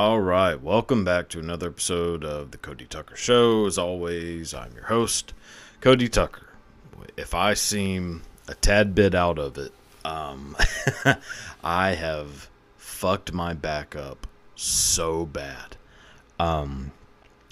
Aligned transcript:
All 0.00 0.22
right, 0.22 0.58
welcome 0.58 1.04
back 1.04 1.28
to 1.28 1.40
another 1.40 1.68
episode 1.68 2.24
of 2.24 2.52
the 2.52 2.56
Cody 2.56 2.86
Tucker 2.86 3.16
Show. 3.16 3.66
As 3.66 3.76
always, 3.76 4.54
I'm 4.54 4.72
your 4.72 4.86
host, 4.86 5.34
Cody 5.82 6.08
Tucker. 6.08 6.54
If 7.18 7.34
I 7.34 7.52
seem 7.52 8.22
a 8.48 8.54
tad 8.54 8.94
bit 8.94 9.14
out 9.14 9.38
of 9.38 9.58
it, 9.58 9.74
um, 10.02 10.56
I 11.62 11.90
have 11.96 12.48
fucked 12.78 13.34
my 13.34 13.52
back 13.52 13.94
up 13.94 14.26
so 14.54 15.26
bad. 15.26 15.76
Um, 16.38 16.92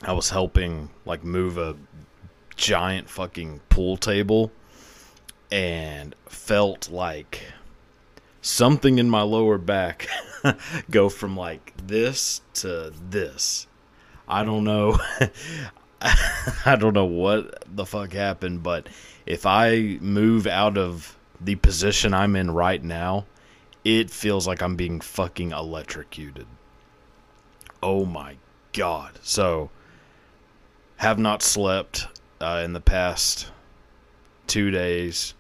I 0.00 0.12
was 0.12 0.30
helping 0.30 0.88
like 1.04 1.22
move 1.22 1.58
a 1.58 1.76
giant 2.56 3.10
fucking 3.10 3.60
pool 3.68 3.98
table 3.98 4.50
and 5.52 6.14
felt 6.24 6.90
like 6.90 7.42
something 8.41 8.98
in 8.98 9.10
my 9.10 9.22
lower 9.22 9.58
back 9.58 10.08
go 10.91 11.08
from 11.08 11.36
like 11.36 11.72
this 11.86 12.41
to 12.55 12.92
this. 13.11 13.67
I 14.27 14.45
don't 14.45 14.64
know. 14.64 14.98
I 16.00 16.77
don't 16.78 16.95
know 16.95 17.06
what 17.06 17.64
the 17.75 17.86
fuck 17.86 18.12
happened, 18.12 18.62
but 18.62 18.89
if 19.27 19.47
I 19.47 19.98
move 20.00 20.47
out 20.47 20.78
of 20.78 21.17
the 21.41 21.56
position 21.56 22.14
I'm 22.14 22.36
in 22.36 22.50
right 22.50 22.83
now, 22.83 23.27
it 23.84 24.11
feels 24.11 24.47
like 24.47 24.62
I'm 24.62 24.77
being 24.77 25.00
fucking 25.00 25.52
electrocuted. 25.52 26.47
Oh 27.83 28.05
my 28.05 28.36
god. 28.73 29.19
So, 29.23 29.70
have 30.97 31.19
not 31.19 31.42
slept 31.42 32.06
uh, 32.41 32.62
in 32.64 32.73
the 32.73 32.80
past 32.80 33.50
two 34.47 34.70
days, 34.70 35.34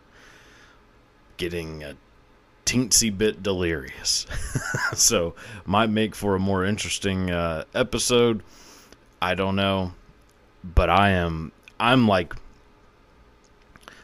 getting 1.36 1.82
a 1.82 1.96
teensy 2.68 3.16
bit 3.16 3.42
delirious. 3.42 4.26
so, 4.94 5.34
might 5.64 5.88
make 5.88 6.14
for 6.14 6.34
a 6.34 6.38
more 6.38 6.64
interesting 6.64 7.30
uh, 7.30 7.64
episode. 7.74 8.42
I 9.22 9.34
don't 9.34 9.56
know, 9.56 9.92
but 10.62 10.90
I 10.90 11.10
am 11.10 11.52
I'm 11.80 12.06
like 12.06 12.34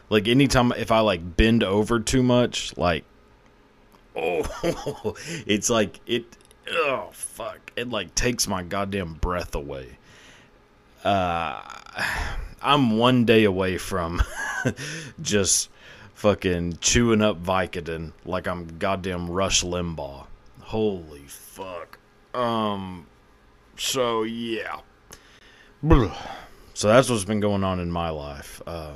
like 0.09 0.27
anytime 0.27 0.71
if 0.73 0.91
I 0.91 0.99
like 0.99 1.37
bend 1.37 1.63
over 1.63 1.99
too 1.99 2.23
much, 2.23 2.75
like 2.77 3.03
oh, 4.15 5.15
it's 5.45 5.69
like 5.69 5.99
it 6.07 6.25
oh 6.71 7.09
fuck, 7.11 7.71
it 7.75 7.89
like 7.89 8.15
takes 8.15 8.47
my 8.47 8.63
goddamn 8.63 9.13
breath 9.15 9.55
away. 9.55 9.97
Uh 11.03 11.61
I'm 12.61 12.97
one 12.97 13.25
day 13.25 13.43
away 13.43 13.77
from 13.77 14.23
just 15.21 15.69
fucking 16.15 16.77
chewing 16.81 17.21
up 17.21 17.41
Vicodin 17.43 18.11
like 18.25 18.47
I'm 18.47 18.77
goddamn 18.79 19.29
Rush 19.29 19.63
Limbaugh. 19.63 20.25
Holy 20.61 21.25
fuck. 21.27 21.99
Um 22.33 23.05
so 23.77 24.23
yeah. 24.23 24.79
So 26.73 26.87
that's 26.87 27.09
what's 27.09 27.25
been 27.25 27.39
going 27.39 27.63
on 27.63 27.79
in 27.79 27.91
my 27.91 28.09
life. 28.09 28.61
Uh, 28.65 28.93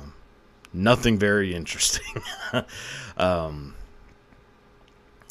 nothing 0.72 1.18
very 1.18 1.54
interesting. 1.54 2.22
um, 3.16 3.74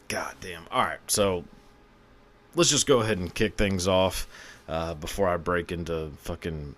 God 0.08 0.36
damn. 0.42 0.64
All 0.72 0.84
right, 0.84 1.00
so 1.08 1.44
let's 2.56 2.70
just 2.70 2.88
go 2.88 3.02
ahead 3.02 3.18
and 3.18 3.34
kick 3.34 3.56
things 3.56 3.88
off 3.88 4.28
uh, 4.68 4.94
before 4.94 5.28
I 5.28 5.38
break 5.38 5.72
into 5.72 6.12
fucking 6.22 6.76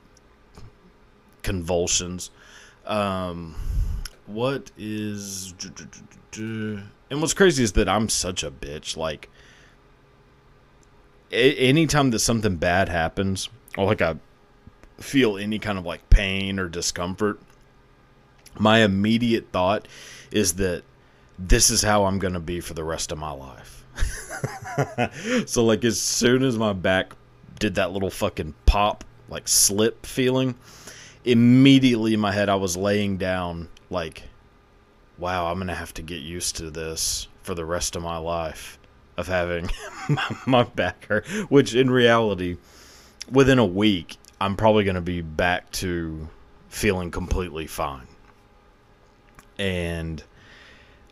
convulsions. 1.43 2.31
Um, 2.85 3.55
what 4.33 4.71
is. 4.77 5.53
And 6.37 7.21
what's 7.21 7.33
crazy 7.33 7.63
is 7.63 7.73
that 7.73 7.89
I'm 7.89 8.09
such 8.09 8.43
a 8.43 8.51
bitch. 8.51 8.95
Like, 8.95 9.29
anytime 11.31 12.11
that 12.11 12.19
something 12.19 12.57
bad 12.57 12.89
happens, 12.89 13.49
or 13.77 13.85
like 13.85 14.01
I 14.01 14.15
feel 14.99 15.37
any 15.37 15.59
kind 15.59 15.77
of 15.77 15.85
like 15.85 16.09
pain 16.09 16.59
or 16.59 16.67
discomfort, 16.69 17.39
my 18.57 18.79
immediate 18.79 19.47
thought 19.51 19.87
is 20.31 20.53
that 20.53 20.83
this 21.37 21.69
is 21.69 21.81
how 21.81 22.05
I'm 22.05 22.19
going 22.19 22.33
to 22.33 22.39
be 22.39 22.59
for 22.59 22.73
the 22.73 22.83
rest 22.83 23.11
of 23.11 23.17
my 23.17 23.31
life. 23.31 23.85
so 25.47 25.65
like 25.65 25.83
as 25.83 25.99
soon 25.99 26.43
as 26.43 26.57
my 26.57 26.73
back 26.73 27.13
did 27.59 27.75
that 27.75 27.91
little 27.91 28.09
fucking 28.09 28.53
pop 28.65 29.03
like 29.29 29.47
slip 29.47 30.05
feeling, 30.05 30.55
immediately 31.25 32.13
in 32.13 32.19
my 32.19 32.31
head 32.31 32.49
I 32.49 32.55
was 32.55 32.77
laying 32.77 33.17
down 33.17 33.69
like 33.91 34.23
wow, 35.21 35.51
I'm 35.51 35.57
going 35.57 35.67
to 35.67 35.75
have 35.75 35.93
to 35.93 36.01
get 36.01 36.21
used 36.21 36.57
to 36.57 36.71
this 36.71 37.27
for 37.43 37.53
the 37.53 37.63
rest 37.63 37.95
of 37.95 38.01
my 38.01 38.17
life 38.17 38.79
of 39.17 39.27
having 39.27 39.69
my 40.47 40.63
back 40.63 41.05
hurt, 41.05 41.27
which 41.49 41.75
in 41.75 41.91
reality 41.91 42.57
within 43.31 43.59
a 43.59 43.65
week 43.65 44.17
I'm 44.39 44.55
probably 44.55 44.83
going 44.83 44.95
to 44.95 45.01
be 45.01 45.21
back 45.21 45.71
to 45.73 46.27
feeling 46.69 47.11
completely 47.11 47.67
fine. 47.67 48.07
And 49.59 50.23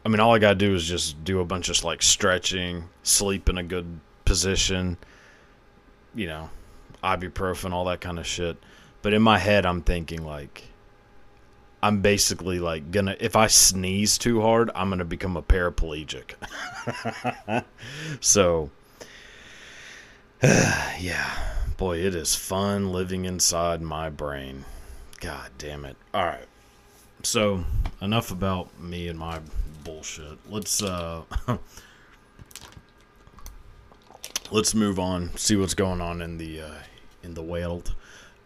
I 0.04 0.10
mean, 0.10 0.20
all 0.20 0.34
I 0.34 0.40
got 0.40 0.50
to 0.50 0.56
do 0.56 0.74
is 0.74 0.88
just 0.88 1.24
do 1.24 1.40
a 1.40 1.46
bunch 1.46 1.70
of 1.70 1.84
like 1.84 2.02
stretching, 2.02 2.86
sleep 3.04 3.48
in 3.48 3.60
a 3.60 3.64
good 3.64 4.00
position, 4.26 4.98
you 6.16 6.26
know, 6.26 6.50
ibuprofen, 7.04 7.74
all 7.74 7.86
that 7.86 8.02
kind 8.02 8.18
of 8.18 8.26
shit. 8.26 8.58
But 9.04 9.14
in 9.14 9.22
my 9.22 9.38
head, 9.38 9.66
I'm 9.66 9.84
thinking 9.84 10.26
like, 10.26 10.64
I'm 11.82 12.02
basically 12.02 12.60
like 12.60 12.92
gonna, 12.92 13.16
if 13.20 13.36
I 13.36 13.48
sneeze 13.48 14.18
too 14.18 14.42
hard, 14.42 14.70
I'm 14.76 14.90
gonna 14.90 15.06
become 15.06 15.38
a 15.38 15.42
paraplegic. 15.42 16.36
so, 18.20 18.70
yeah 20.44 21.50
boy, 21.80 21.98
it 21.98 22.14
is 22.14 22.36
fun 22.36 22.92
living 22.92 23.24
inside 23.24 23.82
my 23.82 24.10
brain. 24.10 24.66
God 25.22 25.50
damn 25.58 25.86
it. 25.86 25.96
All 26.14 26.26
right. 26.26 26.46
So, 27.24 27.64
enough 28.02 28.32
about 28.32 28.78
me 28.78 29.08
and 29.08 29.18
my 29.18 29.40
bullshit. 29.86 30.38
Let's 30.50 30.84
uh 30.84 31.24
let's 34.52 34.76
move 34.76 35.00
on, 35.00 35.36
see 35.38 35.56
what's 35.56 35.74
going 35.74 36.02
on 36.02 36.22
in 36.22 36.38
the 36.38 36.62
uh 36.62 36.80
in 37.24 37.34
the 37.34 37.44
world. 37.44 37.96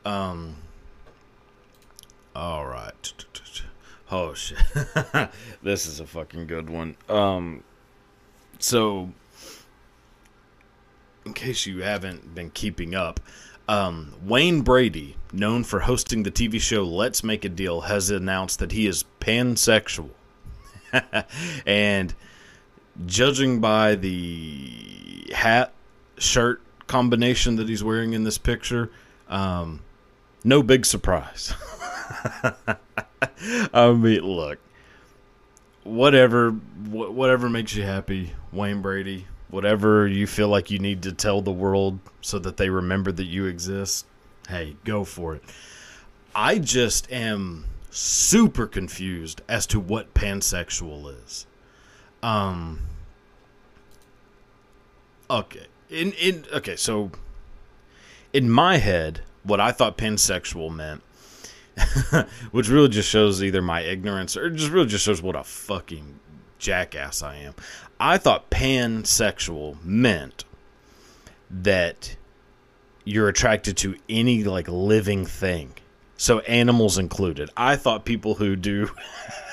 Um 0.06 0.58
All 2.36 2.66
right. 2.66 3.14
Oh 4.12 4.36
shit. 4.36 4.60
this 5.64 5.88
is 5.88 6.00
a 6.00 6.06
fucking 6.06 6.46
good 6.46 6.70
one. 6.70 6.98
Um 7.10 7.64
so 8.60 9.12
in 11.26 11.34
case 11.34 11.66
you 11.66 11.82
haven't 11.82 12.36
been 12.36 12.52
keeping 12.52 12.94
up, 12.94 13.20
um, 13.68 14.14
Wayne 14.24 14.62
Brady, 14.62 15.16
known 15.32 15.64
for 15.64 15.82
hosting 15.82 16.24
the 16.24 16.32
TV 16.32 16.60
show 16.60 16.84
Let's 16.84 17.24
Make 17.24 17.46
a 17.46 17.50
Deal, 17.50 17.82
has 17.82 18.10
announced 18.10 18.60
that 18.60 18.72
he 18.72 18.88
is 18.88 19.06
pansexual. 19.20 20.10
and 21.66 22.14
judging 23.06 23.60
by 23.62 23.96
the 23.96 25.28
hat 25.34 25.74
shirt 26.18 26.62
combination 26.88 27.56
that 27.56 27.68
he's 27.70 27.84
wearing 27.84 28.14
in 28.14 28.24
this 28.24 28.38
picture, 28.38 28.92
um, 29.30 29.82
no 30.44 30.62
big 30.62 30.86
surprise. 30.86 31.54
I 33.74 33.92
mean, 33.92 34.22
look, 34.22 34.60
whatever, 35.84 36.52
wh- 36.52 37.14
whatever 37.14 37.50
makes 37.50 37.76
you 37.76 37.84
happy, 37.84 38.34
Wayne 38.52 38.82
Brady 38.82 39.28
whatever 39.54 40.08
you 40.08 40.26
feel 40.26 40.48
like 40.48 40.72
you 40.72 40.80
need 40.80 41.04
to 41.04 41.12
tell 41.12 41.40
the 41.40 41.52
world 41.52 42.00
so 42.22 42.40
that 42.40 42.58
they 42.58 42.70
remember 42.70 43.12
that 43.12 43.26
you 43.26 43.46
exist, 43.46 44.08
hey, 44.50 44.76
go 44.84 45.04
for 45.04 45.36
it. 45.36 45.44
I 46.34 46.58
just 46.58 47.10
am 47.12 47.66
super 47.92 48.66
confused 48.66 49.44
as 49.48 49.68
to 49.68 49.80
what 49.80 50.16
pansexual 50.16 51.24
is. 51.24 51.46
Um 52.24 52.80
Okay. 55.30 55.68
In 55.92 56.14
in 56.14 56.46
okay, 56.52 56.76
so 56.76 57.12
in 58.34 58.50
my 58.50 58.78
head, 58.78 59.22
what 59.44 59.60
I 59.60 59.72
thought 59.72 60.00
pansexual 60.00 60.74
meant 60.74 61.04
which 62.52 62.70
really 62.70 62.90
just 62.90 63.10
shows 63.10 63.44
either 63.44 63.62
my 63.62 63.82
ignorance 63.82 64.38
or 64.38 64.50
just 64.50 64.72
really 64.72 64.88
just 64.88 65.06
shows 65.06 65.22
what 65.22 65.36
a 65.36 65.44
fucking 65.44 66.20
jackass 66.60 67.22
I 67.22 67.36
am. 67.38 67.54
I 68.00 68.18
thought 68.18 68.50
pansexual 68.50 69.84
meant 69.84 70.46
that 71.50 72.16
you're 73.06 73.28
attracted 73.28 73.78
to 73.78 73.96
any 74.08 74.44
like 74.44 74.68
living 74.68 75.26
thing. 75.26 75.74
So 76.18 76.40
animals 76.40 76.98
included. 76.98 77.50
I 77.58 77.76
thought 77.76 78.06
people 78.06 78.36
who 78.36 78.56
do 78.56 78.90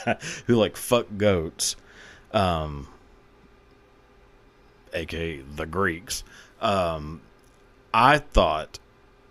who 0.47 0.57
like 0.57 0.77
fuck 0.77 1.07
goats 1.17 1.77
um 2.33 2.87
aka 4.93 5.41
the 5.41 5.67
Greeks 5.67 6.23
um 6.61 7.21
I 7.93 8.19
thought 8.19 8.79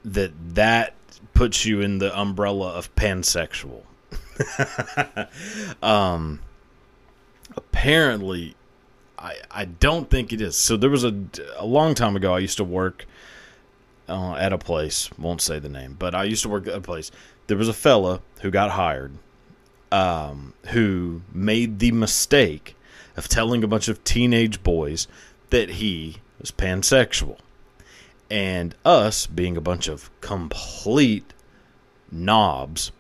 that 0.04 0.32
that 0.56 0.94
puts 1.34 1.66
you 1.66 1.82
in 1.82 2.00
the 2.00 2.18
umbrella 2.18 2.72
of 2.74 2.94
pansexual. 2.96 3.84
um 5.84 6.40
apparently 7.56 8.56
I 9.18 9.36
I 9.52 9.66
don't 9.66 10.10
think 10.10 10.34
it 10.34 10.42
is. 10.42 10.58
So 10.58 10.78
there 10.78 10.90
was 10.90 11.04
a 11.04 11.14
a 11.58 11.66
long 11.66 11.94
time 11.94 12.16
ago 12.16 12.34
I 12.34 12.40
used 12.40 12.58
to 12.58 12.64
work 12.64 13.06
uh, 14.08 14.34
at 14.36 14.52
a 14.52 14.58
place, 14.58 15.10
won't 15.20 15.42
say 15.42 15.60
the 15.60 15.70
name, 15.70 15.96
but 16.00 16.16
I 16.16 16.24
used 16.24 16.42
to 16.44 16.50
work 16.50 16.68
at 16.68 16.74
a 16.74 16.82
place. 16.82 17.12
There 17.48 17.58
was 17.58 17.68
a 17.68 17.74
fella 17.74 18.22
who 18.42 18.50
got 18.50 18.72
hired 18.72 19.14
um, 19.92 20.54
who 20.68 21.22
made 21.32 21.80
the 21.80 21.92
mistake 21.92 22.76
of 23.18 23.28
telling 23.28 23.64
a 23.64 23.68
bunch 23.68 23.88
of 23.88 24.04
teenage 24.04 24.64
boys 24.64 25.08
that 25.50 25.70
he 25.70 26.18
was 26.40 26.52
pansexual. 26.52 27.38
And 28.30 28.76
us, 28.86 29.26
being 29.26 29.58
a 29.58 29.62
bunch 29.62 29.88
of 29.88 30.10
complete 30.22 31.34
knobs, 32.12 32.92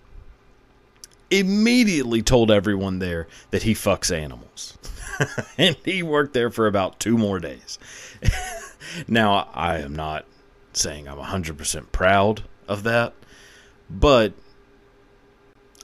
immediately 1.30 2.22
told 2.22 2.50
everyone 2.50 3.00
there 3.00 3.28
that 3.52 3.64
he 3.64 3.74
fucks 3.74 4.16
animals. 4.16 4.78
and 5.58 5.76
he 5.86 6.02
worked 6.02 6.34
there 6.34 6.50
for 6.50 6.68
about 6.68 7.00
two 7.00 7.18
more 7.18 7.40
days. 7.40 7.78
now, 9.08 9.50
I 9.54 9.80
am 9.80 9.96
not 9.96 10.26
saying 10.74 11.08
I'm 11.08 11.18
100% 11.18 11.92
proud 11.92 12.44
of 12.68 12.84
that, 12.84 13.14
but 13.90 14.34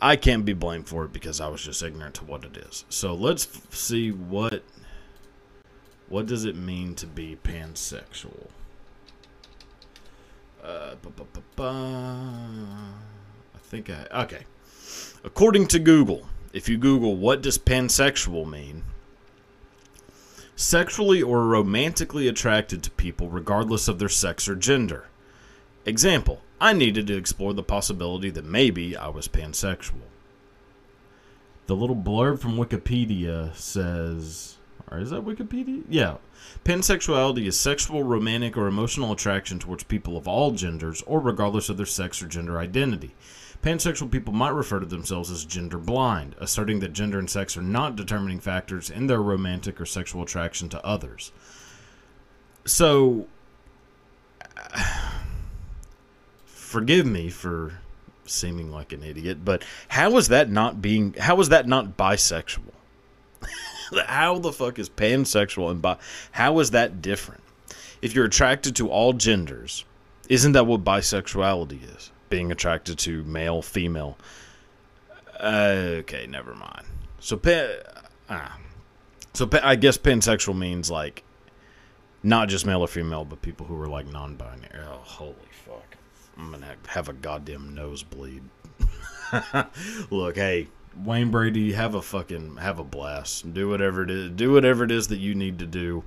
I 0.02 0.16
can't 0.16 0.46
be 0.46 0.54
blamed 0.54 0.88
for 0.88 1.06
it 1.06 1.14
because 1.14 1.40
I 1.40 1.48
was 1.48 1.64
just 1.64 1.82
ignorant 1.82 2.16
to 2.16 2.26
what 2.26 2.44
it 2.44 2.58
is. 2.58 2.86
So 2.90 3.14
let's 3.14 3.46
f- 3.46 3.74
see 3.74 4.12
what 4.12 4.64
what 6.08 6.28
does 6.28 6.46
it 6.46 6.56
mean 6.56 6.94
to 6.96 7.08
be 7.08 7.38
pansexual. 7.44 8.50
Uh, 10.66 10.96
I 13.58 13.58
think 13.62 13.90
I 13.90 14.08
okay. 14.24 14.46
According 15.24 15.68
to 15.68 15.80
Google, 15.80 16.28
if 16.54 16.68
you 16.70 16.78
Google 16.78 17.16
what 17.16 17.42
does 17.42 17.58
pansexual 17.58 18.50
mean, 18.50 18.84
sexually 20.56 21.22
or 21.22 21.46
romantically 21.46 22.28
attracted 22.28 22.82
to 22.84 22.92
people 22.92 23.30
regardless 23.30 23.88
of 23.88 24.00
their 24.00 24.10
sex 24.10 24.48
or 24.48 24.56
gender. 24.56 25.06
Example, 25.86 26.42
I 26.60 26.74
needed 26.74 27.08
to 27.08 27.18
explore 27.18 27.54
the 27.54 27.64
possibility 27.64 28.30
that 28.32 28.46
maybe 28.46 28.96
I 28.98 29.10
was 29.10 29.28
pansexual. 29.28 30.02
The 31.68 31.76
little 31.76 31.96
blurb 31.96 32.40
from 32.40 32.58
Wikipedia 32.58 33.56
says, 33.56 34.58
or 34.92 35.00
is 35.00 35.10
that 35.10 35.26
Wikipedia? 35.26 35.84
Yeah. 35.90 36.18
Pansexuality 36.64 37.48
is 37.48 37.60
sexual, 37.60 38.04
romantic, 38.04 38.56
or 38.56 38.68
emotional 38.68 39.12
attraction 39.12 39.60
towards 39.60 39.84
people 39.84 40.18
of 40.18 40.28
all 40.28 40.52
genders 40.52 41.02
or 41.04 41.20
regardless 41.20 41.70
of 41.70 41.78
their 41.78 41.86
sex 41.86 42.22
or 42.22 42.28
gender 42.28 42.60
identity. 42.60 43.16
Pansexual 43.64 44.12
people 44.12 44.34
might 44.34 44.54
refer 44.54 44.80
to 44.80 44.86
themselves 44.86 45.32
as 45.32 45.44
gender 45.44 45.80
blind, 45.80 46.36
asserting 46.40 46.80
that 46.82 46.94
gender 46.94 47.18
and 47.18 47.30
sex 47.30 47.58
are 47.58 47.64
not 47.64 47.96
determining 47.96 48.40
factors 48.40 48.92
in 48.92 49.08
their 49.08 49.22
romantic 49.22 49.82
or 49.82 49.88
sexual 49.88 50.22
attraction 50.22 50.70
to 50.70 50.86
others. 50.86 51.32
So, 52.66 53.28
forgive 56.46 57.08
me 57.08 57.30
for 57.30 57.80
seeming 58.26 58.72
like 58.72 58.94
an 58.94 59.02
idiot, 59.04 59.44
but 59.44 59.64
how 59.88 60.16
is 60.18 60.28
that 60.28 60.52
not 60.52 60.82
being? 60.82 61.14
How 61.14 61.40
is 61.40 61.50
that 61.50 61.68
not 61.68 61.98
bisexual? 61.98 62.72
how 64.08 64.40
the 64.40 64.52
fuck 64.52 64.80
is 64.80 64.90
pansexual 64.90 65.72
and 65.72 65.82
bi? 65.82 65.98
How 66.32 66.60
is 66.60 66.72
that 66.72 67.02
different? 67.02 67.44
If 68.02 68.14
you're 68.14 68.26
attracted 68.26 68.76
to 68.78 68.90
all 68.90 69.14
genders, 69.14 69.86
isn't 70.30 70.52
that 70.52 70.68
what 70.68 70.84
bisexuality 70.84 71.96
is? 71.96 72.12
being 72.30 72.52
attracted 72.52 72.98
to 73.00 73.24
male, 73.24 73.62
female. 73.62 74.18
Uh, 75.40 76.00
okay, 76.00 76.28
never 76.28 76.56
mind. 76.56 76.86
So, 77.20 77.38
pa- 77.38 77.78
ah, 78.30 78.58
so 79.34 79.48
pa- 79.48 79.62
I 79.64 79.76
guess 79.76 79.98
pansexual 79.98 80.58
means 80.58 80.90
like 80.90 81.24
not 82.24 82.50
just 82.50 82.66
male 82.66 82.82
or 82.82 82.88
female, 82.88 83.26
but 83.26 83.42
people 83.42 83.66
who 83.66 83.80
are 83.82 83.88
like 83.88 84.08
non-binary. 84.08 84.84
Oh, 84.86 85.00
holy 85.02 85.36
fuck! 85.66 85.98
I'm 86.38 86.52
gonna 86.52 86.76
have 86.88 87.10
a 87.10 87.14
goddamn 87.14 87.74
nosebleed. 87.74 88.44
Look, 90.10 90.36
hey, 90.36 90.68
Wayne 91.04 91.30
Brady, 91.30 91.74
have 91.74 91.96
a 91.96 92.02
fucking 92.02 92.58
have 92.58 92.80
a 92.80 92.84
blast. 92.84 93.54
Do 93.54 93.70
whatever 93.70 94.04
it 94.04 94.10
is. 94.10 94.32
Do 94.32 94.52
whatever 94.54 94.84
it 94.84 94.92
is 94.92 95.08
that 95.10 95.18
you 95.18 95.36
need 95.36 95.60
to 95.60 95.66
do. 95.66 96.04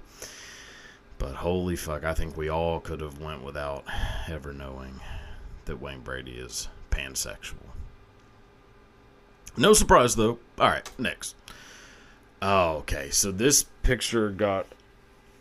But 1.18 1.34
holy 1.34 1.76
fuck, 1.76 2.04
I 2.04 2.14
think 2.14 2.36
we 2.36 2.48
all 2.48 2.80
could 2.80 3.00
have 3.00 3.20
went 3.20 3.42
without 3.42 3.84
ever 4.28 4.52
knowing 4.52 5.00
that 5.64 5.80
Wayne 5.80 6.00
Brady 6.00 6.32
is 6.32 6.68
pansexual. 6.90 7.56
No 9.56 9.72
surprise 9.72 10.16
though. 10.16 10.38
All 10.58 10.68
right, 10.68 10.88
next. 10.98 11.34
Oh, 12.40 12.76
okay. 12.76 13.10
So 13.10 13.32
this 13.32 13.64
picture 13.82 14.30
got 14.30 14.66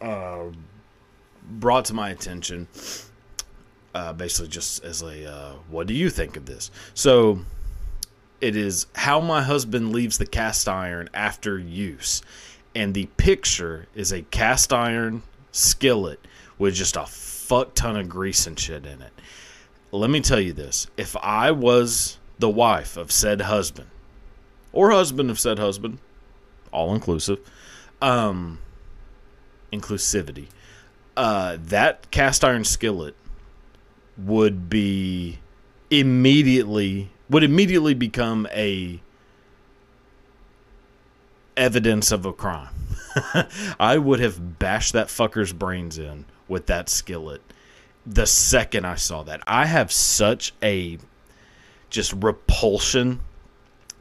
uh, 0.02 0.46
brought 1.48 1.86
to 1.86 1.94
my 1.94 2.10
attention, 2.10 2.68
uh, 3.94 4.14
basically 4.14 4.50
just 4.50 4.84
as 4.84 5.04
a 5.04 5.32
uh, 5.32 5.54
"What 5.70 5.86
do 5.86 5.94
you 5.94 6.10
think 6.10 6.36
of 6.36 6.48
this?" 6.48 6.72
So 6.96 7.42
it 8.42 8.56
is 8.56 8.88
how 8.96 9.20
my 9.20 9.42
husband 9.42 9.92
leaves 9.92 10.18
the 10.18 10.26
cast 10.26 10.68
iron 10.68 11.10
after 11.14 11.58
use, 11.58 12.22
and 12.76 12.94
the 12.94 13.08
picture 13.18 13.88
is 13.96 14.12
a 14.12 14.22
cast 14.24 14.72
iron 14.72 15.24
skillet 15.52 16.20
with 16.58 16.76
just 16.76 16.96
a 16.96 17.06
fuck 17.06 17.74
ton 17.74 17.96
of 17.96 18.10
grease 18.10 18.46
and 18.46 18.60
shit 18.60 18.86
in 18.86 19.02
it. 19.02 19.14
Let 19.92 20.10
me 20.10 20.22
tell 20.22 20.40
you 20.40 20.54
this. 20.54 20.88
If 20.98 21.16
I 21.18 21.52
was 21.52 22.18
the 22.40 22.50
wife 22.50 22.98
of 22.98 23.12
said 23.12 23.42
husband, 23.42 23.90
or 24.72 24.92
husband 24.92 25.32
of 25.32 25.40
said 25.40 25.58
husband, 25.58 26.00
all 26.72 26.94
inclusive, 26.94 27.40
um, 28.02 28.60
inclusivity, 29.72 30.48
uh, 31.16 31.58
that 31.60 32.12
cast 32.12 32.44
iron 32.44 32.64
skillet 32.64 33.16
would 34.18 34.70
be 34.70 35.40
immediately 35.90 37.10
would 37.30 37.44
immediately 37.44 37.94
become 37.94 38.48
a 38.52 39.02
evidence 41.56 42.12
of 42.12 42.26
a 42.26 42.34
crime. 42.34 42.74
I 43.80 43.98
would 43.98 44.20
have 44.20 44.60
bashed 44.60 44.94
that 44.94 45.08
fucker's 45.08 45.54
brains 45.54 45.98
in 45.98 46.26
with 46.48 46.68
that 46.68 46.88
skillet 46.88 47.42
the 48.08 48.26
second 48.26 48.86
I 48.86 48.96
saw 48.96 49.24
that. 49.24 49.42
I 49.46 49.66
have 49.66 49.92
such 49.92 50.54
a 50.64 50.98
just 51.90 52.14
repulsion 52.14 53.20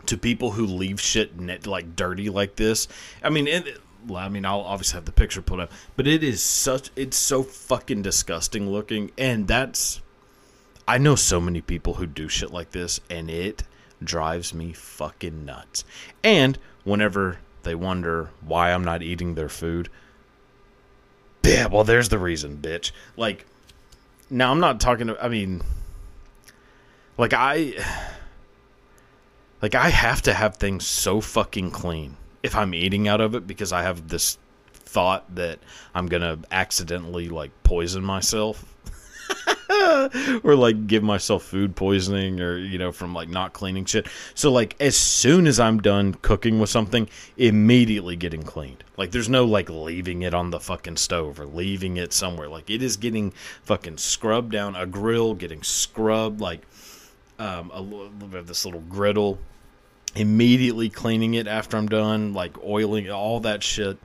to 0.06 0.16
people 0.16 0.52
who 0.52 0.64
leave 0.64 1.00
shit 1.00 1.38
net, 1.38 1.66
like 1.66 1.96
dirty 1.96 2.30
like 2.30 2.54
this. 2.54 2.86
I 3.22 3.30
mean, 3.30 3.48
it, 3.48 3.80
I 4.14 4.28
mean, 4.28 4.46
I'll 4.46 4.60
obviously 4.60 4.96
have 4.96 5.04
the 5.04 5.12
picture 5.12 5.42
put 5.42 5.58
up, 5.58 5.72
but 5.96 6.06
it 6.06 6.22
is 6.22 6.40
such 6.40 6.90
it's 6.94 7.16
so 7.16 7.42
fucking 7.42 8.02
disgusting 8.02 8.70
looking, 8.70 9.10
and 9.18 9.48
that's 9.48 10.00
I 10.88 10.98
know 10.98 11.14
so 11.14 11.40
many 11.40 11.60
people 11.60 11.94
who 11.94 12.06
do 12.06 12.28
shit 12.28 12.50
like 12.50 12.70
this, 12.70 13.00
and 13.10 13.30
it 13.30 13.64
drives 14.02 14.54
me 14.54 14.72
fucking 14.72 15.44
nuts. 15.44 15.84
And 16.22 16.58
whenever 16.84 17.38
they 17.62 17.74
wonder 17.74 18.30
why 18.40 18.72
I'm 18.72 18.84
not 18.84 19.02
eating 19.02 19.34
their 19.34 19.48
food, 19.48 19.88
yeah, 21.42 21.66
well, 21.66 21.84
there's 21.84 22.08
the 22.08 22.18
reason, 22.18 22.58
bitch. 22.58 22.92
Like 23.16 23.46
now 24.30 24.50
I'm 24.50 24.60
not 24.60 24.80
talking. 24.80 25.14
I 25.20 25.28
mean, 25.28 25.62
like 27.16 27.32
I, 27.32 27.74
like 29.62 29.74
I 29.74 29.88
have 29.88 30.22
to 30.22 30.34
have 30.34 30.56
things 30.56 30.86
so 30.86 31.20
fucking 31.20 31.70
clean 31.70 32.16
if 32.42 32.54
I'm 32.54 32.74
eating 32.74 33.08
out 33.08 33.20
of 33.20 33.34
it 33.34 33.46
because 33.46 33.72
I 33.72 33.82
have 33.82 34.08
this 34.08 34.38
thought 34.72 35.34
that 35.34 35.58
I'm 35.94 36.06
gonna 36.06 36.38
accidentally 36.50 37.28
like 37.28 37.50
poison 37.64 38.04
myself. 38.04 38.75
or 40.44 40.54
like 40.54 40.86
give 40.86 41.02
myself 41.02 41.42
food 41.42 41.74
poisoning 41.74 42.40
or 42.40 42.58
you 42.58 42.78
know 42.78 42.92
from 42.92 43.14
like 43.14 43.28
not 43.28 43.52
cleaning 43.52 43.84
shit. 43.84 44.06
So 44.34 44.52
like 44.52 44.76
as 44.80 44.96
soon 44.96 45.46
as 45.46 45.58
i'm 45.58 45.80
done 45.80 46.14
cooking 46.14 46.58
with 46.58 46.70
something 46.70 47.08
immediately 47.36 48.16
getting 48.16 48.42
cleaned. 48.42 48.84
Like 48.96 49.10
there's 49.10 49.28
no 49.28 49.44
like 49.44 49.68
leaving 49.68 50.22
it 50.22 50.34
on 50.34 50.50
the 50.50 50.60
fucking 50.60 50.96
stove 50.96 51.40
or 51.40 51.46
leaving 51.46 51.96
it 51.96 52.12
somewhere. 52.12 52.48
Like 52.48 52.70
it 52.70 52.82
is 52.82 52.96
getting 52.96 53.32
fucking 53.64 53.98
scrubbed 53.98 54.52
down 54.52 54.76
a 54.76 54.86
grill 54.86 55.34
getting 55.34 55.62
scrubbed 55.62 56.40
like 56.40 56.60
um 57.38 57.70
a 57.74 57.80
little 57.80 58.08
bit 58.08 58.38
of 58.38 58.46
this 58.46 58.64
little 58.64 58.80
griddle 58.82 59.38
immediately 60.14 60.88
cleaning 60.88 61.34
it 61.34 61.46
after 61.46 61.76
i'm 61.76 61.86
done 61.86 62.32
like 62.32 62.56
oiling 62.64 63.10
all 63.10 63.40
that 63.40 63.62
shit. 63.62 63.98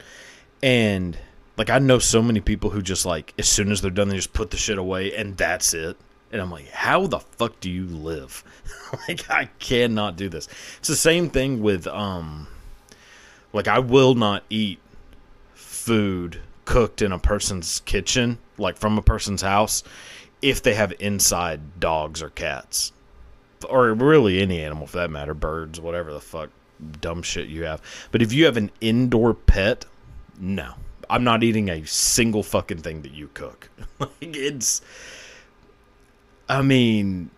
And 0.64 1.18
like 1.58 1.70
I 1.70 1.80
know 1.80 2.00
so 2.00 2.22
many 2.22 2.40
people 2.40 2.70
who 2.70 2.82
just 2.82 3.06
like 3.06 3.34
as 3.38 3.48
soon 3.48 3.72
as 3.72 3.82
they're 3.82 3.92
done, 3.92 4.10
they 4.10 4.16
just 4.16 4.34
put 4.34 4.52
the 4.52 4.58
shit 4.58 4.78
away 4.78 5.16
and 5.16 5.38
that's 5.38 5.74
it. 5.74 5.98
And 6.32 6.42
I'm 6.42 6.50
like, 6.50 6.70
how 6.70 7.08
the 7.08 7.20
fuck 7.20 7.60
do 7.60 7.70
you 7.70 7.86
live? 7.86 8.44
like 9.08 9.30
I 9.30 9.46
cannot 9.60 10.16
do 10.16 10.30
this. 10.30 10.48
It's 10.80 10.88
the 10.88 10.96
same 10.96 11.30
thing 11.30 11.62
with 11.62 11.88
um 11.88 12.48
like 13.54 13.68
I 13.68 13.80
will 13.80 14.16
not 14.16 14.44
eat 14.50 14.80
food 15.54 16.40
cooked 16.66 17.02
in 17.02 17.12
a 17.12 17.20
person's 17.20 17.82
kitchen, 17.82 18.38
like 18.58 18.78
from 18.78 18.98
a 18.98 19.02
person's 19.02 19.42
house, 19.42 19.84
if 20.42 20.64
they 20.64 20.74
have 20.74 20.94
inside 21.00 21.80
dogs 21.80 22.22
or 22.22 22.30
cats. 22.30 22.94
Or 23.70 23.94
really 23.94 24.42
any 24.42 24.62
animal 24.64 24.88
for 24.88 24.98
that 24.98 25.12
matter, 25.12 25.34
birds, 25.34 25.80
whatever 25.80 26.14
the 26.14 26.20
fuck 26.20 26.50
dumb 27.00 27.22
shit 27.22 27.48
you 27.48 27.64
have. 27.64 27.82
But 28.12 28.22
if 28.22 28.34
you 28.34 28.46
have 28.46 28.58
an 28.58 28.72
indoor 28.80 29.34
pet, 29.34 29.86
no. 30.40 30.74
I'm 31.12 31.26
not 31.26 31.44
eating 31.44 31.70
a 31.70 31.86
single 31.86 32.42
fucking 32.42 32.80
thing 32.80 33.02
that 33.02 33.12
you 33.12 33.30
cook. 33.34 33.70
like 34.00 34.12
it's 34.22 34.82
I 36.48 36.62
mean, 36.62 37.30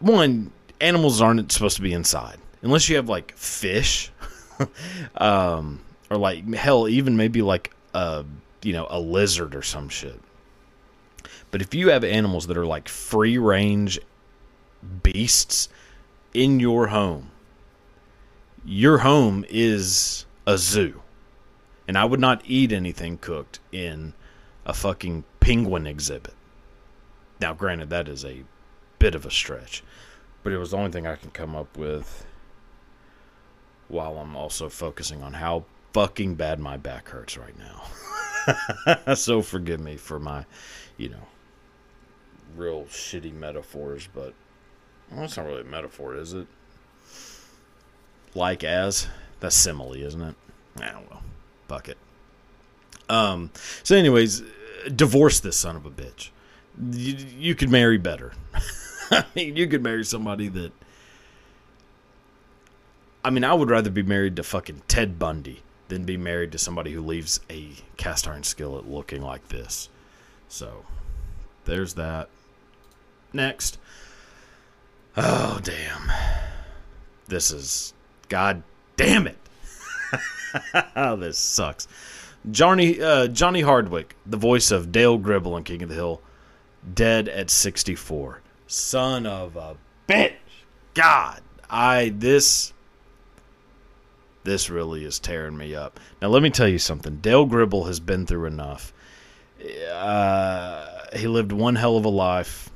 one, 0.00 0.52
animals 0.80 1.20
aren't 1.20 1.50
supposed 1.50 1.76
to 1.76 1.82
be 1.82 1.92
inside 1.92 2.38
unless 2.62 2.88
you 2.88 2.96
have 2.96 3.08
like 3.08 3.32
fish, 3.36 4.10
um, 5.16 5.80
or 6.10 6.16
like 6.16 6.52
hell, 6.54 6.88
even 6.88 7.16
maybe 7.16 7.42
like 7.42 7.74
a 7.94 8.24
you 8.62 8.72
know 8.72 8.86
a 8.90 9.00
lizard 9.00 9.54
or 9.54 9.62
some 9.62 9.88
shit. 9.88 10.20
But 11.50 11.62
if 11.62 11.74
you 11.74 11.90
have 11.90 12.02
animals 12.02 12.46
that 12.46 12.56
are 12.56 12.66
like 12.66 12.88
free 12.88 13.38
range 13.38 14.00
beasts 15.02 15.68
in 16.34 16.60
your 16.60 16.88
home, 16.88 17.30
your 18.64 18.98
home 18.98 19.44
is 19.48 20.24
a 20.46 20.58
zoo. 20.58 21.02
And 21.92 21.98
I 21.98 22.06
would 22.06 22.20
not 22.20 22.40
eat 22.46 22.72
anything 22.72 23.18
cooked 23.18 23.60
in 23.70 24.14
a 24.64 24.72
fucking 24.72 25.24
penguin 25.40 25.86
exhibit. 25.86 26.32
Now, 27.38 27.52
granted, 27.52 27.90
that 27.90 28.08
is 28.08 28.24
a 28.24 28.44
bit 28.98 29.14
of 29.14 29.26
a 29.26 29.30
stretch, 29.30 29.84
but 30.42 30.54
it 30.54 30.56
was 30.56 30.70
the 30.70 30.78
only 30.78 30.90
thing 30.90 31.06
I 31.06 31.16
can 31.16 31.32
come 31.32 31.54
up 31.54 31.76
with 31.76 32.24
while 33.88 34.16
I'm 34.16 34.34
also 34.34 34.70
focusing 34.70 35.22
on 35.22 35.34
how 35.34 35.66
fucking 35.92 36.36
bad 36.36 36.58
my 36.58 36.78
back 36.78 37.10
hurts 37.10 37.36
right 37.36 37.54
now. 37.58 39.14
so 39.14 39.42
forgive 39.42 39.80
me 39.80 39.98
for 39.98 40.18
my, 40.18 40.46
you 40.96 41.10
know, 41.10 41.26
real 42.56 42.84
shitty 42.84 43.34
metaphors, 43.34 44.08
but 44.14 44.32
well, 45.10 45.20
that's 45.20 45.36
not 45.36 45.44
really 45.44 45.60
a 45.60 45.64
metaphor, 45.64 46.16
is 46.16 46.32
it? 46.32 46.46
Like 48.34 48.64
as 48.64 49.08
that's 49.40 49.56
simile, 49.56 49.92
isn't 49.92 50.22
it? 50.22 50.34
Ah, 50.80 51.00
well, 51.10 51.22
it. 51.70 51.98
Um. 53.08 53.50
So, 53.82 53.96
anyways, 53.96 54.42
divorce 54.94 55.40
this 55.40 55.56
son 55.56 55.76
of 55.76 55.86
a 55.86 55.90
bitch. 55.90 56.30
You, 56.92 57.16
you 57.38 57.54
could 57.54 57.70
marry 57.70 57.98
better. 57.98 58.32
I 59.10 59.24
mean, 59.34 59.56
you 59.56 59.66
could 59.66 59.82
marry 59.82 60.04
somebody 60.04 60.48
that. 60.48 60.72
I 63.24 63.30
mean, 63.30 63.44
I 63.44 63.54
would 63.54 63.70
rather 63.70 63.90
be 63.90 64.02
married 64.02 64.36
to 64.36 64.42
fucking 64.42 64.82
Ted 64.88 65.18
Bundy 65.18 65.62
than 65.88 66.04
be 66.04 66.16
married 66.16 66.52
to 66.52 66.58
somebody 66.58 66.92
who 66.92 67.00
leaves 67.02 67.40
a 67.50 67.70
cast 67.96 68.26
iron 68.26 68.42
skillet 68.42 68.88
looking 68.88 69.22
like 69.22 69.48
this. 69.48 69.88
So, 70.48 70.84
there's 71.64 71.94
that. 71.94 72.28
Next. 73.32 73.78
Oh, 75.16 75.60
damn. 75.62 76.10
This 77.28 77.50
is. 77.50 77.92
God 78.28 78.62
damn 78.96 79.26
it. 79.26 79.36
this 80.94 81.38
sucks. 81.38 81.88
Johnny 82.50 83.00
uh, 83.00 83.28
Johnny 83.28 83.60
Hardwick, 83.60 84.16
the 84.26 84.36
voice 84.36 84.70
of 84.70 84.90
Dale 84.90 85.18
Gribble 85.18 85.56
in 85.56 85.64
King 85.64 85.82
of 85.82 85.88
the 85.88 85.94
Hill, 85.94 86.20
dead 86.94 87.28
at 87.28 87.50
64. 87.50 88.40
Son 88.66 89.26
of 89.26 89.56
a 89.56 89.76
bitch. 90.08 90.34
God, 90.94 91.40
I 91.70 92.12
this 92.14 92.72
this 94.44 94.68
really 94.68 95.04
is 95.04 95.18
tearing 95.18 95.56
me 95.56 95.74
up. 95.74 96.00
Now 96.20 96.28
let 96.28 96.42
me 96.42 96.50
tell 96.50 96.68
you 96.68 96.78
something. 96.78 97.16
Dale 97.16 97.46
Gribble 97.46 97.84
has 97.84 98.00
been 98.00 98.26
through 98.26 98.46
enough. 98.46 98.92
Uh, 99.92 100.86
he 101.14 101.28
lived 101.28 101.52
one 101.52 101.76
hell 101.76 101.96
of 101.96 102.04
a 102.04 102.08
life. 102.08 102.70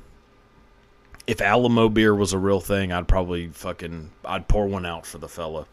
If 1.25 1.41
Alamo 1.41 1.89
beer 1.89 2.15
was 2.15 2.31
a 2.31 2.37
real 2.37 2.61
thing, 2.61 2.93
I'd 2.93 3.09
probably 3.09 3.49
fucking 3.49 4.11
I'd 4.23 4.47
pour 4.47 4.65
one 4.67 4.85
out 4.85 5.05
for 5.05 5.17
the 5.17 5.27
fella. 5.27 5.67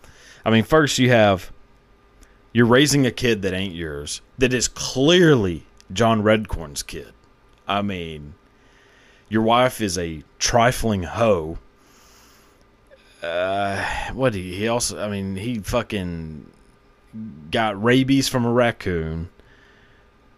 I 0.45 0.51
mean, 0.51 0.65
first 0.65 0.99
you 0.99 1.11
have 1.11 1.53
you're 2.55 2.67
raising 2.67 3.05
a 3.05 3.11
kid 3.11 3.43
that 3.43 3.53
ain't 3.53 3.75
yours, 3.75 4.23
that 4.39 4.55
is 4.55 4.69
clearly 4.69 5.67
John 5.93 6.23
Redcorn's 6.23 6.85
kid. 6.85 7.13
I 7.67 7.83
mean, 7.83 8.35
your 9.29 9.43
wife 9.43 9.81
is 9.81 9.99
a 9.99 10.23
trifling 10.39 11.03
hoe. 11.03 11.59
Uh, 13.21 13.85
what 14.13 14.35
he, 14.35 14.55
he 14.55 14.69
also, 14.69 15.05
I 15.05 15.09
mean, 15.11 15.35
he 15.35 15.59
fucking 15.59 16.49
got 17.51 17.83
rabies 17.83 18.29
from 18.29 18.45
a 18.45 18.53
raccoon. 18.53 19.31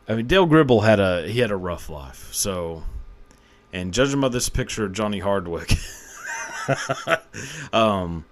I 0.08 0.14
mean, 0.14 0.26
Dale 0.26 0.46
Gribble 0.46 0.80
had 0.80 1.00
a 1.00 1.28
he 1.28 1.40
had 1.40 1.50
a 1.50 1.56
rough 1.56 1.90
life. 1.90 2.28
So, 2.32 2.84
and 3.72 3.92
judging 3.92 4.20
by 4.20 4.28
this 4.28 4.48
picture 4.48 4.84
of 4.84 4.92
Johnny 4.92 5.18
Hardwick, 5.18 5.74
um, 7.74 8.24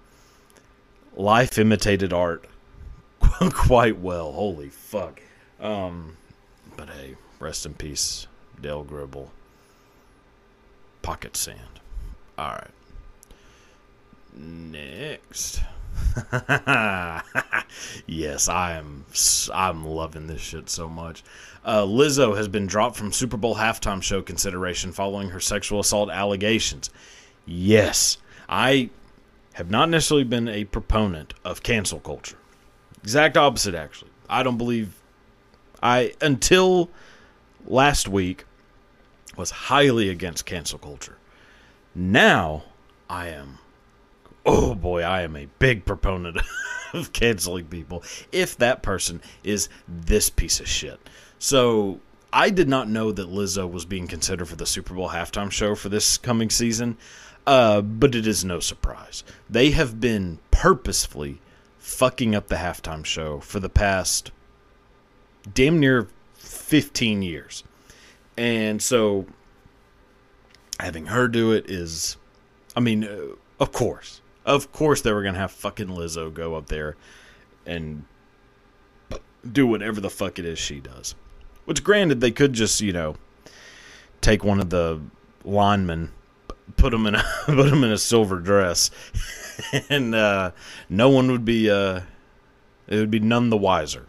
life 1.15 1.59
imitated 1.59 2.13
art 2.13 2.45
quite 3.53 3.99
well. 3.99 4.31
Holy 4.31 4.69
fuck. 4.69 5.21
Um, 5.59 6.17
but 6.75 6.89
hey, 6.89 7.15
rest 7.39 7.65
in 7.65 7.73
peace, 7.73 8.27
Dale 8.61 8.83
Gribble. 8.83 9.31
Pocket 11.01 11.37
sand. 11.37 11.79
All 12.37 12.51
right. 12.51 12.71
Next. 14.33 15.61
yes, 18.07 18.49
I 18.49 18.73
am. 18.73 19.05
I'm 19.53 19.85
loving 19.85 20.27
this 20.27 20.41
shit 20.41 20.69
so 20.69 20.89
much. 20.89 21.23
Uh, 21.63 21.83
Lizzo 21.83 22.35
has 22.35 22.47
been 22.47 22.67
dropped 22.67 22.97
from 22.97 23.11
Super 23.11 23.37
Bowl 23.37 23.55
halftime 23.55 24.01
show 24.03 24.21
consideration 24.21 24.91
following 24.91 25.29
her 25.29 25.39
sexual 25.39 25.79
assault 25.79 26.09
allegations. 26.09 26.89
Yes, 27.45 28.17
I 28.49 28.89
have 29.53 29.69
not 29.69 29.89
necessarily 29.89 30.25
been 30.25 30.47
a 30.49 30.65
proponent 30.65 31.33
of 31.43 31.63
cancel 31.63 31.99
culture. 31.99 32.37
Exact 33.05 33.37
opposite, 33.37 33.75
actually. 33.75 34.09
I 34.27 34.41
don't 34.41 34.57
believe. 34.57 34.99
I 35.83 36.13
until 36.21 36.89
last 37.67 38.07
week 38.07 38.45
was 39.37 39.51
highly 39.51 40.09
against 40.09 40.47
cancel 40.47 40.79
culture. 40.79 41.15
Now 41.93 42.63
I 43.07 43.27
am. 43.27 43.59
Oh 44.43 44.73
boy, 44.73 45.03
I 45.03 45.21
am 45.21 45.35
a 45.35 45.47
big 45.59 45.85
proponent 45.85 46.39
of 46.93 47.13
canceling 47.13 47.65
people 47.65 48.03
if 48.31 48.57
that 48.57 48.81
person 48.81 49.21
is 49.43 49.69
this 49.87 50.31
piece 50.31 50.59
of 50.59 50.67
shit. 50.67 50.99
So 51.37 51.99
I 52.33 52.49
did 52.49 52.67
not 52.67 52.89
know 52.89 53.11
that 53.11 53.29
Lizzo 53.29 53.71
was 53.71 53.85
being 53.85 54.07
considered 54.07 54.47
for 54.47 54.55
the 54.55 54.65
Super 54.65 54.95
Bowl 54.95 55.09
halftime 55.09 55.51
show 55.51 55.75
for 55.75 55.89
this 55.89 56.17
coming 56.17 56.49
season, 56.49 56.97
uh, 57.45 57.81
but 57.81 58.15
it 58.15 58.25
is 58.25 58.43
no 58.43 58.59
surprise. 58.59 59.23
They 59.47 59.69
have 59.69 59.99
been 60.01 60.39
purposefully 60.49 61.39
fucking 61.85 62.33
up 62.33 62.47
the 62.47 62.55
halftime 62.55 63.05
show 63.05 63.39
for 63.39 63.59
the 63.59 63.69
past 63.69 64.31
damn 65.53 65.79
near 65.79 66.07
15 66.33 67.21
years. 67.21 67.63
And 68.35 68.81
so 68.81 69.27
having 70.79 71.05
her 71.05 71.27
do 71.27 71.51
it 71.51 71.69
is 71.69 72.17
I 72.75 72.79
mean, 72.79 73.03
uh, 73.03 73.35
of 73.59 73.71
course. 73.71 74.21
Of 74.45 74.71
course 74.71 75.01
they 75.01 75.13
were 75.13 75.21
going 75.21 75.35
to 75.35 75.39
have 75.39 75.51
fucking 75.51 75.87
Lizzo 75.87 76.33
go 76.33 76.55
up 76.55 76.67
there 76.67 76.97
and 77.67 78.03
do 79.49 79.67
whatever 79.67 80.01
the 80.01 80.09
fuck 80.09 80.39
it 80.39 80.45
is 80.45 80.57
she 80.57 80.79
does. 80.79 81.13
Which 81.65 81.83
granted 81.83 82.19
they 82.19 82.31
could 82.31 82.53
just, 82.53 82.81
you 82.81 82.93
know, 82.93 83.15
take 84.21 84.43
one 84.43 84.59
of 84.59 84.71
the 84.71 85.01
linemen 85.43 86.11
put 86.77 86.93
him 86.93 87.05
in 87.05 87.13
a 87.13 87.23
put 87.45 87.71
him 87.71 87.83
in 87.83 87.91
a 87.91 87.97
silver 87.97 88.39
dress 88.39 88.89
and 89.89 90.15
uh, 90.15 90.51
no 90.89 91.09
one 91.09 91.31
would 91.31 91.45
be 91.45 91.69
uh, 91.69 92.01
it 92.87 92.97
would 92.97 93.11
be 93.11 93.19
none 93.19 93.49
the 93.49 93.57
wiser. 93.57 94.07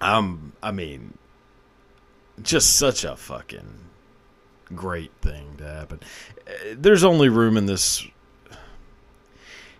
Um, 0.00 0.52
I 0.62 0.70
mean, 0.70 1.18
just 2.42 2.76
such 2.76 3.04
a 3.04 3.16
fucking 3.16 3.78
great 4.74 5.12
thing 5.20 5.56
to 5.58 5.64
happen. 5.64 6.00
There's 6.74 7.04
only 7.04 7.28
room 7.28 7.56
in 7.56 7.66
this. 7.66 8.06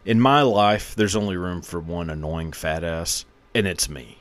In 0.04 0.20
my 0.20 0.42
life, 0.42 0.94
there's 0.94 1.14
only 1.14 1.36
room 1.36 1.60
for 1.62 1.80
one 1.80 2.08
annoying 2.08 2.52
fat 2.52 2.82
ass, 2.82 3.24
and 3.54 3.66
it's 3.66 3.88
me. 3.88 4.18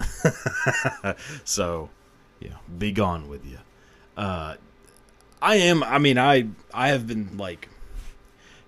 so, 1.44 1.88
yeah, 2.40 2.56
be 2.78 2.92
gone 2.92 3.28
with 3.28 3.44
you. 3.46 3.58
Uh, 4.16 4.56
I 5.40 5.56
am. 5.56 5.82
I 5.82 5.98
mean, 5.98 6.18
I 6.18 6.48
I 6.74 6.88
have 6.88 7.06
been 7.06 7.36
like 7.38 7.68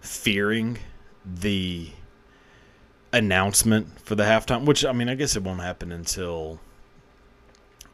fearing 0.00 0.78
the 1.24 1.90
announcement 3.12 4.00
for 4.00 4.14
the 4.14 4.24
halftime, 4.24 4.64
which 4.64 4.84
I 4.84 4.92
mean, 4.92 5.08
I 5.08 5.14
guess 5.14 5.36
it 5.36 5.42
won't 5.42 5.60
happen 5.60 5.92
until 5.92 6.60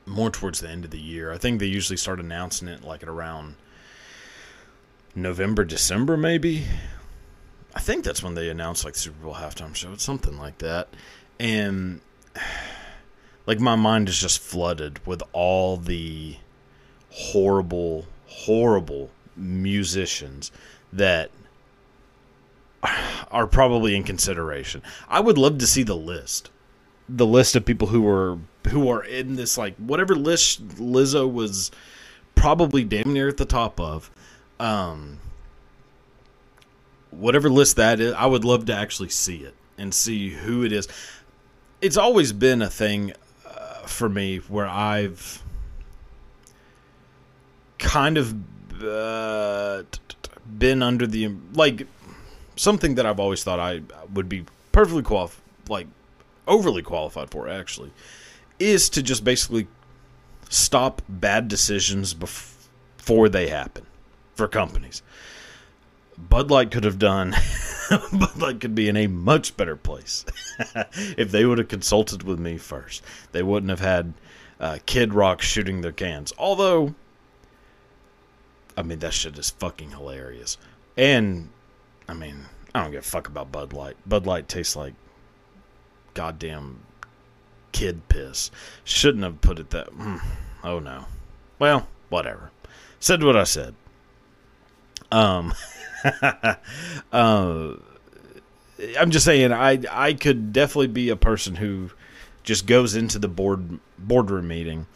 more 0.05 0.31
towards 0.31 0.61
the 0.61 0.69
end 0.69 0.85
of 0.85 0.91
the 0.91 1.01
year. 1.01 1.33
I 1.33 1.39
think 1.39 1.59
they 1.59 1.67
usually 1.67 1.97
start 1.97 2.21
announcing 2.21 2.69
it 2.69 2.85
like 2.85 3.03
at 3.03 3.09
around 3.09 3.57
November, 5.15 5.65
December, 5.65 6.17
maybe. 6.17 6.65
I 7.75 7.81
think 7.81 8.05
that's 8.05 8.23
when 8.23 8.35
they 8.35 8.49
announce 8.49 8.85
like 8.85 8.95
Super 8.95 9.23
Bowl 9.23 9.35
halftime 9.35 9.75
show. 9.75 9.93
It's 9.93 10.05
something 10.05 10.39
like 10.39 10.59
that, 10.59 10.89
and 11.41 12.01
like 13.47 13.61
my 13.61 13.77
mind 13.77 14.09
is 14.09 14.19
just 14.19 14.39
flooded 14.39 15.05
with 15.07 15.23
all 15.33 15.77
the 15.77 16.37
horrible, 17.11 18.07
horrible 18.27 19.11
musicians 19.37 20.53
that 20.93 21.31
are 23.31 23.47
probably 23.47 23.97
in 23.97 24.03
consideration. 24.05 24.83
I 25.09 25.21
would 25.21 25.39
love 25.39 25.59
to 25.59 25.67
see 25.67 25.83
the 25.83 25.97
list, 25.97 26.51
the 27.09 27.27
list 27.27 27.57
of 27.57 27.65
people 27.65 27.89
who 27.89 28.09
are 28.09 28.39
who 28.69 28.89
are 28.89 29.05
in 29.05 29.37
this 29.37 29.57
like 29.57 29.77
whatever 29.77 30.15
list 30.15 30.67
Lizzo 30.77 31.31
was 31.31 31.71
probably 32.35 32.85
damn 32.85 33.13
near 33.13 33.29
at 33.29 33.37
the 33.37 33.45
top 33.45 33.81
of. 33.81 34.11
Um, 34.59 35.19
whatever 37.11 37.49
list 37.49 37.77
that 37.77 38.01
is, 38.01 38.13
I 38.15 38.27
would 38.27 38.45
love 38.45 38.67
to 38.67 38.75
actually 38.75 39.09
see 39.11 39.39
it 39.39 39.55
and 39.79 39.93
see 39.93 40.31
who 40.31 40.65
it 40.65 40.73
is. 40.73 40.89
It's 41.81 41.97
always 41.97 42.33
been 42.33 42.63
a 42.63 42.71
thing 42.71 43.13
uh, 43.47 43.87
for 43.87 44.09
me 44.09 44.39
where 44.39 44.67
I've 44.67 45.43
kind 47.79 48.19
of 48.19 48.35
uh, 48.83 49.83
been 50.59 50.83
under 50.83 51.07
the 51.07 51.35
like 51.55 51.87
something 52.57 52.97
that 52.97 53.07
I've 53.07 53.21
always 53.21 53.45
thought 53.45 53.61
I 53.61 53.83
would 54.13 54.29
be 54.29 54.45
perfectly 54.73 55.03
qualified, 55.03 55.43
like 55.69 55.87
overly 56.47 56.83
qualified 56.83 57.31
for 57.31 57.49
actually, 57.49 57.93
is 58.59 58.89
to 58.91 59.03
just 59.03 59.25
basically 59.25 59.69
stop 60.49 61.03
bad 61.09 61.49
decisions 61.49 62.15
before 62.15 63.29
they 63.29 63.49
happen 63.49 63.87
for 64.35 64.49
companies. 64.49 65.03
Bud 66.19 66.51
Light 66.51 66.71
could 66.71 66.85
have 66.85 66.99
done. 66.99 67.35
Bud 68.13 68.37
Light 68.39 68.61
could 68.61 68.75
be 68.75 68.89
in 68.89 68.97
a 68.97 69.07
much 69.07 69.57
better 69.57 69.77
place 69.77 70.25
if 71.17 71.31
they 71.31 71.45
would 71.45 71.59
have 71.59 71.69
consulted 71.69 72.23
with 72.23 72.39
me 72.39 72.57
first. 72.57 73.03
They 73.33 73.43
wouldn't 73.43 73.71
have 73.71 73.81
had 73.81 74.15
uh, 74.59 74.79
Kid 74.87 75.13
Rock 75.13 75.43
shooting 75.43 75.83
their 75.83 75.93
cans. 75.93 76.33
Although, 76.39 76.95
I 78.77 78.83
mean, 78.83 78.99
that 79.01 79.13
shit 79.13 79.39
is 79.39 79.51
fucking 79.51 79.91
hilarious. 79.91 80.57
And, 80.97 81.51
I 82.09 82.15
mean, 82.15 82.47
I 82.75 82.83
don't 82.83 82.93
give 82.93 83.01
a 83.01 83.03
fuck 83.03 83.29
about 83.29 83.53
Bud 83.53 83.73
Light. 83.73 83.97
Bud 84.07 84.27
Light 84.27 84.49
tastes 84.49 84.77
like 84.77 84.95
goddamn 86.15 86.81
kid 87.73 88.09
piss. 88.09 88.51
Shouldn't 88.85 89.25
have 89.25 89.41
put 89.41 89.59
it 89.59 89.71
that. 89.71 89.89
Mm, 89.89 90.21
oh 90.65 90.79
no. 90.79 91.07
Well, 91.59 91.89
whatever. 92.09 92.51
Said 93.01 93.23
what 93.23 93.37
I 93.37 93.45
said. 93.45 93.75
Um. 95.11 95.55
uh, 97.13 97.73
I'm 98.99 99.11
just 99.11 99.25
saying, 99.25 99.53
I 99.53 99.83
I 99.91 100.13
could 100.13 100.53
definitely 100.53 100.89
be 100.89 101.09
a 101.09 101.17
person 101.17 101.57
who 101.57 101.91
just 102.43 102.67
goes 102.67 102.95
into 102.95 103.19
the 103.19 103.29
board 103.29 103.81
boardroom 103.99 104.49
meeting, 104.49 104.87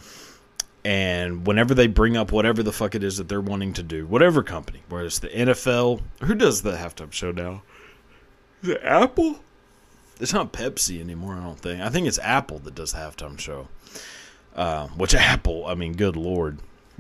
and 0.85 1.47
whenever 1.47 1.75
they 1.75 1.87
bring 1.87 2.17
up 2.17 2.33
whatever 2.33 2.63
the 2.63 2.73
fuck 2.73 2.95
it 2.95 3.05
is 3.05 3.19
that 3.19 3.29
they're 3.29 3.41
wanting 3.41 3.73
to 3.75 3.83
do, 3.83 4.07
whatever 4.07 4.43
company, 4.43 4.83
whether 4.89 5.07
it's 5.07 5.19
the 5.19 5.29
NFL, 5.29 6.01
who 6.23 6.35
does 6.35 6.63
the 6.63 6.73
halftime 6.73 7.13
show 7.13 7.33
now? 7.33 7.63
The 8.63 8.85
Apple? 8.85 9.41
It's 10.19 10.33
not 10.33 10.53
Pepsi 10.53 11.01
anymore. 11.01 11.35
I 11.35 11.43
don't 11.43 11.59
think. 11.59 11.81
I 11.81 11.89
think 11.89 12.07
it's 12.07 12.19
Apple 12.19 12.59
that 12.61 12.75
does 12.75 12.93
the 12.93 12.99
halftime 12.99 13.39
show. 13.39 13.69
Uh, 14.55 14.89
which 14.89 15.15
Apple, 15.15 15.67
I 15.67 15.75
mean, 15.75 15.95
good 15.95 16.17
lord, 16.17 16.59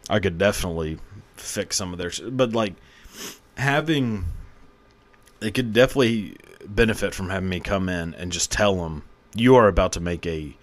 I 0.09 0.21
could 0.21 0.39
definitely 0.39 0.99
fix 1.37 1.77
some 1.77 1.93
of 1.93 1.99
their. 1.99 2.11
But 2.31 2.53
like 2.53 2.75
having, 3.57 4.27
it 5.41 5.53
could 5.53 5.73
definitely 5.73 6.37
benefit 6.67 7.15
from 7.15 7.31
having 7.31 7.49
me 7.49 7.61
come 7.61 7.89
in 7.89 8.15
and 8.15 8.33
just 8.33 8.53
tell 8.53 8.77
them 8.77 9.05
you 9.35 9.55
are 9.57 9.69
about 9.69 9.93
to 9.93 10.01
make 10.01 10.27
a 10.27 10.57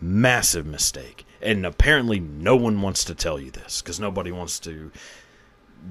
massive 0.00 0.66
mistake. 0.66 1.24
And 1.42 1.66
apparently, 1.66 2.20
no 2.20 2.56
one 2.56 2.80
wants 2.80 3.04
to 3.04 3.14
tell 3.14 3.40
you 3.40 3.50
this 3.50 3.82
because 3.82 3.98
nobody 3.98 4.30
wants 4.30 4.60
to 4.60 4.92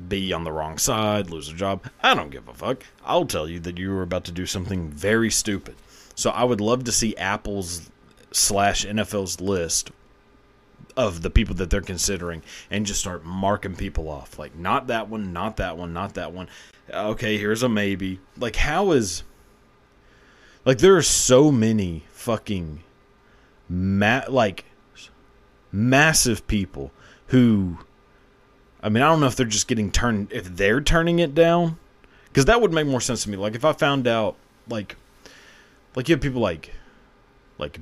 be 0.07 0.31
on 0.31 0.43
the 0.43 0.51
wrong 0.51 0.77
side, 0.77 1.29
lose 1.29 1.49
a 1.49 1.53
job. 1.53 1.85
I 2.01 2.13
don't 2.15 2.29
give 2.29 2.47
a 2.47 2.53
fuck. 2.53 2.85
I'll 3.05 3.25
tell 3.25 3.49
you 3.49 3.59
that 3.61 3.77
you 3.77 3.93
are 3.93 4.03
about 4.03 4.23
to 4.25 4.31
do 4.31 4.45
something 4.45 4.89
very 4.89 5.29
stupid. 5.29 5.75
So 6.15 6.29
I 6.29 6.43
would 6.43 6.61
love 6.61 6.85
to 6.85 6.91
see 6.91 7.15
Apple's 7.17 7.89
slash 8.31 8.85
NFL's 8.85 9.41
list 9.41 9.91
of 10.95 11.21
the 11.21 11.29
people 11.29 11.55
that 11.55 11.69
they're 11.69 11.81
considering 11.81 12.43
and 12.69 12.85
just 12.85 12.99
start 12.99 13.25
marking 13.25 13.75
people 13.75 14.09
off. 14.09 14.37
Like, 14.37 14.55
not 14.55 14.87
that 14.87 15.09
one, 15.09 15.33
not 15.33 15.57
that 15.57 15.77
one, 15.77 15.93
not 15.93 16.13
that 16.15 16.33
one. 16.33 16.47
Okay, 16.89 17.37
here's 17.37 17.63
a 17.63 17.69
maybe. 17.69 18.19
Like, 18.37 18.55
how 18.57 18.91
is. 18.91 19.23
Like, 20.65 20.77
there 20.77 20.95
are 20.95 21.01
so 21.01 21.51
many 21.51 22.05
fucking. 22.11 22.83
Ma- 23.69 24.25
like, 24.27 24.65
massive 25.71 26.45
people 26.47 26.91
who. 27.27 27.77
I 28.83 28.89
mean, 28.89 29.03
I 29.03 29.09
don't 29.09 29.19
know 29.19 29.27
if 29.27 29.35
they're 29.35 29.45
just 29.45 29.67
getting 29.67 29.91
turned. 29.91 30.31
If 30.31 30.55
they're 30.55 30.81
turning 30.81 31.19
it 31.19 31.35
down. 31.35 31.77
Because 32.25 32.45
that 32.45 32.61
would 32.61 32.71
make 32.71 32.87
more 32.87 33.01
sense 33.01 33.23
to 33.23 33.29
me. 33.29 33.37
Like, 33.37 33.55
if 33.55 33.65
I 33.65 33.73
found 33.73 34.07
out, 34.07 34.35
like. 34.67 34.95
Like, 35.95 36.07
you 36.07 36.15
have 36.15 36.21
people 36.21 36.41
like. 36.41 36.71
Like. 37.57 37.79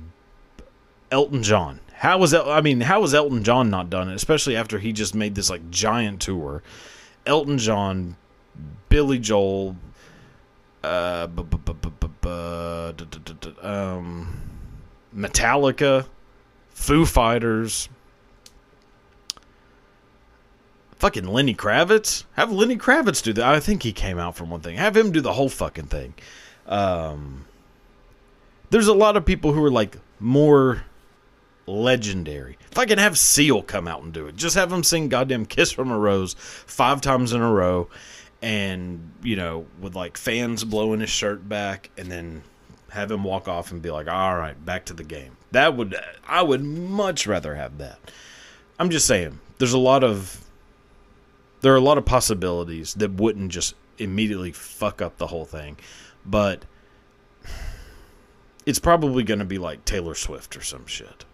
Elton 1.10 1.42
John 1.42 1.80
how 2.00 2.16
was 2.16 2.32
El- 2.32 2.50
I 2.50 2.62
mean, 2.62 2.80
how 2.80 3.02
was 3.02 3.12
Elton 3.12 3.44
John 3.44 3.68
not 3.68 3.90
done 3.90 4.08
it? 4.08 4.14
Especially 4.14 4.56
after 4.56 4.78
he 4.78 4.90
just 4.90 5.14
made 5.14 5.34
this 5.34 5.50
like 5.50 5.70
giant 5.70 6.22
tour. 6.22 6.62
Elton 7.26 7.58
John, 7.58 8.16
Billy 8.88 9.18
Joel, 9.18 9.76
uh, 10.82 11.28
um, 13.60 14.40
Metallica, 15.14 16.06
Foo 16.80 17.04
Fighters, 17.04 17.90
fucking 20.96 21.26
Lenny 21.26 21.54
Kravitz. 21.54 22.24
Have 22.32 22.50
Lenny 22.50 22.78
Kravitz 22.78 23.22
do 23.22 23.34
that. 23.34 23.44
I 23.44 23.60
think 23.60 23.82
he 23.82 23.92
came 23.92 24.18
out 24.18 24.34
from 24.34 24.48
one 24.48 24.62
thing. 24.62 24.78
Have 24.78 24.96
him 24.96 25.12
do 25.12 25.20
the 25.20 25.34
whole 25.34 25.50
fucking 25.50 25.88
thing. 25.88 26.14
Um, 26.66 27.44
there's 28.70 28.86
a 28.86 28.94
lot 28.94 29.18
of 29.18 29.26
people 29.26 29.52
who 29.52 29.62
are 29.62 29.70
like 29.70 29.98
more 30.18 30.84
legendary. 31.66 32.56
If 32.72 32.78
I 32.78 32.86
can 32.86 32.98
have 32.98 33.18
Seal 33.18 33.62
come 33.62 33.86
out 33.86 34.02
and 34.02 34.10
do 34.10 34.26
it, 34.26 34.36
just 34.36 34.56
have 34.56 34.72
him 34.72 34.82
sing 34.82 35.10
goddamn 35.10 35.44
Kiss 35.44 35.70
from 35.70 35.90
a 35.90 35.98
Rose 35.98 36.34
five 36.38 37.02
times 37.02 37.34
in 37.34 37.42
a 37.42 37.52
row 37.52 37.90
and, 38.40 39.12
you 39.22 39.36
know, 39.36 39.66
with 39.82 39.94
like 39.94 40.16
fans 40.16 40.64
blowing 40.64 41.00
his 41.00 41.10
shirt 41.10 41.46
back 41.46 41.90
and 41.98 42.10
then 42.10 42.42
have 42.88 43.10
him 43.10 43.22
walk 43.22 43.48
off 43.48 43.70
and 43.70 43.82
be 43.82 43.90
like, 43.90 44.08
all 44.08 44.34
right, 44.34 44.64
back 44.64 44.86
to 44.86 44.94
the 44.94 45.04
game. 45.04 45.36
That 45.52 45.76
would, 45.76 45.96
I 46.26 46.42
would 46.42 46.62
much 46.62 47.26
rather 47.26 47.54
have 47.56 47.78
that. 47.78 47.98
I'm 48.78 48.90
just 48.90 49.06
saying, 49.06 49.40
there's 49.58 49.72
a 49.72 49.78
lot 49.78 50.04
of, 50.04 50.44
there 51.60 51.72
are 51.72 51.76
a 51.76 51.80
lot 51.80 51.98
of 51.98 52.04
possibilities 52.04 52.94
that 52.94 53.12
wouldn't 53.12 53.50
just 53.50 53.74
immediately 53.98 54.52
fuck 54.52 55.02
up 55.02 55.18
the 55.18 55.26
whole 55.26 55.44
thing. 55.44 55.76
But 56.24 56.64
it's 58.64 58.78
probably 58.78 59.22
going 59.22 59.40
to 59.40 59.44
be 59.44 59.58
like 59.58 59.84
Taylor 59.84 60.14
Swift 60.14 60.56
or 60.56 60.62
some 60.62 60.86
shit. 60.86 61.24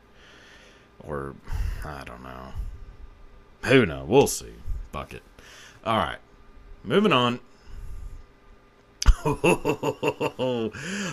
Or, 1.00 1.35
I 1.85 2.02
don't 2.05 2.22
know. 2.22 2.52
Who 3.64 3.87
knows? 3.87 4.09
We'll 4.09 4.26
see. 4.26 4.55
Fuck 4.92 5.14
it. 5.14 5.22
All 5.85 5.98
right. 5.98 6.18
Moving 6.85 7.12
on. 7.12 7.40
uh 9.24 10.70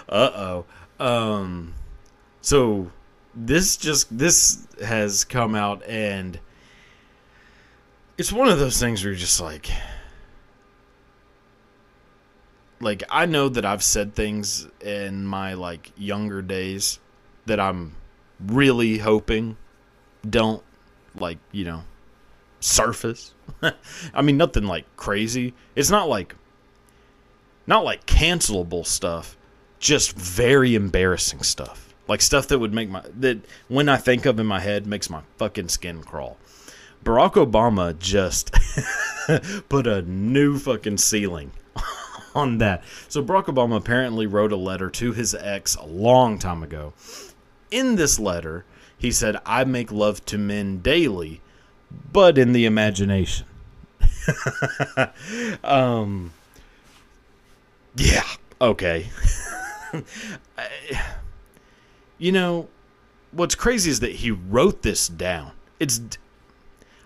oh. 0.10 0.66
Um, 1.00 1.74
so 2.44 2.92
this 3.34 3.78
just 3.78 4.16
this 4.16 4.68
has 4.84 5.24
come 5.24 5.56
out 5.56 5.82
and 5.88 6.40
it's 8.18 8.32
one 8.32 8.50
of 8.50 8.60
those 8.60 8.80
things 8.80 9.04
where 9.04 9.12
you're 9.12 9.20
just 9.20 9.42
like 9.42 9.72
like 12.80 13.02
I 13.10 13.26
know 13.26 13.50
that 13.50 13.66
I've 13.66 13.82
said 13.82 14.14
things 14.14 14.68
in 14.82 15.26
my 15.26 15.54
like 15.54 15.92
younger 15.98 16.42
days 16.42 17.00
that 17.46 17.60
I'm 17.60 17.96
really 18.40 19.00
hoping 19.00 19.58
don't 20.30 20.62
like 21.16 21.40
you 21.52 21.66
know 21.66 21.84
surface. 22.60 23.34
I 24.14 24.22
mean, 24.22 24.38
nothing 24.38 24.66
like 24.66 24.86
crazy. 24.96 25.54
It's 25.76 25.90
not 25.90 26.10
like 26.10 26.36
not 27.66 27.84
like 27.84 28.06
cancelable 28.06 28.86
stuff, 28.86 29.38
just 29.80 30.14
very 30.18 30.76
embarrassing 30.76 31.44
stuff. 31.44 31.83
Like 32.08 32.22
stuff 32.22 32.48
that 32.50 32.60
would 32.60 32.74
make 32.74 32.90
my 32.90 33.04
that 33.20 33.40
when 33.68 33.88
I 33.88 33.98
think 33.98 34.26
of 34.26 34.40
in 34.40 34.46
my 34.46 34.60
head 34.60 34.86
makes 34.86 35.10
my 35.10 35.22
fucking 35.38 35.70
skin 35.70 36.04
crawl. 36.04 36.38
Barack 37.04 37.34
Obama 37.34 37.98
just 37.98 38.52
put 39.70 39.88
a 39.88 40.02
new 40.04 40.58
fucking 40.58 40.98
ceiling 40.98 41.52
on 42.36 42.60
that. 42.60 42.84
So 43.10 43.24
Barack 43.24 43.46
Obama 43.46 43.78
apparently 43.78 44.26
wrote 44.26 44.52
a 44.52 44.58
letter 44.58 44.90
to 44.90 45.12
his 45.12 45.36
ex 45.36 45.76
a 45.76 45.86
long 45.86 46.40
time 46.40 46.64
ago. 46.64 46.94
In 47.72 47.96
this 47.96 48.20
letter, 48.20 48.66
he 48.98 49.12
said, 49.12 49.38
I 49.46 49.66
make 49.66 49.92
love 49.92 50.24
to 50.28 50.38
men 50.38 50.80
daily, 50.80 51.42
but 52.12 52.38
in 52.38 52.54
the 52.54 52.66
imagination. 52.66 53.48
um, 55.64 56.32
yeah, 57.96 58.24
okay. 58.62 59.10
You 62.24 62.32
know, 62.32 62.70
what's 63.32 63.54
crazy 63.54 63.92
is 63.92 64.00
that 64.00 64.14
he 64.14 64.32
wrote 64.32 64.82
this 64.82 65.10
down. 65.10 65.52
It's 65.78 66.00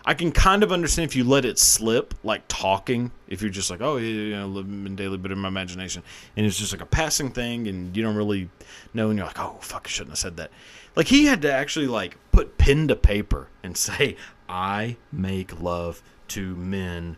I 0.06 0.14
can 0.14 0.32
kind 0.32 0.62
of 0.62 0.72
understand 0.72 1.10
if 1.10 1.16
you 1.16 1.24
let 1.24 1.44
it 1.44 1.58
slip, 1.58 2.14
like 2.24 2.48
talking. 2.48 3.10
If 3.28 3.42
you're 3.42 3.50
just 3.50 3.72
like, 3.72 3.82
oh, 3.82 3.98
yeah, 3.98 4.08
you 4.08 4.36
know, 4.36 4.46
live 4.46 4.68
in 4.68 4.96
daily, 4.96 5.18
but 5.18 5.32
in 5.32 5.40
my 5.40 5.48
imagination, 5.48 6.04
and 6.38 6.46
it's 6.46 6.60
just 6.60 6.72
like 6.72 6.82
a 6.82 6.86
passing 6.86 7.32
thing, 7.32 7.68
and 7.68 7.98
you 7.98 8.04
don't 8.04 8.16
really 8.16 8.48
know, 8.94 9.10
and 9.10 9.18
you're 9.18 9.26
like, 9.26 9.40
oh, 9.40 9.58
fuck, 9.60 9.88
I 9.88 9.90
shouldn't 9.90 10.12
have 10.12 10.20
said 10.20 10.38
that. 10.38 10.52
Like 10.96 11.08
he 11.08 11.26
had 11.26 11.42
to 11.42 11.52
actually 11.52 11.88
like 11.88 12.16
put 12.32 12.60
pen 12.60 12.88
to 12.88 12.96
paper 12.96 13.48
and 13.64 13.76
say, 13.88 14.18
"I 14.48 14.98
make 15.12 15.60
love 15.60 16.04
to 16.30 16.56
men 16.56 17.18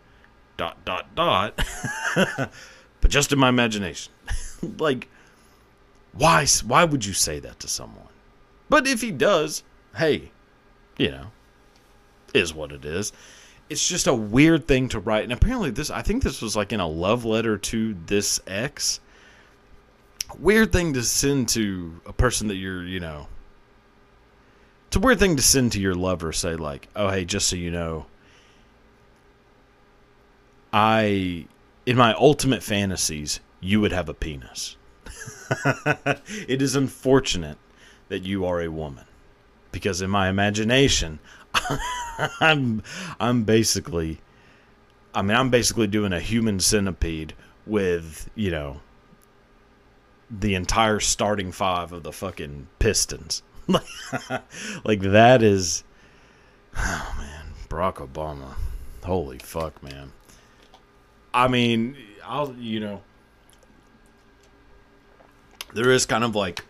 dot 0.55 0.85
dot 0.85 1.13
dot. 1.15 1.59
but 2.15 3.11
just 3.11 3.33
in 3.33 3.39
my 3.39 3.49
imagination, 3.49 4.13
like, 4.77 5.09
why? 6.13 6.45
Why 6.65 6.83
would 6.83 7.05
you 7.05 7.13
say 7.13 7.39
that 7.39 7.59
to 7.59 7.67
someone? 7.67 8.07
But 8.69 8.87
if 8.87 9.01
he 9.01 9.11
does, 9.11 9.63
hey, 9.95 10.31
you 10.97 11.09
know, 11.09 11.27
is 12.33 12.53
what 12.53 12.71
it 12.71 12.85
is. 12.85 13.11
It's 13.69 13.87
just 13.87 14.07
a 14.07 14.13
weird 14.13 14.67
thing 14.67 14.89
to 14.89 14.99
write. 14.99 15.23
And 15.23 15.33
apparently, 15.33 15.71
this, 15.71 15.89
I 15.89 16.01
think 16.01 16.23
this 16.23 16.41
was 16.41 16.55
like 16.55 16.73
in 16.73 16.79
a 16.79 16.87
love 16.87 17.25
letter 17.25 17.57
to 17.57 17.95
this 18.05 18.39
ex. 18.47 18.99
Weird 20.37 20.71
thing 20.71 20.93
to 20.93 21.03
send 21.03 21.49
to 21.49 22.01
a 22.05 22.13
person 22.13 22.47
that 22.47 22.55
you're, 22.55 22.83
you 22.83 22.99
know, 22.99 23.27
it's 24.87 24.95
a 24.95 24.99
weird 24.99 25.19
thing 25.19 25.35
to 25.35 25.41
send 25.41 25.71
to 25.73 25.81
your 25.81 25.95
lover. 25.95 26.31
Say, 26.31 26.55
like, 26.55 26.87
oh, 26.95 27.09
hey, 27.09 27.25
just 27.25 27.47
so 27.47 27.55
you 27.55 27.71
know, 27.71 28.07
I, 30.73 31.45
in 31.85 31.95
my 31.95 32.13
ultimate 32.13 32.63
fantasies, 32.63 33.39
you 33.59 33.81
would 33.81 33.91
have 33.91 34.09
a 34.09 34.13
penis. 34.13 34.77
it 36.47 36.61
is 36.61 36.75
unfortunate 36.75 37.57
that 38.09 38.23
you 38.23 38.45
are 38.45 38.61
a 38.61 38.69
woman 38.69 39.05
because 39.71 40.01
in 40.01 40.09
my 40.09 40.29
imagination 40.29 41.19
I'm 42.39 42.83
I'm 43.19 43.43
basically 43.43 44.19
I 45.13 45.21
mean 45.21 45.35
I'm 45.35 45.49
basically 45.49 45.87
doing 45.87 46.13
a 46.13 46.19
human 46.19 46.59
centipede 46.59 47.33
with, 47.65 48.29
you 48.35 48.51
know, 48.51 48.81
the 50.29 50.55
entire 50.55 50.99
starting 50.99 51.51
five 51.51 51.91
of 51.91 52.03
the 52.03 52.11
fucking 52.11 52.67
Pistons. 52.79 53.43
like 54.83 55.01
that 55.01 55.41
is 55.43 55.83
oh 56.75 57.15
man, 57.17 57.53
Barack 57.69 57.95
Obama. 57.95 58.53
Holy 59.03 59.39
fuck, 59.39 59.81
man. 59.81 60.11
I 61.33 61.47
mean, 61.47 61.95
I'll 62.23 62.53
you 62.55 62.79
know 62.79 63.01
there 65.73 65.91
is 65.91 66.05
kind 66.05 66.23
of 66.23 66.35
like 66.35 66.65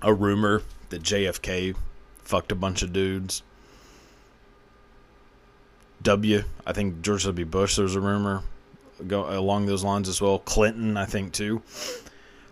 a 0.00 0.12
rumor 0.12 0.62
that 0.90 1.02
JFK 1.02 1.76
fucked 2.22 2.52
a 2.52 2.56
bunch 2.56 2.82
of 2.82 2.92
dudes. 2.92 3.42
W, 6.02 6.42
I 6.66 6.72
think 6.72 7.02
George 7.02 7.24
W. 7.24 7.46
Bush. 7.46 7.76
There's 7.76 7.94
a 7.94 8.00
rumor 8.00 8.42
go 9.06 9.28
along 9.28 9.66
those 9.66 9.84
lines 9.84 10.08
as 10.08 10.20
well. 10.20 10.38
Clinton, 10.38 10.96
I 10.96 11.04
think 11.04 11.32
too. 11.32 11.62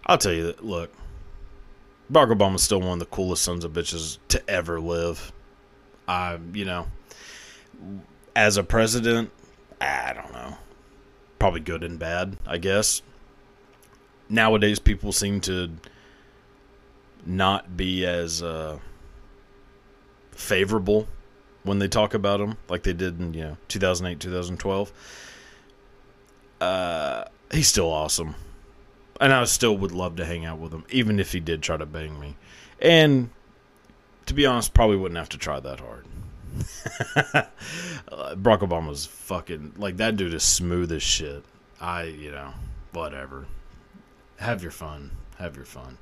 I'll 0.06 0.18
tell 0.18 0.32
you 0.32 0.44
that. 0.44 0.64
Look, 0.64 0.92
Barack 2.12 2.36
Obama's 2.36 2.62
still 2.62 2.80
one 2.80 2.94
of 2.94 2.98
the 2.98 3.06
coolest 3.06 3.42
sons 3.42 3.64
of 3.64 3.72
bitches 3.72 4.18
to 4.28 4.50
ever 4.50 4.80
live. 4.80 5.32
I, 6.08 6.38
you 6.52 6.64
know, 6.64 6.86
as 8.34 8.56
a 8.56 8.64
president, 8.64 9.30
I 9.80 10.12
don't 10.12 10.32
know. 10.32 10.58
Probably 11.38 11.60
good 11.60 11.84
and 11.84 11.98
bad, 11.98 12.36
I 12.46 12.58
guess. 12.58 13.02
Nowadays, 14.30 14.78
people 14.78 15.12
seem 15.12 15.40
to 15.42 15.70
not 17.26 17.76
be 17.76 18.06
as 18.06 18.42
uh, 18.42 18.78
favorable 20.30 21.08
when 21.64 21.78
they 21.78 21.88
talk 21.88 22.14
about 22.14 22.40
him, 22.40 22.56
like 22.68 22.84
they 22.84 22.92
did 22.92 23.20
in 23.20 23.34
you 23.34 23.42
know 23.42 23.56
2008, 23.68 24.20
2012. 24.20 24.92
Uh, 26.60 27.24
he's 27.52 27.68
still 27.68 27.90
awesome, 27.90 28.34
and 29.20 29.32
I 29.32 29.44
still 29.44 29.76
would 29.76 29.92
love 29.92 30.16
to 30.16 30.24
hang 30.24 30.44
out 30.44 30.58
with 30.58 30.72
him, 30.72 30.84
even 30.90 31.18
if 31.18 31.32
he 31.32 31.40
did 31.40 31.62
try 31.62 31.76
to 31.76 31.86
bang 31.86 32.18
me. 32.20 32.36
And 32.80 33.30
to 34.26 34.34
be 34.34 34.46
honest, 34.46 34.72
probably 34.72 34.96
wouldn't 34.96 35.18
have 35.18 35.28
to 35.30 35.38
try 35.38 35.60
that 35.60 35.80
hard. 35.80 36.06
Barack 38.36 38.60
Obama's 38.60 39.06
fucking 39.06 39.74
like 39.76 39.96
that 39.98 40.16
dude 40.16 40.34
is 40.34 40.42
smooth 40.42 40.92
as 40.92 41.02
shit. 41.02 41.44
I, 41.80 42.04
you 42.04 42.30
know, 42.30 42.52
whatever. 42.92 43.46
Have 44.40 44.62
your 44.62 44.72
fun. 44.72 45.10
Have 45.38 45.54
your 45.54 45.66
fun. 45.66 45.98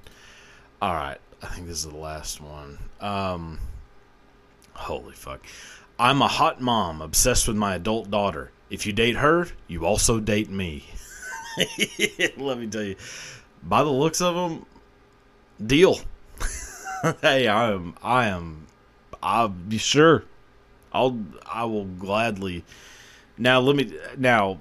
All 0.81 0.95
right. 0.95 1.19
I 1.43 1.47
think 1.47 1.67
this 1.67 1.79
is 1.79 1.91
the 1.91 1.97
last 1.97 2.41
one. 2.41 2.79
Um, 3.01 3.59
holy 4.75 5.15
fuck. 5.15 5.45
I'm 5.99 6.23
a 6.23 6.29
hot 6.29 6.61
mom 6.61 7.03
obsessed 7.03 7.49
with 7.49 7.57
my 7.57 7.75
adult 7.75 8.13
daughter. 8.13 8.53
If 8.71 8.87
you 8.87 8.93
date 8.93 9.17
her, 9.17 9.49
you 9.67 9.85
also 9.85 10.21
date 10.21 10.51
me. 10.51 10.85
Let 12.37 12.59
me 12.59 12.69
tell 12.69 12.85
you. 12.85 12.95
By 13.65 13.83
the 13.83 13.91
looks 13.91 14.21
of 14.21 14.37
them, 14.37 14.67
deal. 15.65 15.99
hey, 17.21 17.49
I 17.49 17.73
am 17.73 17.95
I 18.03 18.27
am 18.27 18.69
I'll 19.21 19.49
be 19.49 19.79
sure. 19.79 20.23
I'll 20.93 21.19
I 21.45 21.65
will 21.65 21.87
gladly 21.87 22.65
now 23.37 23.61
let 23.61 23.75
me 23.77 23.93
now 24.17 24.61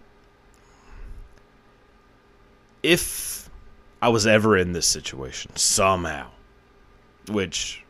if 2.83 3.37
I 4.01 4.10
was 4.10 4.27
ever 4.27 4.57
in 4.57 4.73
this 4.73 4.88
situation 4.88 5.55
somehow 5.55 6.29
which 7.29 7.83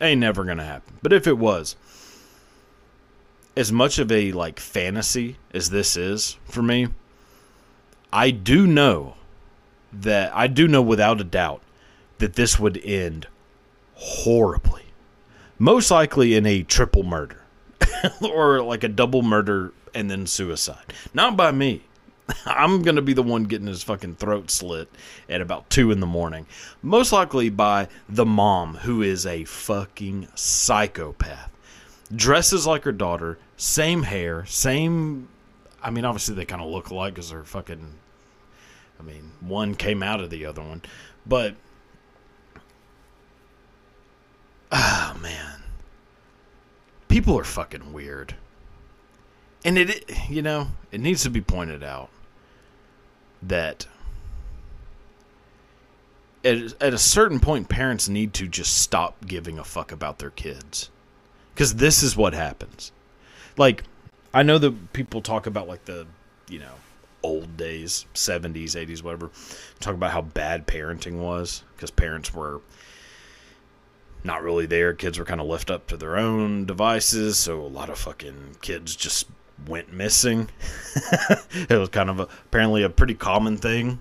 ain't 0.00 0.20
never 0.20 0.44
gonna 0.44 0.64
happen. 0.64 0.94
But 1.02 1.12
if 1.12 1.26
it 1.26 1.38
was, 1.38 1.76
as 3.56 3.70
much 3.70 3.98
of 3.98 4.10
a 4.10 4.32
like 4.32 4.60
fantasy 4.60 5.36
as 5.52 5.70
this 5.70 5.96
is 5.96 6.36
for 6.44 6.62
me, 6.62 6.88
I 8.12 8.30
do 8.30 8.66
know 8.66 9.14
that 9.92 10.34
I 10.34 10.46
do 10.46 10.66
know 10.66 10.82
without 10.82 11.20
a 11.20 11.24
doubt 11.24 11.62
that 12.18 12.34
this 12.34 12.58
would 12.58 12.78
end 12.84 13.26
horribly. 13.94 14.84
Most 15.58 15.90
likely 15.90 16.34
in 16.34 16.46
a 16.46 16.62
triple 16.62 17.02
murder 17.02 17.42
or 18.22 18.62
like 18.62 18.84
a 18.84 18.88
double 18.88 19.22
murder 19.22 19.72
and 19.94 20.10
then 20.10 20.26
suicide. 20.26 20.94
Not 21.12 21.36
by 21.36 21.50
me. 21.50 21.82
I'm 22.46 22.82
going 22.82 22.96
to 22.96 23.02
be 23.02 23.12
the 23.12 23.22
one 23.22 23.44
getting 23.44 23.66
his 23.66 23.82
fucking 23.82 24.16
throat 24.16 24.50
slit 24.50 24.88
at 25.28 25.40
about 25.40 25.70
2 25.70 25.90
in 25.90 26.00
the 26.00 26.06
morning. 26.06 26.46
Most 26.82 27.12
likely 27.12 27.50
by 27.50 27.88
the 28.08 28.26
mom, 28.26 28.76
who 28.76 29.02
is 29.02 29.26
a 29.26 29.44
fucking 29.44 30.28
psychopath. 30.34 31.50
Dresses 32.14 32.66
like 32.66 32.84
her 32.84 32.92
daughter, 32.92 33.38
same 33.56 34.02
hair, 34.02 34.44
same. 34.46 35.28
I 35.82 35.90
mean, 35.90 36.04
obviously 36.04 36.34
they 36.34 36.44
kind 36.44 36.62
of 36.62 36.68
look 36.68 36.90
alike 36.90 37.14
because 37.14 37.30
they're 37.30 37.44
fucking. 37.44 37.94
I 38.98 39.02
mean, 39.02 39.32
one 39.40 39.74
came 39.74 40.02
out 40.02 40.20
of 40.20 40.30
the 40.30 40.46
other 40.46 40.62
one. 40.62 40.82
But. 41.26 41.54
Oh, 44.72 45.16
man. 45.20 45.62
People 47.08 47.38
are 47.38 47.44
fucking 47.44 47.92
weird. 47.92 48.34
And 49.64 49.76
it, 49.76 50.10
you 50.28 50.42
know, 50.42 50.68
it 50.90 51.00
needs 51.00 51.22
to 51.24 51.30
be 51.30 51.40
pointed 51.40 51.82
out 51.82 52.08
that 53.42 53.86
at, 56.44 56.56
at 56.80 56.94
a 56.94 56.98
certain 56.98 57.40
point, 57.40 57.68
parents 57.68 58.08
need 58.08 58.34
to 58.34 58.48
just 58.48 58.78
stop 58.78 59.26
giving 59.26 59.58
a 59.58 59.64
fuck 59.64 59.92
about 59.92 60.18
their 60.18 60.30
kids. 60.30 60.90
Because 61.54 61.74
this 61.74 62.02
is 62.02 62.16
what 62.16 62.32
happens. 62.32 62.92
Like, 63.56 63.84
I 64.32 64.42
know 64.42 64.58
that 64.58 64.92
people 64.92 65.20
talk 65.20 65.46
about, 65.46 65.68
like, 65.68 65.84
the, 65.84 66.06
you 66.48 66.58
know, 66.58 66.72
old 67.22 67.56
days, 67.56 68.06
70s, 68.14 68.70
80s, 68.70 69.02
whatever. 69.02 69.30
Talk 69.80 69.94
about 69.94 70.12
how 70.12 70.22
bad 70.22 70.66
parenting 70.66 71.18
was. 71.18 71.62
Because 71.76 71.90
parents 71.90 72.32
were 72.32 72.60
not 74.24 74.42
really 74.42 74.66
there. 74.66 74.94
Kids 74.94 75.18
were 75.18 75.24
kind 75.24 75.40
of 75.40 75.46
left 75.46 75.70
up 75.70 75.86
to 75.88 75.96
their 75.96 76.16
own 76.16 76.64
devices. 76.64 77.38
So 77.38 77.60
a 77.60 77.66
lot 77.66 77.90
of 77.90 77.98
fucking 77.98 78.56
kids 78.62 78.96
just 78.96 79.26
went 79.66 79.92
missing. 79.92 80.50
it 81.52 81.78
was 81.78 81.88
kind 81.88 82.10
of 82.10 82.20
a, 82.20 82.22
apparently 82.22 82.82
a 82.82 82.90
pretty 82.90 83.14
common 83.14 83.56
thing. 83.56 84.00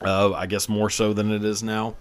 Uh, 0.00 0.32
I 0.32 0.46
guess 0.46 0.68
more 0.68 0.90
so 0.90 1.12
than 1.12 1.32
it 1.32 1.44
is 1.44 1.62
now. 1.62 1.96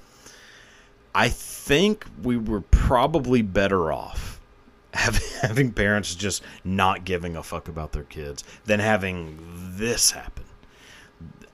I 1.13 1.29
think 1.29 2.05
we 2.21 2.35
were 2.35 2.61
probably 2.61 3.41
better 3.41 3.91
off 3.91 4.39
having, 4.93 5.71
parents 5.71 6.13
just 6.13 6.43
not 6.63 7.05
giving 7.05 7.35
a 7.35 7.43
fuck 7.43 7.67
about 7.67 7.93
their 7.93 8.03
kids 8.03 8.43
than 8.65 8.79
having 8.79 9.39
this 9.77 10.11
happen. 10.11 10.43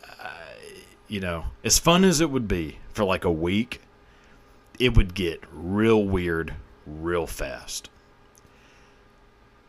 Uh, 0.03 0.29
you 1.07 1.19
know, 1.19 1.45
as 1.63 1.77
fun 1.77 2.03
as 2.03 2.21
it 2.21 2.31
would 2.31 2.47
be 2.47 2.79
for 2.91 3.03
like 3.03 3.23
a 3.23 3.31
week, 3.31 3.81
it 4.79 4.97
would 4.97 5.13
get 5.13 5.43
real 5.53 6.03
weird 6.03 6.55
real 6.85 7.27
fast. 7.27 7.89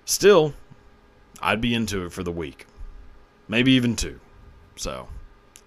Still, 0.04 0.54
I'd 1.42 1.60
be 1.60 1.74
into 1.74 2.04
it 2.04 2.12
for 2.12 2.22
the 2.22 2.32
week, 2.32 2.66
maybe 3.48 3.72
even 3.72 3.96
two. 3.96 4.20
So, 4.76 5.08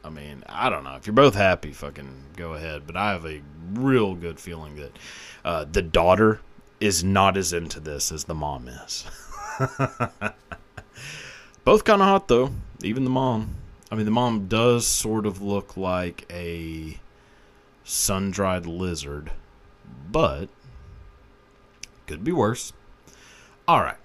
I 0.04 0.10
mean, 0.10 0.44
I 0.48 0.70
don't 0.70 0.84
know. 0.84 0.96
If 0.96 1.06
you're 1.06 1.14
both 1.14 1.36
happy, 1.36 1.72
fucking 1.72 2.24
go 2.38 2.54
ahead. 2.54 2.88
But 2.88 2.96
I 2.96 3.12
have 3.12 3.26
a 3.26 3.42
real 3.74 4.16
good 4.16 4.40
feeling 4.40 4.78
that 4.78 4.98
uh, 5.44 5.66
the 5.66 5.82
daughter 5.82 6.40
is 6.80 7.04
not 7.04 7.38
as 7.38 7.54
into 7.54 7.80
this 7.80 8.12
as 8.12 8.24
the 8.24 8.34
mom 8.34 8.68
is. 8.68 9.06
both 11.64 11.84
kind 11.84 12.02
of 12.02 12.08
hot 12.08 12.28
though. 12.28 12.52
Even 12.82 13.04
the 13.04 13.10
mom. 13.10 13.56
I 13.92 13.96
mean, 13.96 14.06
the 14.06 14.12
mom 14.12 14.48
does 14.48 14.88
sort 14.88 15.26
of 15.26 15.42
look 15.42 15.78
like 15.78 16.26
a 16.32 17.00
sun 17.84 18.32
dried 18.32 18.66
lizard, 18.66 19.32
but 20.12 20.50
could 22.08 22.24
be 22.24 22.32
worse. 22.32 22.74
All 23.68 23.82
right. 23.82 23.98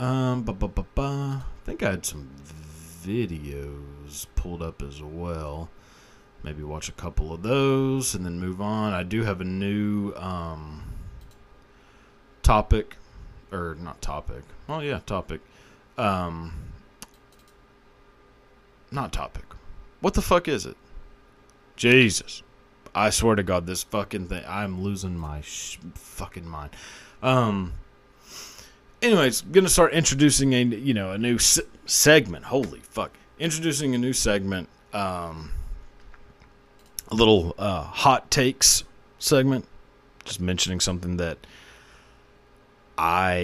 Um, 0.00 0.44
ba 0.44 0.54
ba 0.54 0.66
ba 0.66 0.86
ba. 0.94 1.44
I 1.44 1.66
think 1.66 1.82
I 1.82 1.90
had 1.90 2.06
some 2.06 2.30
videos 3.04 4.26
pulled 4.34 4.62
up 4.62 4.80
as 4.80 5.02
well. 5.02 5.68
Maybe 6.42 6.62
watch 6.62 6.88
a 6.88 6.92
couple 6.92 7.34
of 7.34 7.42
those 7.42 8.14
and 8.14 8.24
then 8.24 8.40
move 8.40 8.62
on. 8.62 8.94
I 8.94 9.02
do 9.02 9.24
have 9.24 9.42
a 9.42 9.44
new 9.44 10.14
um, 10.14 10.84
topic, 12.42 12.96
or 13.52 13.76
not 13.78 14.00
topic. 14.00 14.42
Oh 14.70 14.80
yeah, 14.80 15.00
topic. 15.04 15.42
Um, 15.98 16.54
not 18.90 19.12
topic. 19.12 19.44
What 20.00 20.14
the 20.14 20.22
fuck 20.22 20.48
is 20.48 20.64
it? 20.64 20.78
Jesus. 21.76 22.42
I 22.94 23.10
swear 23.10 23.36
to 23.36 23.42
God, 23.42 23.66
this 23.66 23.82
fucking 23.82 24.28
thing. 24.28 24.44
I'm 24.48 24.80
losing 24.80 25.18
my 25.18 25.42
fucking 25.42 26.48
mind. 26.48 26.70
Um. 27.22 27.74
Anyways, 29.02 29.42
gonna 29.42 29.68
start 29.68 29.92
introducing 29.92 30.52
a 30.52 30.62
you 30.62 30.94
know 30.94 31.12
a 31.12 31.18
new 31.18 31.38
se- 31.38 31.62
segment. 31.86 32.44
Holy 32.46 32.80
fuck! 32.80 33.12
Introducing 33.38 33.94
a 33.94 33.98
new 33.98 34.12
segment. 34.12 34.68
Um. 34.92 35.52
A 37.08 37.14
little 37.14 37.56
uh, 37.58 37.82
hot 37.82 38.30
takes 38.30 38.84
segment. 39.18 39.66
Just 40.24 40.40
mentioning 40.40 40.78
something 40.78 41.16
that 41.16 41.38
I, 42.96 43.38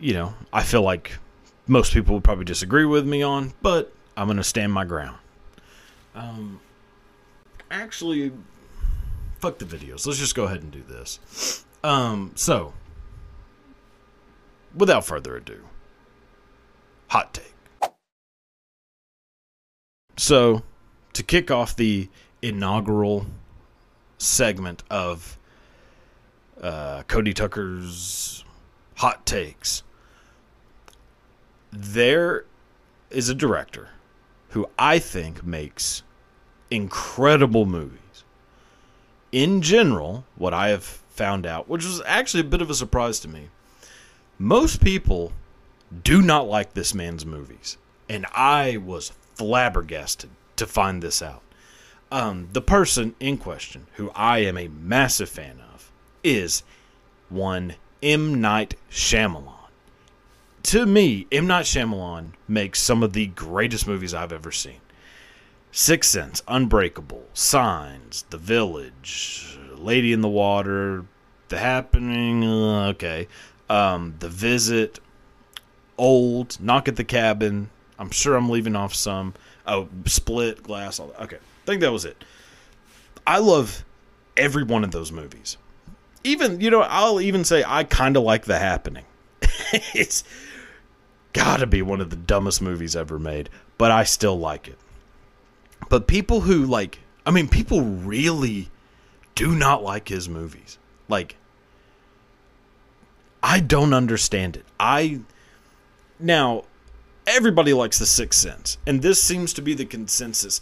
you 0.00 0.12
know, 0.14 0.34
I 0.52 0.64
feel 0.64 0.82
like 0.82 1.18
most 1.68 1.92
people 1.92 2.14
would 2.14 2.24
probably 2.24 2.44
disagree 2.44 2.84
with 2.84 3.06
me 3.06 3.22
on, 3.22 3.52
but 3.62 3.92
I'm 4.16 4.26
gonna 4.26 4.42
stand 4.42 4.72
my 4.72 4.84
ground. 4.84 5.18
Um 6.14 6.60
actually 7.70 8.32
fuck 9.38 9.58
the 9.58 9.64
videos. 9.64 10.06
Let's 10.06 10.18
just 10.18 10.34
go 10.34 10.44
ahead 10.44 10.62
and 10.62 10.70
do 10.70 10.82
this. 10.82 11.64
Um, 11.82 12.32
so 12.34 12.72
without 14.74 15.04
further 15.04 15.36
ado, 15.36 15.60
hot 17.08 17.34
take. 17.34 17.92
So, 20.16 20.62
to 21.14 21.22
kick 21.22 21.50
off 21.50 21.74
the 21.74 22.08
inaugural 22.42 23.26
segment 24.18 24.82
of 24.90 25.38
uh, 26.60 27.02
Cody 27.04 27.32
Tucker's 27.32 28.44
hot 28.96 29.26
takes, 29.26 29.82
there 31.72 32.44
is 33.10 33.28
a 33.28 33.34
director 33.34 33.88
who 34.50 34.68
I 34.78 34.98
think 34.98 35.44
makes 35.44 36.02
incredible 36.70 37.66
movies. 37.66 37.98
In 39.32 39.62
general, 39.62 40.24
what 40.36 40.52
I 40.52 40.68
have 40.68 40.84
found 40.84 41.46
out, 41.46 41.68
which 41.68 41.84
was 41.84 42.02
actually 42.06 42.40
a 42.40 42.44
bit 42.44 42.62
of 42.62 42.70
a 42.70 42.74
surprise 42.74 43.18
to 43.20 43.28
me, 43.28 43.48
most 44.38 44.82
people 44.82 45.32
do 46.02 46.22
not 46.22 46.48
like 46.48 46.74
this 46.74 46.94
man's 46.94 47.26
movies. 47.26 47.76
And 48.08 48.26
I 48.34 48.78
was 48.78 49.12
flabbergasted 49.34 50.30
to 50.56 50.66
find 50.66 51.02
this 51.02 51.22
out. 51.22 51.42
Um, 52.10 52.48
the 52.52 52.60
person 52.60 53.14
in 53.20 53.38
question, 53.38 53.86
who 53.94 54.10
I 54.14 54.38
am 54.38 54.58
a 54.58 54.68
massive 54.68 55.30
fan 55.30 55.60
of, 55.72 55.90
is 56.22 56.62
one 57.28 57.76
M. 58.02 58.40
Night 58.40 58.74
Shyamalan. 58.90 59.54
To 60.64 60.86
me, 60.86 61.26
M. 61.32 61.46
Night 61.46 61.64
Shyamalan 61.64 62.32
makes 62.46 62.80
some 62.80 63.02
of 63.02 63.14
the 63.14 63.28
greatest 63.28 63.86
movies 63.86 64.14
I've 64.14 64.32
ever 64.32 64.52
seen. 64.52 64.80
Sixth 65.70 66.10
Sense, 66.10 66.42
Unbreakable, 66.46 67.24
Signs, 67.32 68.26
The 68.28 68.36
Village, 68.36 69.58
Lady 69.74 70.12
in 70.12 70.20
the 70.20 70.28
Water, 70.28 71.06
The 71.48 71.58
Happening, 71.58 72.44
uh, 72.44 72.88
okay, 72.88 73.26
um, 73.72 74.14
The 74.18 74.28
Visit, 74.28 75.00
Old, 75.96 76.60
Knock 76.60 76.88
at 76.88 76.96
the 76.96 77.04
Cabin. 77.04 77.70
I'm 77.98 78.10
sure 78.10 78.36
I'm 78.36 78.50
leaving 78.50 78.76
off 78.76 78.94
some. 78.94 79.32
Oh, 79.66 79.88
Split, 80.04 80.62
Glass, 80.62 81.00
all 81.00 81.08
that. 81.08 81.22
Okay, 81.22 81.36
I 81.36 81.66
think 81.66 81.80
that 81.80 81.90
was 81.90 82.04
it. 82.04 82.22
I 83.26 83.38
love 83.38 83.84
every 84.36 84.62
one 84.62 84.84
of 84.84 84.90
those 84.90 85.10
movies. 85.10 85.56
Even, 86.22 86.60
you 86.60 86.70
know, 86.70 86.82
I'll 86.82 87.20
even 87.20 87.44
say 87.44 87.64
I 87.66 87.84
kind 87.84 88.16
of 88.16 88.24
like 88.24 88.44
The 88.44 88.58
Happening. 88.58 89.04
it's 89.94 90.22
gotta 91.32 91.66
be 91.66 91.80
one 91.80 92.00
of 92.02 92.10
the 92.10 92.16
dumbest 92.16 92.60
movies 92.60 92.94
ever 92.94 93.18
made, 93.18 93.48
but 93.78 93.90
I 93.90 94.04
still 94.04 94.38
like 94.38 94.68
it. 94.68 94.78
But 95.88 96.06
people 96.06 96.42
who 96.42 96.66
like, 96.66 96.98
I 97.24 97.30
mean, 97.30 97.48
people 97.48 97.80
really 97.80 98.68
do 99.34 99.54
not 99.54 99.82
like 99.82 100.08
his 100.08 100.28
movies. 100.28 100.78
Like, 101.08 101.36
I 103.42 103.60
don't 103.60 103.92
understand 103.92 104.56
it. 104.56 104.64
I 104.78 105.20
now 106.18 106.64
everybody 107.26 107.72
likes 107.72 107.98
The 107.98 108.06
Sixth 108.06 108.38
Sense, 108.38 108.78
and 108.86 109.02
this 109.02 109.22
seems 109.22 109.52
to 109.54 109.62
be 109.62 109.74
the 109.74 109.84
consensus. 109.84 110.60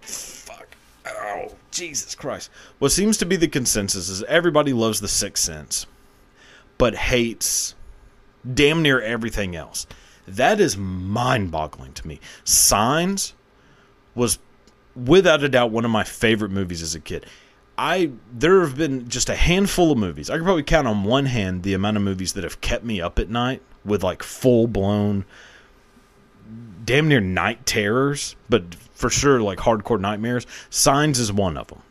Fuck. 0.00 0.68
Oh, 1.06 1.54
Jesus 1.70 2.14
Christ. 2.14 2.50
What 2.78 2.92
seems 2.92 3.18
to 3.18 3.26
be 3.26 3.36
the 3.36 3.48
consensus 3.48 4.08
is 4.08 4.22
everybody 4.24 4.72
loves 4.72 5.00
The 5.00 5.08
Sixth 5.08 5.44
Sense, 5.44 5.86
but 6.78 6.94
hates 6.94 7.74
damn 8.54 8.82
near 8.82 9.00
everything 9.00 9.56
else. 9.56 9.86
That 10.26 10.60
is 10.60 10.76
mind 10.76 11.50
boggling 11.50 11.92
to 11.94 12.06
me. 12.06 12.20
Signs 12.44 13.34
was 14.14 14.38
without 14.94 15.44
a 15.44 15.48
doubt 15.48 15.70
one 15.70 15.84
of 15.84 15.90
my 15.90 16.04
favorite 16.04 16.50
movies 16.50 16.82
as 16.82 16.94
a 16.94 17.00
kid. 17.00 17.26
I 17.78 18.12
there 18.32 18.60
have 18.60 18.76
been 18.76 19.08
just 19.08 19.28
a 19.28 19.36
handful 19.36 19.92
of 19.92 19.98
movies. 19.98 20.30
I 20.30 20.36
could 20.36 20.44
probably 20.44 20.62
count 20.62 20.86
on 20.86 21.04
one 21.04 21.26
hand 21.26 21.62
the 21.62 21.74
amount 21.74 21.96
of 21.96 22.02
movies 22.02 22.32
that 22.34 22.44
have 22.44 22.60
kept 22.60 22.84
me 22.84 23.00
up 23.00 23.18
at 23.18 23.28
night 23.28 23.62
with 23.84 24.02
like 24.02 24.22
full 24.22 24.66
blown 24.66 25.24
damn 26.84 27.08
near 27.08 27.20
night 27.20 27.66
terrors, 27.66 28.36
but 28.48 28.74
for 28.94 29.10
sure 29.10 29.40
like 29.40 29.58
hardcore 29.58 30.00
nightmares. 30.00 30.46
Signs 30.70 31.18
is 31.18 31.32
one 31.32 31.56
of 31.56 31.66
them. 31.68 31.82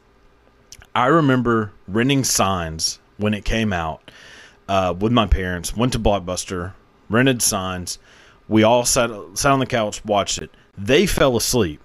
I 0.96 1.08
remember 1.08 1.74
renting 1.88 2.24
Signs 2.24 3.00
when 3.18 3.34
it 3.34 3.46
came 3.46 3.74
out 3.74 4.12
uh, 4.68 4.96
with 4.98 5.12
my 5.12 5.28
parents. 5.28 5.76
Went 5.76 5.94
to 5.94 6.00
Blockbuster, 6.00 6.74
rented 7.10 7.42
Signs. 7.42 8.00
We 8.48 8.64
all 8.64 8.86
sat 8.86 9.12
sat 9.34 9.52
on 9.52 9.60
the 9.60 9.66
couch, 9.66 10.04
watched 10.06 10.40
it. 10.40 10.50
They 10.78 11.06
fell 11.06 11.38
asleep. 11.38 11.82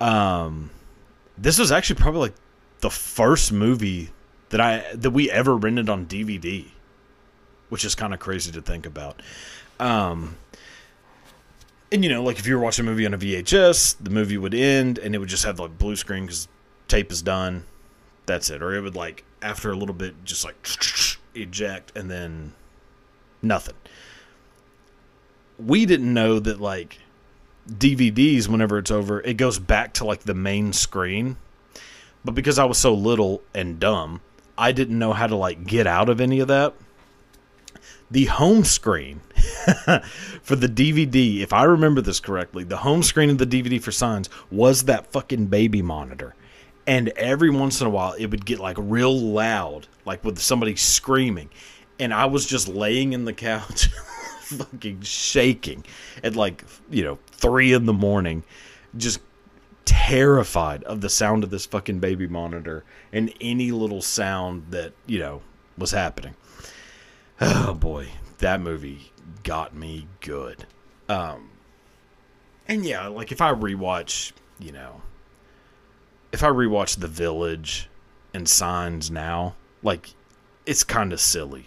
Um, 0.00 0.70
this 1.36 1.58
was 1.58 1.72
actually 1.72 1.96
probably 1.96 2.20
like 2.20 2.34
the 2.84 2.90
first 2.90 3.50
movie 3.50 4.10
that 4.50 4.60
I 4.60 4.84
that 4.92 5.12
we 5.12 5.30
ever 5.30 5.56
rented 5.56 5.88
on 5.88 6.04
DVD, 6.04 6.66
which 7.70 7.82
is 7.82 7.94
kind 7.94 8.12
of 8.12 8.20
crazy 8.20 8.52
to 8.52 8.60
think 8.60 8.84
about. 8.84 9.22
Um, 9.80 10.36
and 11.90 12.04
you 12.04 12.10
know, 12.10 12.22
like 12.22 12.38
if 12.38 12.46
you 12.46 12.54
were 12.54 12.62
watching 12.62 12.86
a 12.86 12.90
movie 12.90 13.06
on 13.06 13.14
a 13.14 13.18
VHS, 13.18 13.96
the 14.02 14.10
movie 14.10 14.36
would 14.36 14.52
end 14.52 14.98
and 14.98 15.14
it 15.14 15.18
would 15.18 15.30
just 15.30 15.46
have 15.46 15.58
like 15.58 15.78
blue 15.78 15.96
screen 15.96 16.26
because 16.26 16.46
tape 16.86 17.10
is 17.10 17.22
done. 17.22 17.64
That's 18.26 18.50
it. 18.50 18.62
Or 18.62 18.74
it 18.74 18.82
would 18.82 18.96
like 18.96 19.24
after 19.40 19.70
a 19.70 19.74
little 19.74 19.94
bit 19.94 20.22
just 20.26 20.44
like 20.44 20.68
eject 21.34 21.90
and 21.96 22.10
then 22.10 22.52
nothing. 23.40 23.76
We 25.58 25.86
didn't 25.86 26.12
know 26.12 26.38
that 26.38 26.60
like 26.60 26.98
DVDs 27.66 28.46
whenever 28.46 28.76
it's 28.76 28.90
over, 28.90 29.22
it 29.22 29.38
goes 29.38 29.58
back 29.58 29.94
to 29.94 30.04
like 30.04 30.24
the 30.24 30.34
main 30.34 30.74
screen. 30.74 31.38
But 32.24 32.34
because 32.34 32.58
I 32.58 32.64
was 32.64 32.78
so 32.78 32.94
little 32.94 33.42
and 33.54 33.78
dumb, 33.78 34.20
I 34.56 34.72
didn't 34.72 34.98
know 34.98 35.12
how 35.12 35.26
to 35.26 35.36
like 35.36 35.66
get 35.66 35.86
out 35.86 36.08
of 36.08 36.20
any 36.20 36.40
of 36.40 36.48
that. 36.48 36.74
The 38.10 38.26
home 38.26 38.64
screen 38.64 39.20
for 40.42 40.56
the 40.56 40.68
DVD, 40.68 41.40
if 41.40 41.52
I 41.52 41.64
remember 41.64 42.00
this 42.00 42.20
correctly, 42.20 42.64
the 42.64 42.78
home 42.78 43.02
screen 43.02 43.30
of 43.30 43.38
the 43.38 43.46
DVD 43.46 43.82
for 43.82 43.92
Signs 43.92 44.30
was 44.50 44.84
that 44.84 45.10
fucking 45.10 45.46
baby 45.46 45.82
monitor. 45.82 46.34
And 46.86 47.08
every 47.10 47.50
once 47.50 47.80
in 47.80 47.86
a 47.86 47.90
while 47.90 48.12
it 48.12 48.26
would 48.26 48.46
get 48.46 48.60
like 48.60 48.76
real 48.78 49.18
loud, 49.18 49.88
like 50.04 50.22
with 50.22 50.38
somebody 50.38 50.76
screaming. 50.76 51.50
And 51.98 52.12
I 52.12 52.26
was 52.26 52.46
just 52.46 52.68
laying 52.68 53.12
in 53.12 53.24
the 53.24 53.32
couch 53.32 53.86
fucking 54.42 55.02
shaking 55.02 55.84
at 56.22 56.36
like, 56.36 56.64
you 56.90 57.04
know, 57.04 57.18
three 57.32 57.72
in 57.72 57.86
the 57.86 57.92
morning, 57.92 58.44
just 58.96 59.20
terrified 59.84 60.82
of 60.84 61.00
the 61.00 61.08
sound 61.08 61.44
of 61.44 61.50
this 61.50 61.66
fucking 61.66 61.98
baby 61.98 62.26
monitor 62.26 62.84
and 63.12 63.32
any 63.40 63.70
little 63.70 64.02
sound 64.02 64.66
that, 64.70 64.92
you 65.06 65.18
know, 65.18 65.42
was 65.76 65.90
happening. 65.90 66.34
Oh 67.40 67.74
boy, 67.74 68.08
that 68.38 68.60
movie 68.60 69.12
got 69.42 69.74
me 69.74 70.06
good. 70.20 70.66
Um 71.08 71.50
and 72.66 72.84
yeah, 72.84 73.08
like 73.08 73.32
if 73.32 73.40
I 73.40 73.52
rewatch, 73.52 74.32
you 74.58 74.72
know, 74.72 75.02
if 76.32 76.42
I 76.42 76.48
rewatch 76.48 76.98
The 76.98 77.08
Village 77.08 77.88
and 78.32 78.48
Signs 78.48 79.10
now, 79.10 79.54
like 79.82 80.14
it's 80.66 80.84
kind 80.84 81.12
of 81.12 81.20
silly 81.20 81.66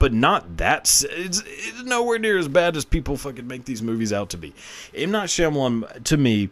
but 0.00 0.14
not 0.14 0.56
that. 0.56 0.84
It's, 1.10 1.42
it's, 1.44 1.84
nowhere 1.84 2.18
near 2.18 2.38
as 2.38 2.48
bad 2.48 2.74
as 2.74 2.84
people 2.84 3.16
fucking 3.18 3.46
make 3.46 3.66
these 3.66 3.82
movies 3.82 4.12
out 4.12 4.30
to 4.30 4.38
be. 4.38 4.54
M 4.94 5.12
Night 5.12 5.28
Shyamalan, 5.28 6.02
to 6.04 6.16
me, 6.16 6.48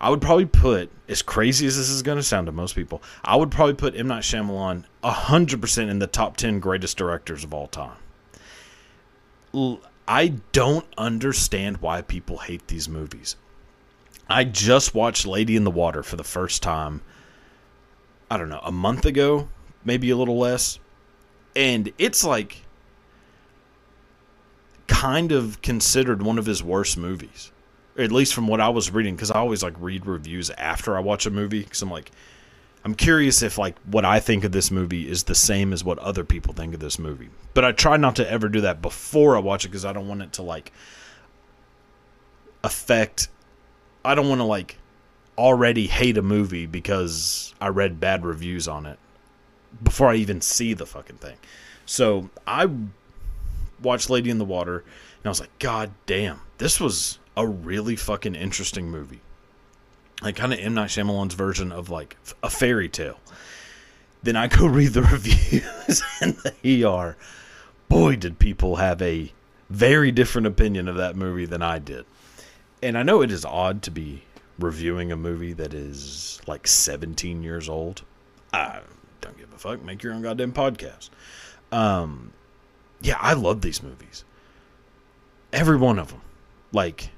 I 0.00 0.08
would 0.08 0.22
probably 0.22 0.46
put, 0.46 0.90
as 1.08 1.20
crazy 1.20 1.66
as 1.66 1.76
this 1.76 1.90
is 1.90 2.02
going 2.02 2.16
to 2.16 2.22
sound 2.22 2.46
to 2.46 2.52
most 2.52 2.74
people, 2.74 3.02
I 3.22 3.36
would 3.36 3.50
probably 3.50 3.74
put 3.74 3.94
M 3.94 4.08
Night 4.08 4.22
Shyamalan 4.22 4.84
hundred 5.04 5.60
percent 5.60 5.90
in 5.90 5.98
the 5.98 6.06
top 6.06 6.36
ten 6.36 6.58
greatest 6.58 6.96
directors 6.96 7.44
of 7.44 7.52
all 7.52 7.66
time. 7.66 7.96
I 10.08 10.28
don't 10.52 10.86
understand 10.96 11.78
why 11.78 12.02
people 12.02 12.38
hate 12.38 12.66
these 12.68 12.88
movies. 12.88 13.36
I 14.28 14.44
just 14.44 14.94
watched 14.94 15.26
Lady 15.26 15.56
in 15.56 15.64
the 15.64 15.70
Water 15.70 16.02
for 16.02 16.16
the 16.16 16.24
first 16.24 16.62
time, 16.62 17.02
I 18.30 18.38
don't 18.38 18.48
know, 18.48 18.60
a 18.62 18.72
month 18.72 19.04
ago, 19.04 19.48
maybe 19.84 20.10
a 20.10 20.16
little 20.16 20.38
less. 20.38 20.78
And 21.54 21.92
it's 21.98 22.24
like 22.24 22.62
kind 24.86 25.32
of 25.32 25.60
considered 25.62 26.22
one 26.22 26.38
of 26.38 26.46
his 26.46 26.62
worst 26.62 26.96
movies. 26.96 27.50
At 27.98 28.12
least 28.12 28.34
from 28.34 28.46
what 28.46 28.60
I 28.60 28.68
was 28.68 28.90
reading, 28.90 29.16
because 29.16 29.30
I 29.30 29.38
always 29.38 29.62
like 29.62 29.74
read 29.78 30.06
reviews 30.06 30.50
after 30.50 30.96
I 30.96 31.00
watch 31.00 31.26
a 31.26 31.30
movie, 31.30 31.62
because 31.62 31.82
I'm 31.82 31.90
like, 31.90 32.10
I'm 32.84 32.94
curious 32.94 33.42
if 33.42 33.58
like 33.58 33.76
what 33.80 34.04
I 34.04 34.20
think 34.20 34.44
of 34.44 34.52
this 34.52 34.70
movie 34.70 35.08
is 35.08 35.24
the 35.24 35.34
same 35.34 35.72
as 35.72 35.84
what 35.84 35.98
other 35.98 36.24
people 36.24 36.54
think 36.54 36.72
of 36.72 36.80
this 36.80 36.98
movie. 36.98 37.28
But 37.52 37.64
I 37.64 37.72
try 37.72 37.96
not 37.96 38.16
to 38.16 38.30
ever 38.30 38.48
do 38.48 38.62
that 38.62 38.80
before 38.80 39.36
I 39.36 39.40
watch 39.40 39.64
it 39.64 39.68
because 39.68 39.84
I 39.84 39.92
don't 39.92 40.08
want 40.08 40.22
it 40.22 40.32
to 40.34 40.42
like 40.42 40.72
affect 42.62 43.28
I 44.04 44.14
don't 44.14 44.28
want 44.28 44.40
to 44.40 44.44
like 44.44 44.78
already 45.36 45.86
hate 45.86 46.16
a 46.16 46.22
movie 46.22 46.66
because 46.66 47.54
I 47.60 47.68
read 47.68 48.00
bad 48.00 48.24
reviews 48.24 48.66
on 48.68 48.86
it 48.86 48.98
before 49.82 50.08
I 50.08 50.16
even 50.16 50.40
see 50.40 50.74
the 50.74 50.86
fucking 50.86 51.16
thing. 51.16 51.36
So 51.86 52.30
I 52.46 52.68
watched 53.82 54.10
Lady 54.10 54.30
in 54.30 54.38
the 54.38 54.44
Water 54.44 54.78
and 54.78 55.26
I 55.26 55.28
was 55.28 55.40
like, 55.40 55.56
God 55.58 55.92
damn, 56.06 56.40
this 56.58 56.80
was 56.80 57.18
a 57.40 57.46
really 57.46 57.96
fucking 57.96 58.34
interesting 58.34 58.90
movie 58.90 59.20
like 60.22 60.36
kind 60.36 60.52
of 60.52 60.58
M 60.58 60.74
Night 60.74 60.90
Shyamalan's 60.90 61.34
version 61.34 61.72
of 61.72 61.90
like 61.90 62.16
a 62.42 62.50
fairy 62.50 62.88
tale. 62.88 63.18
Then 64.22 64.36
I 64.36 64.48
go 64.48 64.66
read 64.68 64.92
the 64.92 65.02
reviews, 65.02 66.02
and 66.20 66.36
they 66.62 66.82
are, 66.82 67.16
boy, 67.88 68.16
did 68.16 68.38
people 68.38 68.76
have 68.76 69.00
a 69.02 69.32
very 69.68 70.10
different 70.10 70.46
opinion 70.46 70.88
of 70.88 70.96
that 70.96 71.16
movie 71.16 71.46
than 71.46 71.62
I 71.62 71.78
did. 71.78 72.04
And 72.82 72.98
I 72.98 73.02
know 73.02 73.22
it 73.22 73.30
is 73.30 73.44
odd 73.44 73.82
to 73.82 73.90
be 73.90 74.24
reviewing 74.58 75.12
a 75.12 75.16
movie 75.16 75.52
that 75.54 75.72
is 75.72 76.40
like 76.46 76.66
17 76.66 77.42
years 77.42 77.68
old. 77.68 78.02
I 78.52 78.80
don't 79.20 79.38
give 79.38 79.52
a 79.52 79.58
fuck. 79.58 79.82
Make 79.82 80.02
your 80.02 80.12
own 80.12 80.22
goddamn 80.22 80.52
podcast. 80.52 81.10
Um, 81.70 82.32
yeah, 83.00 83.16
I 83.20 83.34
love 83.34 83.60
these 83.60 83.82
movies. 83.82 84.24
Every 85.52 85.76
one 85.76 85.98
of 85.98 86.08
them. 86.08 86.20
Like, 86.72 87.10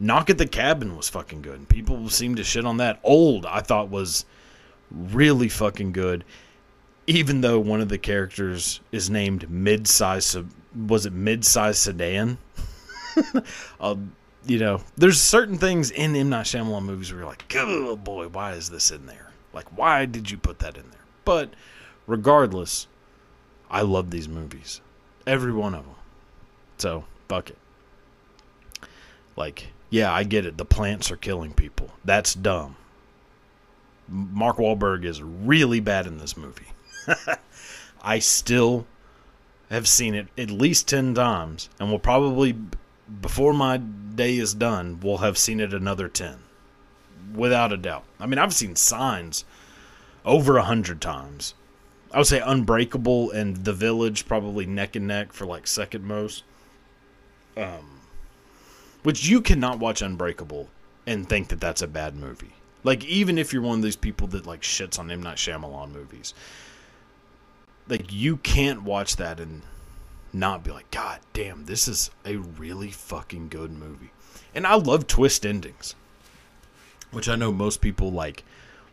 Knock 0.00 0.30
at 0.30 0.38
the 0.38 0.46
Cabin 0.46 0.96
was 0.96 1.10
fucking 1.10 1.42
good. 1.42 1.68
People 1.68 2.08
seem 2.08 2.34
to 2.36 2.44
shit 2.44 2.64
on 2.64 2.78
that. 2.78 2.98
Old, 3.04 3.44
I 3.44 3.60
thought 3.60 3.90
was 3.90 4.24
really 4.90 5.48
fucking 5.48 5.92
good. 5.92 6.24
Even 7.06 7.42
though 7.42 7.58
one 7.58 7.80
of 7.80 7.90
the 7.90 7.98
characters 7.98 8.80
is 8.92 9.10
named 9.10 9.50
mid-size, 9.50 10.36
was 10.74 11.04
it 11.04 11.12
mid-size 11.12 11.78
sedan? 11.78 12.38
uh, 13.80 13.96
you 14.46 14.58
know, 14.58 14.80
there's 14.96 15.20
certain 15.20 15.58
things 15.58 15.90
in 15.90 16.16
M 16.16 16.30
Night 16.30 16.46
Shyamalan 16.46 16.84
movies 16.84 17.12
where 17.12 17.20
you're 17.20 17.28
like, 17.28 17.44
oh 17.56 17.96
boy, 17.96 18.28
why 18.28 18.52
is 18.52 18.70
this 18.70 18.90
in 18.90 19.06
there? 19.06 19.30
Like, 19.52 19.76
why 19.76 20.06
did 20.06 20.30
you 20.30 20.38
put 20.38 20.60
that 20.60 20.76
in 20.76 20.88
there? 20.90 21.00
But 21.24 21.52
regardless, 22.06 22.86
I 23.70 23.82
love 23.82 24.10
these 24.10 24.28
movies, 24.28 24.80
every 25.26 25.52
one 25.52 25.74
of 25.74 25.84
them. 25.84 25.94
So 26.78 27.04
fuck 27.28 27.50
it. 27.50 27.58
Like, 29.36 29.68
yeah, 29.90 30.12
I 30.12 30.24
get 30.24 30.46
it. 30.46 30.56
The 30.56 30.64
plants 30.64 31.10
are 31.10 31.16
killing 31.16 31.52
people. 31.52 31.90
That's 32.04 32.34
dumb. 32.34 32.76
Mark 34.08 34.56
Wahlberg 34.56 35.04
is 35.04 35.22
really 35.22 35.80
bad 35.80 36.06
in 36.06 36.18
this 36.18 36.36
movie. 36.36 36.66
I 38.02 38.18
still 38.18 38.86
have 39.68 39.86
seen 39.86 40.14
it 40.14 40.28
at 40.36 40.50
least 40.50 40.88
10 40.88 41.14
times 41.14 41.68
and 41.78 41.90
will 41.90 41.98
probably 41.98 42.56
before 43.20 43.52
my 43.52 43.76
day 43.76 44.36
is 44.36 44.54
done, 44.54 45.00
we'll 45.02 45.18
have 45.18 45.36
seen 45.36 45.60
it 45.60 45.74
another 45.74 46.08
10. 46.08 46.38
Without 47.34 47.72
a 47.72 47.76
doubt. 47.76 48.04
I 48.18 48.26
mean, 48.26 48.38
I've 48.38 48.54
seen 48.54 48.76
signs 48.76 49.44
over 50.24 50.56
a 50.56 50.62
hundred 50.62 51.00
times. 51.00 51.54
I 52.12 52.18
would 52.18 52.26
say 52.26 52.40
Unbreakable 52.40 53.30
and 53.30 53.64
The 53.64 53.72
Village 53.72 54.26
probably 54.26 54.66
neck 54.66 54.96
and 54.96 55.06
neck 55.06 55.32
for 55.32 55.46
like 55.46 55.66
second 55.66 56.04
most. 56.04 56.42
Um, 57.56 57.99
which 59.02 59.26
you 59.26 59.40
cannot 59.40 59.78
watch 59.78 60.02
Unbreakable 60.02 60.68
and 61.06 61.28
think 61.28 61.48
that 61.48 61.60
that's 61.60 61.82
a 61.82 61.88
bad 61.88 62.14
movie. 62.14 62.54
Like 62.84 63.04
even 63.04 63.38
if 63.38 63.52
you're 63.52 63.62
one 63.62 63.78
of 63.78 63.84
these 63.84 63.96
people 63.96 64.26
that 64.28 64.46
like 64.46 64.62
shits 64.62 64.98
on 64.98 65.10
M 65.10 65.22
Night 65.22 65.36
Shyamalan 65.36 65.92
movies, 65.92 66.34
like 67.88 68.12
you 68.12 68.36
can't 68.38 68.82
watch 68.82 69.16
that 69.16 69.40
and 69.40 69.62
not 70.32 70.64
be 70.64 70.70
like, 70.70 70.90
God 70.90 71.20
damn, 71.32 71.66
this 71.66 71.88
is 71.88 72.10
a 72.24 72.36
really 72.36 72.90
fucking 72.90 73.48
good 73.48 73.72
movie. 73.72 74.10
And 74.54 74.66
I 74.66 74.74
love 74.74 75.06
twist 75.06 75.44
endings, 75.44 75.94
which 77.10 77.28
I 77.28 77.36
know 77.36 77.52
most 77.52 77.80
people 77.80 78.12
like 78.12 78.44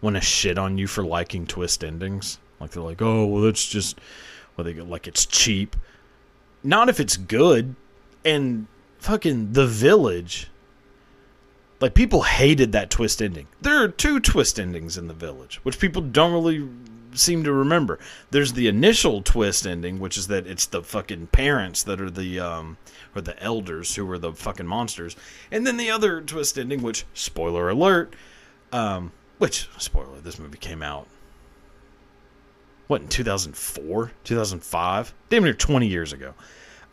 want 0.01 0.15
to 0.15 0.21
shit 0.21 0.57
on 0.57 0.77
you 0.77 0.87
for 0.87 1.03
liking 1.03 1.45
twist 1.45 1.83
endings. 1.83 2.39
Like 2.59 2.71
they're 2.71 2.83
like, 2.83 3.01
oh 3.01 3.25
well, 3.25 3.43
that's 3.43 3.67
just 3.67 3.99
well 4.55 4.65
they 4.65 4.73
go 4.73 4.83
like 4.83 5.07
it's 5.07 5.25
cheap. 5.25 5.75
Not 6.63 6.89
if 6.89 6.99
it's 6.99 7.17
good. 7.17 7.75
And 8.25 8.67
fucking 8.99 9.53
The 9.53 9.67
Village. 9.67 10.49
Like 11.79 11.93
people 11.93 12.23
hated 12.23 12.71
that 12.71 12.89
twist 12.89 13.21
ending. 13.21 13.47
There 13.61 13.83
are 13.83 13.87
two 13.87 14.19
twist 14.19 14.59
endings 14.59 14.97
in 14.97 15.07
The 15.07 15.13
Village, 15.13 15.59
which 15.63 15.79
people 15.79 16.01
don't 16.01 16.33
really 16.33 16.67
seem 17.13 17.43
to 17.43 17.51
remember. 17.51 17.99
There's 18.31 18.53
the 18.53 18.67
initial 18.67 19.21
twist 19.21 19.65
ending, 19.65 19.99
which 19.99 20.17
is 20.17 20.27
that 20.27 20.47
it's 20.47 20.65
the 20.65 20.83
fucking 20.83 21.27
parents 21.27 21.83
that 21.83 22.01
are 22.01 22.09
the 22.09 22.39
um 22.39 22.77
or 23.15 23.21
the 23.21 23.41
elders 23.41 23.95
who 23.95 24.09
are 24.11 24.17
the 24.17 24.33
fucking 24.33 24.67
monsters. 24.67 25.15
And 25.51 25.65
then 25.65 25.77
the 25.77 25.91
other 25.91 26.21
twist 26.21 26.57
ending, 26.57 26.81
which 26.81 27.05
spoiler 27.13 27.69
alert, 27.69 28.15
um 28.71 29.11
which 29.37 29.69
spoiler, 29.77 30.19
this 30.19 30.39
movie 30.39 30.57
came 30.57 30.81
out 30.81 31.07
what 32.87 33.01
in 33.01 33.07
2004, 33.09 34.11
2005, 34.23 35.13
damn 35.29 35.43
near 35.43 35.53
20 35.53 35.87
years 35.87 36.13
ago. 36.13 36.33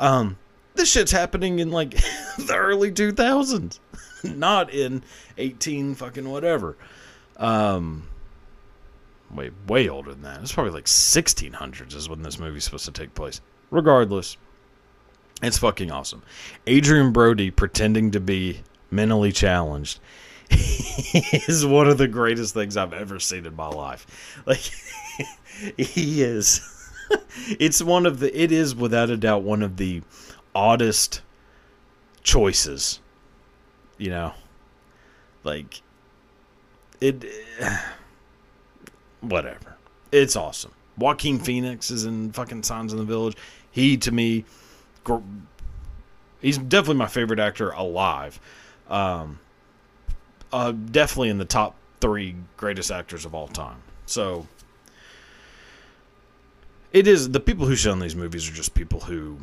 Um 0.01 0.37
this 0.75 0.91
shit's 0.91 1.13
happening 1.13 1.59
in 1.59 1.71
like 1.71 1.91
the 2.39 2.55
early 2.57 2.91
2000s, 2.91 3.79
not 4.25 4.73
in 4.73 5.03
18 5.39 5.95
fucking 5.95 6.29
whatever. 6.29 6.77
Um, 7.37 8.09
way 9.31 9.51
way 9.67 9.89
older 9.89 10.13
than 10.13 10.23
that. 10.23 10.41
It's 10.41 10.53
probably 10.53 10.73
like 10.73 10.85
1600s 10.85 11.95
is 11.95 12.09
when 12.09 12.23
this 12.23 12.39
movie's 12.39 12.65
supposed 12.65 12.85
to 12.85 12.93
take 12.93 13.15
place. 13.15 13.41
Regardless, 13.71 14.37
it's 15.43 15.59
fucking 15.59 15.91
awesome. 15.91 16.23
Adrien 16.69 17.13
Brody 17.13 17.51
pretending 17.51 18.11
to 18.13 18.21
be 18.21 18.61
mentally 18.91 19.33
challenged 19.33 19.99
is 20.51 21.66
one 21.66 21.89
of 21.89 21.99
the 21.99 22.07
greatest 22.07 22.55
things 22.55 22.77
I've 22.77 22.93
ever 22.93 23.18
seen 23.18 23.47
in 23.47 23.57
my 23.57 23.68
life. 23.68 24.43
Like 24.47 24.70
he 25.77 26.22
is 26.22 26.61
it's 27.59 27.83
one 27.83 28.07
of 28.07 28.20
the 28.20 28.41
it 28.41 28.53
is 28.53 28.75
without 28.75 29.11
a 29.11 29.16
doubt 29.16 29.43
one 29.43 29.62
of 29.62 29.77
the 29.77 30.03
oddest 30.55 31.22
choices. 32.22 33.00
You 33.98 34.11
know, 34.11 34.34
like 35.42 35.82
it. 37.00 37.24
Whatever. 39.20 39.76
It's 40.12 40.36
awesome. 40.36 40.72
Joaquin 40.98 41.38
Phoenix 41.38 41.90
is 41.90 42.05
in 42.05 42.32
fucking 42.32 42.62
Signs 42.62 42.92
in 42.92 42.98
the 42.98 43.05
Village. 43.05 43.36
He 43.70 43.96
to 43.98 44.12
me, 44.12 44.44
he's 46.40 46.59
definitely 46.59 46.96
my 46.96 47.07
favorite 47.07 47.40
actor 47.40 47.70
alive. 47.70 48.38
Um, 48.88 49.40
uh, 50.52 50.72
definitely 50.72 51.30
in 51.30 51.38
the 51.38 51.44
top 51.44 51.74
three 52.00 52.36
greatest 52.57 52.90
actors 52.90 53.24
of 53.24 53.34
all 53.34 53.48
time. 53.48 53.82
So 54.07 54.46
it 56.92 57.09
is 57.09 57.30
the 57.30 57.40
people 57.40 57.66
who 57.66 57.74
show 57.74 57.92
in 57.92 57.98
these 57.98 58.14
movies 58.14 58.48
are 58.48 58.52
just 58.52 58.74
people 58.74 59.00
who 59.00 59.38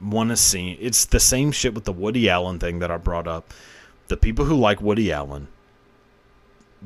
want 0.00 0.30
to 0.30 0.36
see. 0.36 0.72
It's 0.80 1.04
the 1.04 1.20
same 1.20 1.52
shit 1.52 1.74
with 1.74 1.84
the 1.84 1.92
Woody 1.92 2.28
Allen 2.28 2.58
thing 2.58 2.78
that 2.80 2.90
I 2.90 2.96
brought 2.96 3.26
up. 3.26 3.52
The 4.08 4.16
people 4.16 4.44
who 4.44 4.56
like 4.56 4.80
Woody 4.80 5.10
Allen 5.12 5.48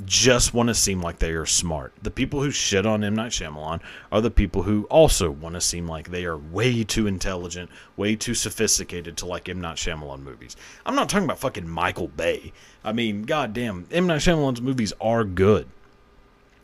just 0.04 0.54
want 0.54 0.68
to 0.68 0.74
seem 0.74 1.02
like 1.02 1.18
they 1.18 1.32
are 1.32 1.46
smart. 1.46 1.92
The 2.02 2.11
people 2.11 2.42
who 2.42 2.50
shit 2.50 2.86
on 2.86 3.04
M. 3.04 3.16
Night 3.16 3.32
Shyamalan 3.32 3.80
are 4.11 4.20
the 4.20 4.30
people 4.30 4.62
who 4.62 4.84
also 4.84 5.30
want 5.30 5.56
to 5.56 5.61
seem 5.61 5.86
like 5.86 6.11
they 6.11 6.24
are 6.24 6.38
way 6.38 6.84
too 6.84 7.06
intelligent, 7.06 7.70
way 7.96 8.16
too 8.16 8.34
sophisticated 8.34 9.16
to 9.18 9.26
like 9.26 9.48
M. 9.48 9.61
Night 9.61 9.76
Shyamalan 9.76 10.22
movies. 10.22 10.56
I'm 10.86 10.94
not 10.94 11.08
talking 11.08 11.24
about 11.24 11.40
fucking 11.40 11.68
Michael 11.68 12.08
Bay. 12.08 12.52
I 12.84 12.92
mean, 12.92 13.24
goddamn, 13.24 13.86
M. 13.90 14.06
Night 14.06 14.20
Shyamalan's 14.20 14.62
movies 14.62 14.92
are 15.00 15.24
good. 15.24 15.66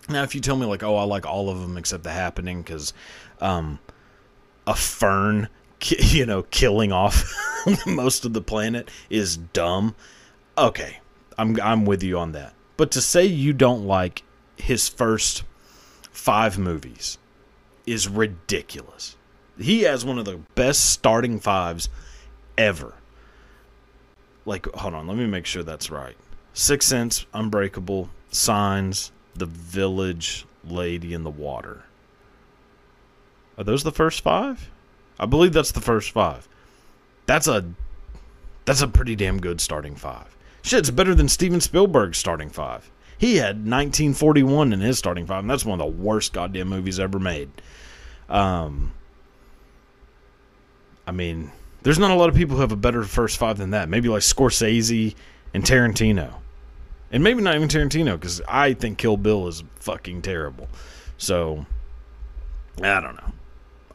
Now, 0.09 0.23
if 0.23 0.35
you 0.35 0.41
tell 0.41 0.57
me, 0.57 0.67
like, 0.67 0.85
oh, 0.85 0.97
I 0.97 1.03
like 1.03 1.27
all 1.27 1.51
of 1.51 1.61
them 1.61 1.77
except 1.77 2.05
The 2.05 2.13
Happening 2.13 2.63
because 2.63 2.93
um, 3.41 3.81
a 4.67 4.75
fern 4.75 5.49
you 5.99 6.27
know, 6.27 6.43
killing 6.45 6.93
off 6.93 7.25
most 7.87 8.25
of 8.25 8.33
the 8.33 8.41
planet 8.41 8.91
is 9.11 9.37
dumb. 9.37 9.95
Okay, 10.57 10.99
I'm 11.37 11.61
I'm 11.61 11.85
with 11.85 12.03
you 12.03 12.19
on 12.19 12.33
that. 12.33 12.55
But 12.77 12.91
to 12.93 13.01
say 13.01 13.25
you 13.25 13.53
don't 13.53 13.87
like 13.87 14.23
his 14.57 14.89
first 14.89 15.45
five 16.11 16.59
movies 16.59 17.19
is 17.87 18.09
ridiculous. 18.09 19.17
He 19.59 19.83
has 19.83 20.05
one 20.05 20.19
of 20.19 20.25
the 20.25 20.41
best 20.55 20.91
starting 20.91 21.41
fives 21.41 21.89
ever. 22.59 22.95
Like, 24.45 24.67
hold 24.75 24.95
on, 24.95 25.07
let 25.07 25.17
me 25.17 25.27
make 25.27 25.47
sure 25.47 25.63
that's 25.63 25.91
right. 25.91 26.17
Six 26.53 26.87
Sense, 26.87 27.27
Unbreakable, 27.33 28.11
Signs, 28.31 29.13
The 29.35 29.47
Village, 29.47 30.47
Lady 30.65 31.15
in 31.15 31.23
the 31.23 31.31
Water. 31.31 31.85
Are 33.59 33.65
those 33.65 33.83
the 33.83 33.93
first 33.93 34.21
five? 34.21 34.71
I 35.19 35.27
believe 35.27 35.53
that's 35.53 35.73
the 35.73 35.81
first 35.81 36.11
five. 36.11 36.49
That's 37.27 37.49
a 37.49 37.65
that's 38.65 38.83
a 38.83 38.89
pretty 38.89 39.17
damn 39.17 39.41
good 39.41 39.61
starting 39.61 39.95
five. 39.95 40.37
Shit, 40.63 40.81
it's 40.81 40.91
better 40.91 41.15
than 41.15 41.29
Steven 41.29 41.61
Spielberg's 41.61 42.19
starting 42.19 42.51
five. 42.51 42.91
He 43.19 43.37
had 43.37 43.57
1941 43.57 44.73
in 44.73 44.81
his 44.81 44.99
starting 44.99 45.27
five, 45.27 45.41
and 45.41 45.51
that's 45.51 45.65
one 45.65 45.81
of 45.81 45.87
the 45.87 46.03
worst 46.03 46.33
goddamn 46.33 46.69
movies 46.69 47.01
ever 47.01 47.19
made. 47.19 47.51
Um, 48.29 48.93
I 51.07 51.13
mean, 51.13 51.53
there's 51.83 51.99
not 51.99 52.11
a 52.11 52.15
lot 52.15 52.29
of 52.29 52.35
people 52.35 52.57
who 52.57 52.63
have 52.63 52.73
a 52.73 52.77
better 52.77 53.05
first 53.05 53.39
five 53.39 53.59
than 53.59 53.71
that. 53.71 53.89
Maybe 53.89 54.09
like 54.09 54.23
Scorsese 54.23 55.15
and 55.55 55.65
Tarantino. 55.65 56.35
And 57.13 57.23
maybe 57.23 57.41
not 57.41 57.55
even 57.55 57.69
Tarantino, 57.69 58.15
because 58.15 58.43
I 58.49 58.75
think 58.75 58.99
Kill 58.99 59.17
Bill 59.17 59.47
is 59.47 59.63
fucking 59.77 60.23
terrible. 60.23 60.69
So, 61.17 61.65
I 62.83 63.01
don't 63.01 63.15
know. 63.15 63.33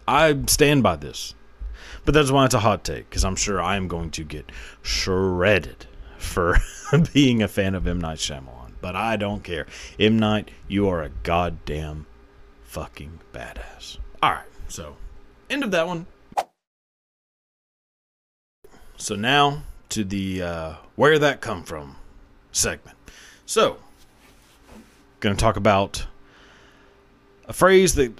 I 0.07 0.37
stand 0.47 0.83
by 0.83 0.95
this. 0.95 1.35
But 2.03 2.13
that's 2.13 2.31
why 2.31 2.45
it's 2.45 2.53
a 2.53 2.59
hot 2.59 2.83
take, 2.83 3.09
because 3.09 3.23
I'm 3.23 3.35
sure 3.35 3.61
I 3.61 3.75
am 3.75 3.87
going 3.87 4.09
to 4.11 4.23
get 4.23 4.51
shredded 4.81 5.85
for 6.17 6.57
being 7.13 7.43
a 7.43 7.47
fan 7.47 7.75
of 7.75 7.87
M. 7.87 8.01
Night 8.01 8.17
Shyamalan. 8.17 8.73
But 8.81 8.95
I 8.95 9.17
don't 9.17 9.43
care. 9.43 9.67
M. 9.99 10.17
Night, 10.17 10.49
you 10.67 10.87
are 10.87 11.03
a 11.03 11.09
goddamn 11.09 12.07
fucking 12.63 13.19
badass. 13.33 13.97
Alright, 14.23 14.47
so, 14.67 14.95
end 15.49 15.63
of 15.63 15.71
that 15.71 15.85
one. 15.87 16.07
So 18.97 19.15
now 19.15 19.63
to 19.89 20.03
the 20.03 20.41
uh, 20.41 20.73
where 20.95 21.19
that 21.19 21.41
come 21.41 21.63
from 21.63 21.97
segment. 22.51 22.97
So, 23.45 23.77
going 25.19 25.35
to 25.35 25.39
talk 25.39 25.57
about 25.57 26.05
a 27.45 27.53
phrase 27.53 27.95
that 27.95 28.13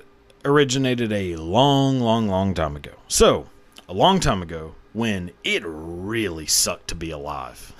originated 0.44 1.12
a 1.12 1.36
long, 1.36 2.00
long, 2.00 2.28
long 2.28 2.54
time 2.54 2.76
ago. 2.76 2.94
So, 3.08 3.48
a 3.88 3.94
long 3.94 4.20
time 4.20 4.42
ago, 4.42 4.76
when 4.94 5.32
it 5.44 5.64
really 5.66 6.46
sucked 6.46 6.88
to 6.90 6.96
be 6.96 7.12
alive. 7.12 7.74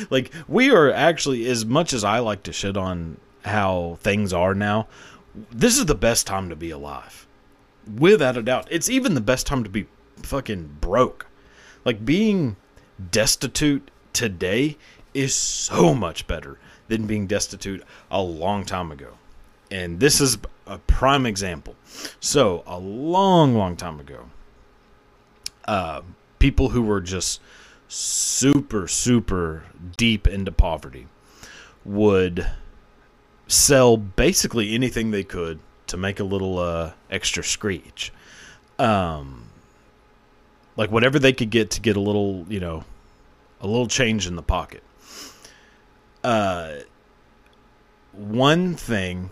like, 0.10 0.32
we 0.46 0.70
are 0.70 0.92
actually, 0.92 1.46
as 1.46 1.64
much 1.64 1.92
as 1.92 2.04
I 2.04 2.18
like 2.20 2.42
to 2.44 2.52
shit 2.52 2.76
on 2.76 3.18
how 3.44 3.98
things 4.00 4.32
are 4.32 4.54
now, 4.54 4.86
this 5.50 5.78
is 5.78 5.86
the 5.86 5.94
best 5.94 6.26
time 6.26 6.48
to 6.48 6.56
be 6.56 6.70
alive. 6.70 7.26
Without 7.98 8.36
a 8.36 8.42
doubt. 8.42 8.68
It's 8.70 8.90
even 8.90 9.14
the 9.14 9.20
best 9.20 9.46
time 9.46 9.64
to 9.64 9.70
be 9.70 9.86
fucking 10.22 10.78
broke. 10.80 11.26
Like, 11.84 12.04
being 12.04 12.56
destitute 13.10 13.90
today 14.12 14.76
is 15.14 15.34
so 15.34 15.94
much 15.94 16.26
better 16.26 16.58
than 16.88 17.06
being 17.06 17.26
destitute 17.26 17.82
a 18.10 18.20
long 18.20 18.64
time 18.64 18.92
ago. 18.92 19.14
And 19.70 20.00
this 20.00 20.20
is 20.20 20.38
a 20.66 20.78
prime 20.78 21.26
example. 21.26 21.74
So, 22.20 22.62
a 22.66 22.78
long, 22.78 23.54
long 23.54 23.76
time 23.76 24.00
ago, 24.00 24.30
uh, 25.66 26.02
people 26.38 26.70
who 26.70 26.82
were 26.82 27.00
just 27.00 27.40
super, 27.88 28.88
super 28.88 29.64
deep 29.96 30.26
into 30.26 30.52
poverty 30.52 31.06
would 31.84 32.50
sell 33.48 33.96
basically 33.96 34.74
anything 34.74 35.10
they 35.10 35.22
could 35.24 35.60
to 35.86 35.96
make 35.96 36.18
a 36.18 36.24
little 36.24 36.58
uh, 36.58 36.92
extra 37.10 37.44
screech. 37.44 38.12
Um, 38.78 39.44
like 40.76 40.90
whatever 40.90 41.18
they 41.18 41.32
could 41.32 41.50
get 41.50 41.70
to 41.72 41.80
get 41.80 41.96
a 41.96 42.00
little, 42.00 42.44
you 42.48 42.60
know, 42.60 42.84
a 43.60 43.66
little 43.66 43.86
change 43.86 44.26
in 44.26 44.36
the 44.36 44.42
pocket. 44.42 44.82
Uh, 46.22 46.74
one 48.12 48.74
thing. 48.74 49.30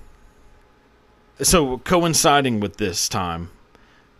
So 1.43 1.79
coinciding 1.79 2.61
with 2.61 2.77
this 2.77 3.09
time, 3.09 3.51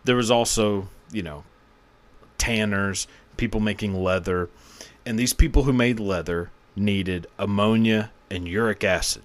there 0.05 0.17
was 0.17 0.31
also, 0.31 0.89
you 1.13 1.23
know, 1.23 1.45
tanners, 2.39 3.07
people 3.37 3.61
making 3.61 3.95
leather, 3.95 4.51
and 5.07 5.19
these 5.19 5.33
people 5.33 5.63
who 5.63 5.73
made 5.73 6.01
leather 6.01 6.51
needed 6.75 7.27
ammonia 7.39 8.11
and 8.31 8.49
uric 8.49 8.83
acid. 8.83 9.23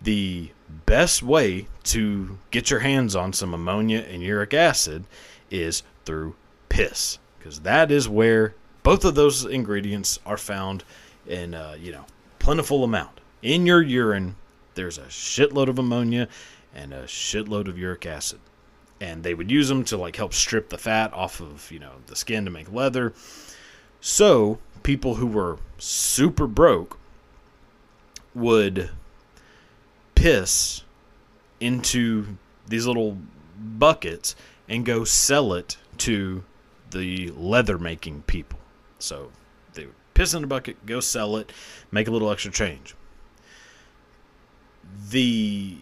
The 0.00 0.50
best 0.86 1.22
way 1.22 1.66
to 1.84 2.38
get 2.50 2.70
your 2.70 2.80
hands 2.80 3.16
on 3.16 3.32
some 3.32 3.54
ammonia 3.54 4.04
and 4.08 4.22
uric 4.22 4.54
acid 4.54 5.04
is 5.50 5.82
through 6.04 6.36
piss, 6.68 7.18
because 7.38 7.60
that 7.60 7.90
is 7.90 8.08
where 8.08 8.54
both 8.82 9.04
of 9.04 9.14
those 9.14 9.44
ingredients 9.44 10.20
are 10.24 10.36
found 10.36 10.84
in 11.26 11.54
uh, 11.54 11.76
you 11.80 11.90
know 11.90 12.04
plentiful 12.38 12.84
amount 12.84 13.20
in 13.42 13.66
your 13.66 13.82
urine. 13.82 14.36
There's 14.74 14.98
a 14.98 15.02
shitload 15.02 15.68
of 15.68 15.78
ammonia 15.78 16.28
and 16.74 16.92
a 16.92 17.04
shitload 17.04 17.68
of 17.68 17.78
uric 17.78 18.06
acid, 18.06 18.40
and 19.00 19.22
they 19.22 19.34
would 19.34 19.50
use 19.50 19.68
them 19.68 19.84
to 19.84 19.96
like 19.96 20.16
help 20.16 20.34
strip 20.34 20.68
the 20.68 20.78
fat 20.78 21.12
off 21.12 21.40
of 21.40 21.70
you 21.70 21.78
know 21.78 21.92
the 22.06 22.16
skin 22.16 22.44
to 22.44 22.50
make 22.50 22.72
leather. 22.72 23.12
So 24.00 24.58
people 24.82 25.14
who 25.14 25.26
were 25.26 25.58
super 25.78 26.46
broke 26.46 26.98
would 28.34 28.90
piss 30.14 30.82
into 31.60 32.36
these 32.66 32.86
little 32.86 33.18
buckets 33.58 34.34
and 34.68 34.84
go 34.84 35.04
sell 35.04 35.52
it 35.54 35.76
to 35.98 36.44
the 36.90 37.30
leather 37.36 37.78
making 37.78 38.22
people. 38.22 38.58
So 38.98 39.30
they 39.74 39.86
would 39.86 39.94
piss 40.14 40.34
in 40.34 40.44
a 40.44 40.46
bucket, 40.46 40.84
go 40.86 41.00
sell 41.00 41.36
it, 41.36 41.52
make 41.90 42.08
a 42.08 42.10
little 42.10 42.30
extra 42.30 42.50
change. 42.50 42.94
The 45.10 45.78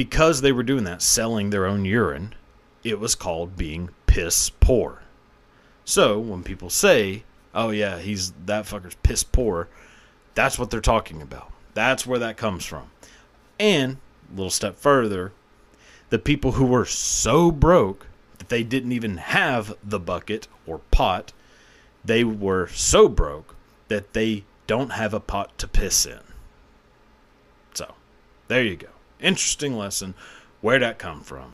because 0.00 0.40
they 0.40 0.50
were 0.50 0.62
doing 0.62 0.84
that, 0.84 1.02
selling 1.02 1.50
their 1.50 1.66
own 1.66 1.84
urine, 1.84 2.34
it 2.82 2.98
was 2.98 3.14
called 3.14 3.54
being 3.54 3.90
piss 4.06 4.48
poor. 4.48 5.02
So 5.84 6.18
when 6.18 6.42
people 6.42 6.70
say, 6.70 7.24
"Oh 7.54 7.68
yeah, 7.68 7.98
he's 7.98 8.32
that 8.46 8.64
fucker's 8.64 8.94
piss 9.02 9.22
poor," 9.22 9.68
that's 10.34 10.58
what 10.58 10.70
they're 10.70 10.80
talking 10.80 11.20
about. 11.20 11.52
That's 11.74 12.06
where 12.06 12.18
that 12.18 12.38
comes 12.38 12.64
from. 12.64 12.90
And 13.58 13.98
a 14.32 14.36
little 14.36 14.48
step 14.48 14.78
further, 14.78 15.34
the 16.08 16.18
people 16.18 16.52
who 16.52 16.64
were 16.64 16.86
so 16.86 17.50
broke 17.52 18.06
that 18.38 18.48
they 18.48 18.62
didn't 18.62 18.92
even 18.92 19.18
have 19.18 19.76
the 19.84 20.00
bucket 20.00 20.48
or 20.66 20.78
pot. 20.90 21.34
They 22.02 22.24
were 22.24 22.68
so 22.68 23.06
broke 23.06 23.54
that 23.88 24.14
they 24.14 24.44
don't 24.66 24.92
have 24.92 25.12
a 25.12 25.20
pot 25.20 25.58
to 25.58 25.68
piss 25.68 26.06
in. 26.06 26.22
So, 27.74 27.96
there 28.48 28.64
you 28.64 28.76
go. 28.76 28.88
Interesting 29.20 29.76
lesson. 29.76 30.14
Where'd 30.60 30.82
that 30.82 30.98
come 30.98 31.22
from? 31.22 31.52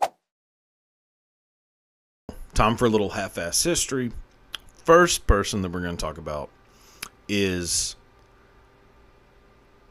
Time 2.54 2.76
for 2.76 2.86
a 2.86 2.90
little 2.90 3.10
half 3.10 3.36
ass 3.38 3.62
history. 3.62 4.12
First 4.84 5.26
person 5.26 5.62
that 5.62 5.72
we're 5.72 5.82
going 5.82 5.96
to 5.96 6.00
talk 6.00 6.18
about 6.18 6.48
is 7.28 7.96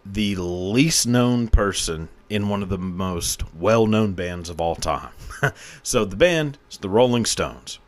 the 0.05 0.36
least 0.36 1.07
known 1.07 1.47
person 1.47 2.09
in 2.30 2.49
one 2.49 2.63
of 2.63 2.69
the 2.69 2.78
most 2.78 3.43
well 3.53 3.88
known 3.88 4.13
bands 4.13 4.49
of 4.49 4.61
all 4.61 4.76
time. 4.76 5.11
so 5.84 6.05
the 6.05 6.15
band 6.15 6.57
is 6.71 6.78
the 6.78 6.89
Rolling 6.89 7.26
Stones. 7.26 7.80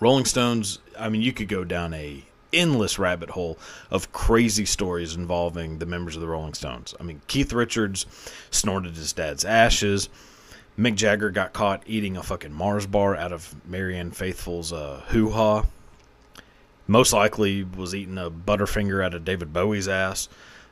Rolling 0.00 0.24
Stones, 0.24 0.78
I 0.98 1.08
mean, 1.08 1.22
you 1.22 1.32
could 1.32 1.48
go 1.48 1.64
down 1.64 1.92
a 1.94 2.24
endless 2.52 2.98
rabbit 2.98 3.30
hole 3.30 3.58
of 3.90 4.12
crazy 4.12 4.64
stories 4.64 5.14
involving 5.14 5.78
the 5.78 5.86
members 5.86 6.14
of 6.14 6.22
the 6.22 6.28
Rolling 6.28 6.54
Stones. 6.54 6.94
I 6.98 7.02
mean, 7.02 7.20
Keith 7.26 7.52
Richards 7.52 8.06
snorted 8.50 8.96
his 8.96 9.12
dad's 9.12 9.44
ashes. 9.44 10.08
Mick 10.78 10.94
Jagger 10.94 11.30
got 11.30 11.52
caught 11.52 11.82
eating 11.86 12.16
a 12.16 12.22
fucking 12.22 12.52
Mars 12.52 12.86
bar 12.86 13.14
out 13.14 13.32
of 13.32 13.54
Marianne 13.66 14.10
Faithfull's 14.10 14.72
uh, 14.72 15.02
hoo 15.08 15.30
ha. 15.30 15.66
Most 16.86 17.12
likely 17.12 17.62
was 17.62 17.94
eating 17.94 18.18
a 18.18 18.30
Butterfinger 18.30 19.04
out 19.04 19.14
of 19.14 19.24
David 19.24 19.52
Bowie's 19.52 19.88
ass. 19.88 20.28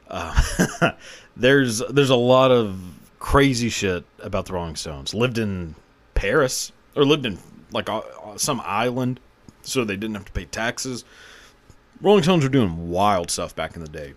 Uh, 0.09 0.93
there's 1.37 1.79
there's 1.91 2.11
a 2.11 2.17
lot 2.17 2.51
of 2.51 2.81
crazy 3.19 3.69
shit 3.69 4.05
about 4.19 4.47
the 4.47 4.55
Rolling 4.55 4.77
Stones. 4.77 5.15
Lived 5.15 5.39
in 5.39 5.75
Paris 6.15 6.73
or 6.97 7.05
lived 7.05 7.27
in 7.27 7.39
like 7.73 7.89
uh, 7.89 8.03
some 8.37 8.61
island, 8.65 9.21
so 9.63 9.85
they 9.85 9.97
didn't 9.97 10.17
have 10.17 10.25
to 10.25 10.33
pay 10.33 10.47
taxes. 10.47 11.05
Rolling 12.03 12.23
Stones 12.23 12.45
were 12.45 12.51
doing 12.51 12.89
wild 12.91 13.31
stuff 13.31 13.55
back 13.55 13.77
in 13.77 13.83
the 13.83 13.89
day, 13.89 14.15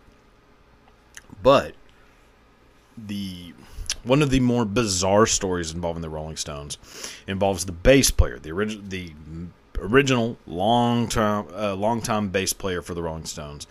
but 1.41 1.75
the 2.97 3.53
one 4.03 4.21
of 4.21 4.29
the 4.29 4.39
more 4.39 4.65
bizarre 4.65 5.25
stories 5.25 5.73
involving 5.73 6.01
the 6.01 6.09
Rolling 6.09 6.35
Stones 6.35 6.77
involves 7.27 7.65
the 7.65 7.71
bass 7.71 8.11
player, 8.11 8.37
the 8.37 8.51
original, 8.51 8.83
the 8.87 9.13
original 9.79 10.37
long 10.45 11.07
term, 11.07 11.47
uh, 11.53 11.75
long 11.75 12.01
time 12.01 12.29
bass 12.29 12.53
player 12.53 12.81
for 12.81 12.93
the 12.93 13.01
Rolling 13.01 13.25
Stones, 13.25 13.67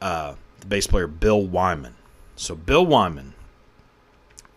uh, 0.00 0.34
the 0.60 0.66
bass 0.66 0.86
player 0.86 1.06
Bill 1.06 1.44
Wyman. 1.44 1.94
So 2.36 2.54
Bill 2.54 2.86
Wyman, 2.86 3.34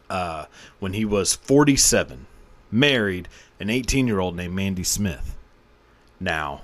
uh, 0.09 0.45
when 0.79 0.93
he 0.93 1.05
was 1.05 1.35
47, 1.35 2.27
married 2.71 3.27
an 3.59 3.69
18 3.69 4.07
year 4.07 4.19
old 4.19 4.35
named 4.35 4.53
Mandy 4.53 4.83
Smith. 4.83 5.35
Now, 6.19 6.61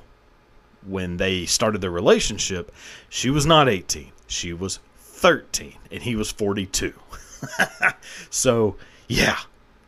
when 0.85 1.17
they 1.17 1.45
started 1.45 1.81
their 1.81 1.91
relationship, 1.91 2.71
she 3.09 3.29
was 3.29 3.45
not 3.45 3.69
18. 3.69 4.11
She 4.27 4.53
was 4.53 4.79
13, 4.97 5.75
and 5.91 6.03
he 6.03 6.15
was 6.15 6.31
42. 6.31 6.93
so, 8.29 8.75
yeah, 9.07 9.39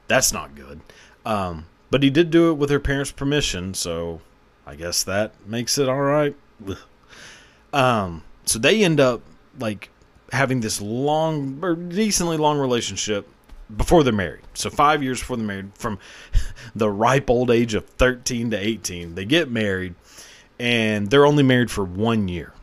that's 0.07 0.33
not 0.33 0.55
good. 0.55 0.81
Um, 1.25 1.65
but 1.89 2.03
he 2.03 2.09
did 2.09 2.29
do 2.29 2.51
it 2.51 2.55
with 2.55 2.69
her 2.69 2.79
parents' 2.79 3.11
permission, 3.11 3.73
so 3.73 4.21
I 4.65 4.75
guess 4.75 5.03
that 5.03 5.33
makes 5.47 5.77
it 5.77 5.87
all 5.87 6.01
right. 6.01 6.35
Um, 7.71 8.23
so 8.45 8.59
they 8.59 8.83
end 8.83 8.99
up 8.99 9.21
like 9.59 9.89
having 10.31 10.61
this 10.61 10.81
long 10.81 11.59
or 11.61 11.75
decently 11.75 12.37
long 12.37 12.57
relationship 12.57 13.27
before 13.75 14.03
they're 14.03 14.13
married. 14.13 14.43
So 14.53 14.69
five 14.69 15.03
years 15.03 15.19
before 15.19 15.37
they're 15.37 15.45
married, 15.45 15.71
from 15.75 15.99
the 16.75 16.89
ripe 16.89 17.29
old 17.29 17.51
age 17.51 17.73
of 17.73 17.85
13 17.85 18.51
to 18.51 18.57
18, 18.57 19.15
they 19.15 19.25
get 19.25 19.49
married, 19.49 19.95
and 20.59 21.09
they're 21.09 21.25
only 21.25 21.43
married 21.43 21.71
for 21.71 21.83
one 21.83 22.27
year. 22.27 22.53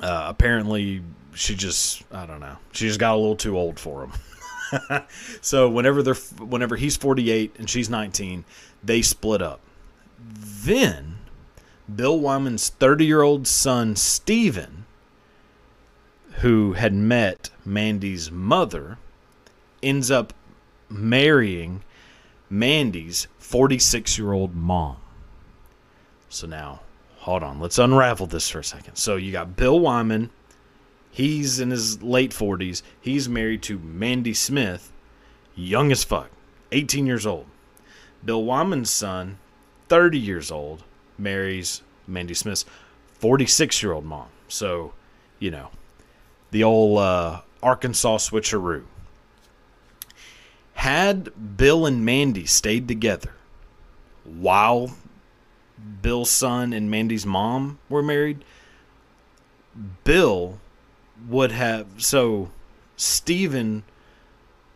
Uh, 0.00 0.24
apparently, 0.28 1.02
she 1.34 1.54
just 1.54 2.02
I 2.12 2.26
don't 2.26 2.40
know. 2.40 2.56
She 2.72 2.86
just 2.86 3.00
got 3.00 3.14
a 3.14 3.18
little 3.18 3.36
too 3.36 3.56
old 3.56 3.78
for 3.78 4.04
him. 4.04 5.02
so 5.40 5.68
whenever 5.68 6.02
they're 6.02 6.14
whenever 6.14 6.76
he's 6.76 6.96
48 6.96 7.56
and 7.58 7.68
she's 7.68 7.90
19, 7.90 8.44
they 8.82 9.02
split 9.02 9.42
up. 9.42 9.60
Then 10.18 11.18
Bill 11.94 12.18
Wyman's 12.18 12.68
30 12.68 13.04
year 13.04 13.22
old 13.22 13.46
son 13.46 13.96
Stephen, 13.96 14.86
who 16.40 16.74
had 16.74 16.94
met 16.94 17.50
Mandy's 17.64 18.30
mother, 18.30 18.98
ends 19.82 20.10
up 20.10 20.32
marrying 20.88 21.82
Mandy's 22.48 23.28
46 23.38 24.18
year 24.18 24.32
old 24.32 24.54
mom. 24.54 24.96
So 26.30 26.46
now, 26.46 26.80
hold 27.18 27.42
on, 27.42 27.58
let's 27.58 27.78
unravel 27.78 28.26
this 28.26 28.48
for 28.48 28.60
a 28.60 28.64
second. 28.64 28.94
So 28.94 29.16
you 29.16 29.32
got 29.32 29.56
Bill 29.56 29.78
Wyman, 29.78 30.30
he's 31.10 31.58
in 31.58 31.70
his 31.70 32.02
late 32.02 32.30
40s, 32.30 32.82
he's 33.00 33.28
married 33.28 33.62
to 33.64 33.80
Mandy 33.80 34.32
Smith, 34.32 34.92
young 35.56 35.90
as 35.90 36.04
fuck, 36.04 36.30
18 36.70 37.04
years 37.04 37.26
old. 37.26 37.46
Bill 38.24 38.44
Wyman's 38.44 38.90
son, 38.90 39.38
30 39.88 40.18
years 40.18 40.52
old, 40.52 40.84
marries 41.18 41.82
Mandy 42.06 42.34
Smith's 42.34 42.64
46 43.18 43.82
year 43.82 43.92
old 43.92 44.04
mom. 44.04 44.28
So, 44.46 44.92
you 45.40 45.50
know, 45.50 45.70
the 46.52 46.62
old 46.62 47.00
uh, 47.00 47.40
Arkansas 47.60 48.18
switcheroo. 48.18 48.84
Had 50.74 51.56
Bill 51.56 51.86
and 51.86 52.04
Mandy 52.04 52.46
stayed 52.46 52.86
together 52.86 53.34
while 54.24 54.94
Bill's 56.02 56.30
son 56.30 56.72
and 56.72 56.90
Mandy's 56.90 57.26
mom 57.26 57.78
were 57.88 58.02
married, 58.02 58.44
Bill 60.04 60.58
would 61.28 61.52
have. 61.52 61.86
So, 61.98 62.50
Stephen 62.96 63.84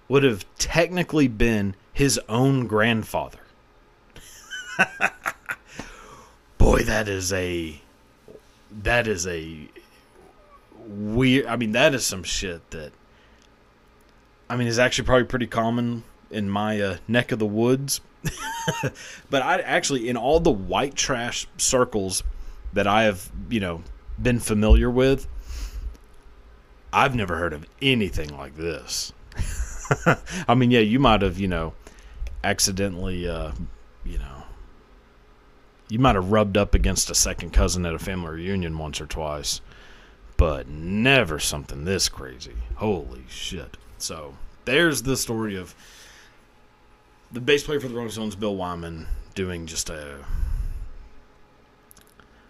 would 0.09 0.23
have 0.23 0.45
technically 0.59 1.29
been 1.29 1.75
his 1.93 2.21
own 2.29 2.67
grandfather. 2.67 3.39
Boy, 6.59 6.83
that 6.83 7.09
is 7.09 7.33
a. 7.33 7.81
That 8.71 9.07
is 9.07 9.27
a 9.27 9.69
weird. 10.87 11.47
I 11.47 11.57
mean, 11.57 11.73
that 11.73 11.95
is 11.95 12.07
some 12.07 12.23
shit 12.23 12.71
that. 12.71 12.93
I 14.49 14.57
mean, 14.57 14.69
is 14.69 14.79
actually 14.79 15.07
probably 15.07 15.25
pretty 15.25 15.47
common 15.47 16.05
in 16.31 16.51
my 16.51 16.81
uh, 16.81 16.97
neck 17.09 17.33
of 17.33 17.39
the 17.39 17.47
woods. 17.47 18.01
but 19.31 19.43
I 19.43 19.61
actually, 19.61 20.09
in 20.09 20.17
all 20.17 20.41
the 20.41 20.51
white 20.51 20.95
trash 20.95 21.47
circles 21.57 22.23
that 22.73 22.87
I 22.87 23.05
have, 23.05 23.31
you 23.49 23.61
know, 23.61 23.83
been 24.21 24.39
familiar 24.39 24.91
with, 24.91 25.27
I've 26.93 27.15
never 27.15 27.37
heard 27.37 27.53
of 27.53 27.67
anything 27.83 28.37
like 28.37 28.57
this. 28.57 29.13
I 30.49 30.55
mean, 30.55 30.71
yeah, 30.71 30.81
you 30.81 30.99
might 30.99 31.23
have, 31.23 31.39
you 31.39 31.49
know, 31.49 31.75
accidentally, 32.43 33.29
uh, 33.29 33.53
you 34.05 34.19
know, 34.19 34.43
you 35.89 35.99
might 35.99 36.15
have 36.15 36.31
rubbed 36.31 36.57
up 36.57 36.75
against 36.75 37.11
a 37.11 37.15
second 37.15 37.53
cousin 37.53 37.85
at 37.85 37.95
a 37.95 37.99
family 37.99 38.31
reunion 38.31 38.79
once 38.79 39.01
or 39.01 39.07
twice, 39.07 39.61
but 40.37 40.69
never 40.69 41.39
something 41.39 41.85
this 41.85 42.09
crazy. 42.09 42.55
Holy 42.77 43.25
shit. 43.29 43.77
So, 43.99 44.35
there's 44.65 45.03
the 45.03 45.17
story 45.17 45.57
of 45.57 45.75
the 47.35 47.41
bass 47.41 47.65
player 47.65 47.81
for 47.81 47.89
the 47.89 47.95
Rolling 47.95 48.13
Stones, 48.13 48.37
Bill 48.37 48.55
Wyman, 48.55 49.09
doing 49.35 49.67
just 49.67 49.91
a. 49.91 50.19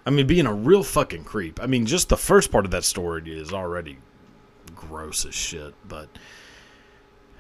I 0.07 0.11
mean, 0.11 0.27
being 0.27 0.47
a 0.47 0.53
real 0.53 0.83
fucking 0.83 1.25
creep. 1.25 1.61
I 1.63 1.67
mean, 1.67 1.87
just 1.87 2.11
the 2.11 2.19
first 2.19 2.53
part 2.53 2.67
of 2.67 2.71
that 2.73 2.85
story 2.85 3.23
is 3.27 3.55
already 3.55 3.99
gross 4.77 5.25
as 5.25 5.35
shit, 5.35 5.75
but 5.89 6.09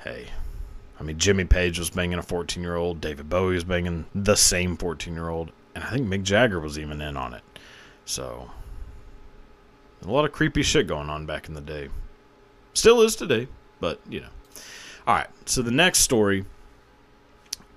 hey. 0.02 0.28
I 0.98 1.02
mean, 1.02 1.18
Jimmy 1.18 1.44
Page 1.44 1.78
was 1.78 1.90
banging 1.90 2.18
a 2.18 2.22
14 2.22 2.62
year 2.62 2.76
old, 2.76 3.00
David 3.00 3.28
Bowie 3.28 3.54
was 3.54 3.64
banging 3.64 4.06
the 4.14 4.36
same 4.36 4.76
14 4.76 5.12
year 5.12 5.28
old, 5.28 5.50
and 5.74 5.84
I 5.84 5.90
think 5.90 6.06
Mick 6.06 6.22
Jagger 6.22 6.60
was 6.60 6.78
even 6.78 7.00
in 7.00 7.16
on 7.16 7.34
it. 7.34 7.42
So, 8.06 8.50
a 10.02 10.10
lot 10.10 10.24
of 10.24 10.32
creepy 10.32 10.62
shit 10.62 10.86
going 10.86 11.10
on 11.10 11.26
back 11.26 11.48
in 11.48 11.54
the 11.54 11.60
day. 11.60 11.88
Still 12.74 13.02
is 13.02 13.16
today, 13.16 13.48
but 13.80 14.00
you 14.08 14.20
know. 14.20 14.28
All 15.06 15.16
right, 15.16 15.28
so 15.46 15.60
the 15.60 15.70
next 15.70 15.98
story, 15.98 16.44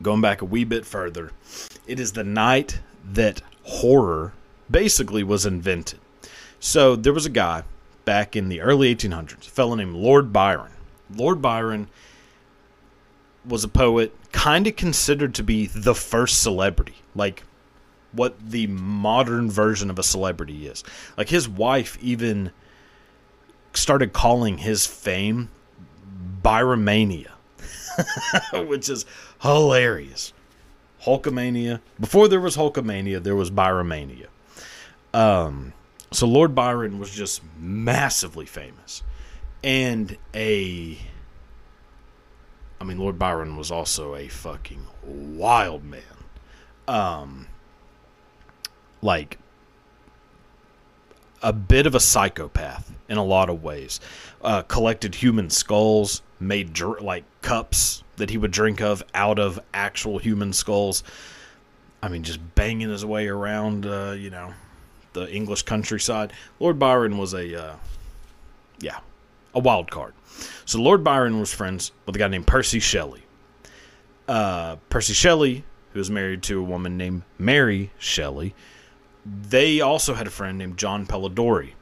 going 0.01 0.21
back 0.21 0.41
a 0.41 0.45
wee 0.45 0.63
bit 0.63 0.85
further, 0.85 1.31
it 1.85 1.99
is 1.99 2.13
the 2.13 2.23
night 2.23 2.79
that 3.13 3.41
horror 3.63 4.33
basically 4.69 5.23
was 5.23 5.45
invented. 5.45 5.99
So 6.59 6.95
there 6.95 7.13
was 7.13 7.25
a 7.25 7.31
guy 7.31 7.63
back 8.05 8.35
in 8.35 8.49
the 8.49 8.61
early 8.61 8.93
1800s, 8.93 9.47
a 9.47 9.51
fellow 9.51 9.75
named 9.75 9.95
Lord 9.95 10.31
Byron. 10.31 10.71
Lord 11.13 11.41
Byron 11.41 11.87
was 13.45 13.63
a 13.63 13.69
poet, 13.69 14.13
kind 14.31 14.67
of 14.67 14.75
considered 14.75 15.33
to 15.35 15.43
be 15.43 15.67
the 15.67 15.95
first 15.95 16.41
celebrity, 16.41 16.95
like 17.15 17.43
what 18.11 18.35
the 18.39 18.67
modern 18.67 19.49
version 19.49 19.89
of 19.89 19.99
a 19.99 20.03
celebrity 20.03 20.67
is. 20.67 20.83
Like 21.17 21.29
his 21.29 21.47
wife 21.47 21.97
even 22.01 22.51
started 23.73 24.11
calling 24.11 24.57
his 24.57 24.85
fame 24.85 25.49
Byromania, 26.41 27.31
which 28.67 28.89
is 28.89 29.05
hilarious. 29.41 30.33
Hulkamania. 31.03 31.79
Before 31.99 32.27
there 32.27 32.39
was 32.39 32.57
Hulkamania, 32.57 33.21
there 33.21 33.35
was 33.35 33.51
Byromania. 33.51 34.27
Um, 35.13 35.73
so 36.11 36.27
Lord 36.27 36.55
Byron 36.55 36.99
was 36.99 37.11
just 37.11 37.41
massively 37.59 38.45
famous, 38.45 39.03
and 39.63 40.17
a. 40.33 40.97
I 42.79 42.83
mean, 42.83 42.99
Lord 42.99 43.17
Byron 43.17 43.57
was 43.57 43.71
also 43.71 44.15
a 44.15 44.27
fucking 44.27 44.85
wild 45.03 45.83
man. 45.83 46.01
Um, 46.87 47.47
like 49.01 49.39
a 51.41 51.53
bit 51.53 51.85
of 51.85 51.95
a 51.95 51.99
psychopath 51.99 52.91
in 53.09 53.17
a 53.17 53.23
lot 53.23 53.49
of 53.49 53.63
ways. 53.63 53.99
Uh, 54.41 54.61
collected 54.63 55.15
human 55.15 55.49
skulls, 55.49 56.21
made 56.39 56.73
dr- 56.73 57.01
like 57.01 57.23
cups 57.41 58.03
that 58.17 58.29
he 58.29 58.37
would 58.37 58.51
drink 58.51 58.81
of 58.81 59.03
out 59.13 59.39
of 59.39 59.59
actual 59.73 60.17
human 60.17 60.53
skulls. 60.53 61.03
I 62.01 62.09
mean, 62.09 62.23
just 62.23 62.39
banging 62.55 62.89
his 62.89 63.05
way 63.05 63.27
around, 63.27 63.85
uh, 63.85 64.15
you 64.17 64.29
know, 64.29 64.53
the 65.13 65.31
English 65.31 65.63
countryside. 65.63 66.33
Lord 66.59 66.77
Byron 66.77 67.17
was 67.17 67.33
a, 67.33 67.69
uh, 67.69 67.75
yeah, 68.79 68.99
a 69.53 69.59
wild 69.59 69.89
card. 69.89 70.13
So 70.65 70.79
Lord 70.79 71.03
Byron 71.03 71.39
was 71.39 71.53
friends 71.53 71.91
with 72.05 72.15
a 72.15 72.19
guy 72.19 72.27
named 72.27 72.47
Percy 72.47 72.79
Shelley. 72.79 73.23
Uh, 74.27 74.75
Percy 74.89 75.13
Shelley, 75.13 75.63
who 75.93 75.99
was 75.99 76.11
married 76.11 76.43
to 76.43 76.59
a 76.59 76.63
woman 76.63 76.97
named 76.97 77.23
Mary 77.39 77.91
Shelley, 77.97 78.53
they 79.27 79.81
also 79.81 80.13
had 80.13 80.27
a 80.27 80.31
friend 80.31 80.57
named 80.57 80.77
John 80.77 81.05
Polidori. 81.05 81.73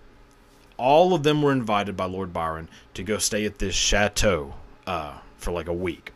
All 0.78 1.14
of 1.14 1.24
them 1.24 1.42
were 1.42 1.52
invited 1.52 1.96
by 1.96 2.06
Lord 2.06 2.34
Byron 2.34 2.70
to 2.96 3.04
go 3.04 3.18
stay 3.18 3.46
at 3.46 3.60
this 3.60 3.76
chateau 3.76 4.56
uh, 4.88 5.20
for 5.38 5.52
like 5.52 5.68
a 5.68 5.74
week. 5.74 6.12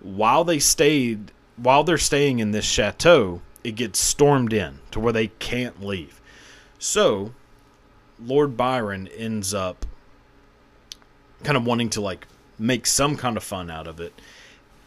While 0.00 0.44
they 0.44 0.58
stayed, 0.58 1.32
while 1.56 1.84
they're 1.84 1.98
staying 1.98 2.38
in 2.38 2.52
this 2.52 2.64
chateau, 2.64 3.42
it 3.64 3.72
gets 3.72 3.98
stormed 3.98 4.52
in 4.52 4.78
to 4.92 5.00
where 5.00 5.12
they 5.12 5.28
can't 5.28 5.84
leave. 5.84 6.20
So, 6.78 7.32
Lord 8.24 8.56
Byron 8.56 9.08
ends 9.08 9.52
up 9.52 9.84
kind 11.42 11.56
of 11.56 11.66
wanting 11.66 11.90
to 11.90 12.00
like 12.00 12.26
make 12.58 12.86
some 12.86 13.16
kind 13.16 13.36
of 13.36 13.42
fun 13.42 13.70
out 13.70 13.86
of 13.86 14.00
it 14.00 14.12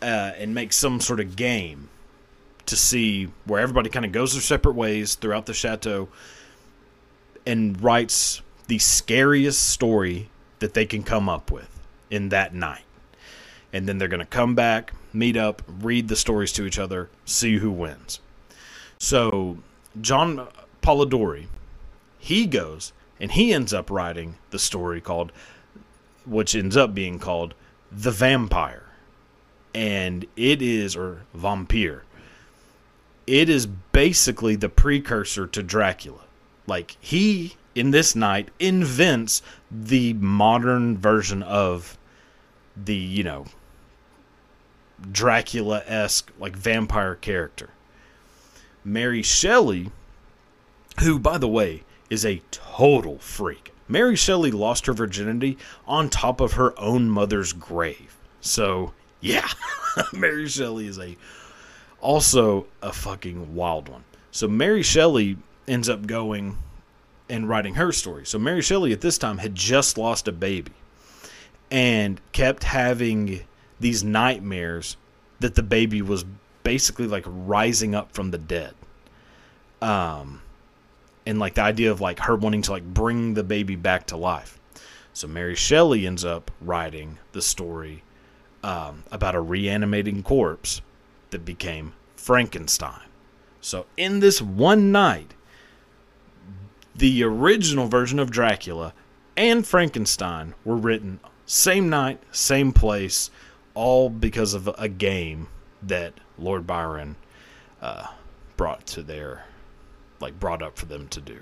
uh, 0.01 0.31
and 0.37 0.55
make 0.55 0.73
some 0.73 0.99
sort 0.99 1.19
of 1.19 1.35
game 1.35 1.89
to 2.69 2.75
see 2.75 3.29
where 3.45 3.61
everybody 3.61 3.89
kind 3.89 4.05
of 4.05 4.11
goes 4.11 4.33
their 4.33 4.41
separate 4.41 4.75
ways 4.75 5.15
throughout 5.15 5.45
the 5.45 5.53
chateau 5.53 6.09
and 7.45 7.81
writes 7.81 8.41
the 8.67 8.79
scariest 8.79 9.69
story 9.69 10.29
that 10.59 10.73
they 10.73 10.85
can 10.85 11.03
come 11.03 11.29
up 11.29 11.51
with 11.51 11.79
in 12.09 12.29
that 12.29 12.53
night. 12.53 12.83
And 13.71 13.87
then 13.87 13.97
they're 13.97 14.07
going 14.07 14.19
to 14.19 14.25
come 14.25 14.55
back 14.55 14.93
meet 15.13 15.37
up, 15.37 15.61
read 15.81 16.07
the 16.07 16.15
stories 16.15 16.51
to 16.53 16.65
each 16.65 16.79
other, 16.79 17.09
see 17.25 17.57
who 17.57 17.71
wins. 17.71 18.19
So 18.97 19.57
John 19.99 20.47
Polidori, 20.81 21.47
he 22.17 22.45
goes 22.45 22.93
and 23.19 23.31
he 23.31 23.53
ends 23.53 23.73
up 23.73 23.89
writing 23.89 24.35
the 24.51 24.59
story 24.59 25.01
called, 25.01 25.31
which 26.25 26.55
ends 26.55 26.77
up 26.77 26.93
being 26.93 27.19
called 27.19 27.53
The 27.91 28.11
Vampire. 28.11 28.85
And 29.73 30.25
it 30.35 30.61
is, 30.61 30.95
or 30.95 31.21
Vampire, 31.33 32.03
it 33.29 33.47
is 33.47 33.67
basically 33.67 34.55
the 34.55 34.69
precursor 34.69 35.45
to 35.45 35.61
Dracula. 35.61 36.21
Like, 36.65 36.97
he, 36.99 37.55
in 37.75 37.91
this 37.91 38.15
night, 38.15 38.49
invents 38.59 39.43
the 39.69 40.13
modern 40.13 40.97
version 40.97 41.43
of 41.43 41.95
the, 42.75 42.95
you 42.95 43.23
know, 43.23 43.45
Dracula 45.11 45.83
esque, 45.85 46.31
like, 46.39 46.55
vampire 46.55 47.13
character. 47.13 47.69
Mary 48.83 49.21
Shelley, 49.21 49.91
who, 51.01 51.19
by 51.19 51.37
the 51.37 51.47
way, 51.47 51.83
is 52.09 52.25
a 52.25 52.41
total 52.49 53.19
freak. 53.19 53.71
Mary 53.87 54.15
Shelley 54.15 54.49
lost 54.49 54.87
her 54.87 54.93
virginity 54.93 55.55
on 55.87 56.09
top 56.09 56.41
of 56.41 56.53
her 56.53 56.77
own 56.79 57.09
mother's 57.09 57.53
grave. 57.53 58.17
So, 58.41 58.93
yeah, 59.21 59.49
Mary 60.13 60.47
Shelley 60.47 60.87
is 60.87 60.97
a 60.97 61.15
also 62.01 62.65
a 62.81 62.91
fucking 62.93 63.55
wild 63.55 63.89
one. 63.89 64.03
So 64.31 64.47
Mary 64.47 64.83
Shelley 64.83 65.37
ends 65.67 65.89
up 65.89 66.07
going 66.07 66.57
and 67.29 67.47
writing 67.47 67.75
her 67.75 67.91
story. 67.91 68.25
So 68.25 68.39
Mary 68.39 68.61
Shelley 68.61 68.91
at 68.91 69.01
this 69.01 69.17
time 69.17 69.37
had 69.37 69.55
just 69.55 69.97
lost 69.97 70.27
a 70.27 70.31
baby 70.31 70.71
and 71.71 72.19
kept 72.31 72.63
having 72.63 73.41
these 73.79 74.03
nightmares 74.03 74.97
that 75.39 75.55
the 75.55 75.63
baby 75.63 76.01
was 76.01 76.25
basically 76.63 77.07
like 77.07 77.23
rising 77.27 77.95
up 77.95 78.11
from 78.11 78.31
the 78.31 78.37
dead. 78.37 78.73
Um 79.81 80.41
and 81.25 81.37
like 81.37 81.53
the 81.53 81.61
idea 81.61 81.91
of 81.91 82.01
like 82.01 82.19
her 82.19 82.35
wanting 82.35 82.63
to 82.63 82.71
like 82.71 82.83
bring 82.83 83.35
the 83.35 83.43
baby 83.43 83.75
back 83.75 84.07
to 84.07 84.17
life. 84.17 84.57
So 85.13 85.27
Mary 85.27 85.55
Shelley 85.55 86.07
ends 86.07 86.25
up 86.25 86.49
writing 86.59 87.19
the 87.33 87.41
story 87.41 88.03
um, 88.63 89.03
about 89.11 89.35
a 89.35 89.39
reanimating 89.39 90.23
corpse 90.23 90.81
that 91.31 91.45
became 91.45 91.93
Frankenstein. 92.15 93.07
So 93.61 93.85
in 93.97 94.19
this 94.19 94.41
one 94.41 94.91
night, 94.91 95.33
the 96.95 97.23
original 97.23 97.87
version 97.87 98.19
of 98.19 98.31
Dracula 98.31 98.93
and 99.37 99.65
Frankenstein 99.65 100.53
were 100.65 100.75
written 100.75 101.19
same 101.45 101.89
night, 101.89 102.21
same 102.31 102.71
place, 102.71 103.31
all 103.73 104.09
because 104.09 104.53
of 104.53 104.69
a 104.77 104.87
game 104.89 105.47
that 105.81 106.13
Lord 106.37 106.67
Byron 106.67 107.15
uh, 107.81 108.07
brought 108.57 108.85
to 108.87 109.01
their 109.01 109.45
like 110.19 110.39
brought 110.39 110.61
up 110.61 110.77
for 110.77 110.85
them 110.85 111.07
to 111.07 111.21
do. 111.21 111.39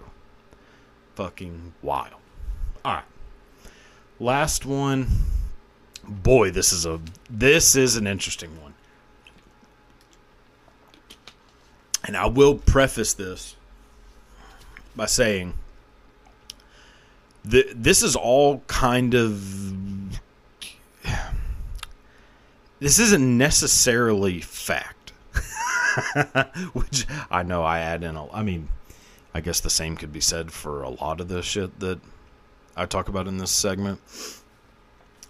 Fucking 1.15 1.73
wild. 1.81 2.13
All 2.85 2.93
right. 2.93 3.03
Last 4.19 4.65
one. 4.65 5.07
Boy, 6.07 6.51
this 6.51 6.71
is 6.71 6.85
a 6.85 7.01
this 7.29 7.75
is 7.75 7.95
an 7.97 8.07
interesting 8.07 8.61
one. 8.61 8.66
And 12.07 12.17
I 12.17 12.25
will 12.25 12.55
preface 12.55 13.13
this 13.13 13.55
by 14.95 15.05
saying 15.05 15.53
that 17.45 17.83
this 17.83 18.01
is 18.01 18.15
all 18.15 18.63
kind 18.67 19.13
of 19.13 20.11
this 22.79 22.99
isn't 22.99 23.37
necessarily 23.37 24.39
fact 24.41 25.11
which 26.73 27.05
I 27.29 27.43
know 27.43 27.63
I 27.63 27.79
add 27.79 28.03
in. 28.03 28.15
A, 28.15 28.31
I 28.31 28.43
mean, 28.43 28.69
I 29.33 29.41
guess 29.41 29.59
the 29.59 29.69
same 29.69 29.97
could 29.97 30.13
be 30.13 30.21
said 30.21 30.51
for 30.51 30.83
a 30.83 30.89
lot 30.89 31.19
of 31.19 31.27
the 31.27 31.41
shit 31.41 31.79
that 31.79 31.99
I 32.75 32.85
talk 32.85 33.07
about 33.07 33.27
in 33.27 33.37
this 33.37 33.51
segment. 33.51 33.99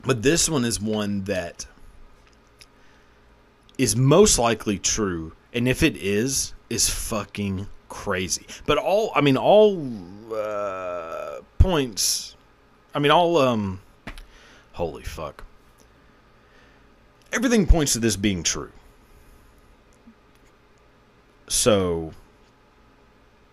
But 0.06 0.22
this 0.22 0.50
one 0.50 0.66
is 0.66 0.80
one 0.80 1.24
that 1.24 1.66
is 3.78 3.96
most 3.96 4.38
likely 4.38 4.78
true, 4.80 5.34
and 5.54 5.68
if 5.68 5.84
it 5.84 5.96
is, 5.98 6.54
is 6.70 6.90
fucking 6.90 7.68
crazy. 7.90 8.46
But 8.66 8.78
all, 8.78 9.12
I 9.16 9.22
mean, 9.22 9.38
all 9.38 9.82
uh, 10.34 11.40
points. 11.58 12.36
I 12.94 13.00
mean, 13.00 13.12
all 13.12 13.38
um, 13.38 13.82
holy 14.74 15.04
fuck. 15.04 15.44
Everything 17.32 17.68
points 17.68 17.94
to 17.94 18.00
this 18.00 18.16
being 18.16 18.44
true. 18.44 18.72
So 21.48 22.14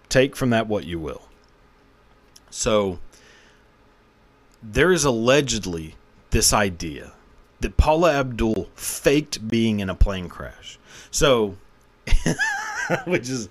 take 0.08 0.36
from 0.36 0.50
that 0.50 0.66
what 0.66 0.84
you 0.84 0.98
will. 0.98 1.22
So 2.50 2.98
there 4.62 4.92
is 4.92 5.04
allegedly 5.04 5.96
this 6.30 6.52
idea 6.52 7.12
that 7.60 7.76
Paula 7.76 8.12
Abdul 8.14 8.68
faked 8.74 9.46
being 9.48 9.80
in 9.80 9.90
a 9.90 9.94
plane 9.94 10.28
crash. 10.28 10.78
So 11.10 11.56
which 13.06 13.28
is 13.28 13.48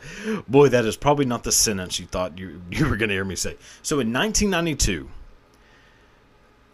boy 0.47 0.69
that 0.69 0.85
is 0.85 0.95
probably 0.97 1.25
not 1.25 1.43
the 1.43 1.51
sentence 1.51 1.99
you 1.99 2.05
thought 2.05 2.37
you 2.37 2.61
you 2.71 2.87
were 2.87 2.95
going 2.95 3.09
to 3.09 3.15
hear 3.15 3.25
me 3.25 3.35
say. 3.35 3.57
So 3.81 3.99
in 3.99 4.13
1992 4.13 5.09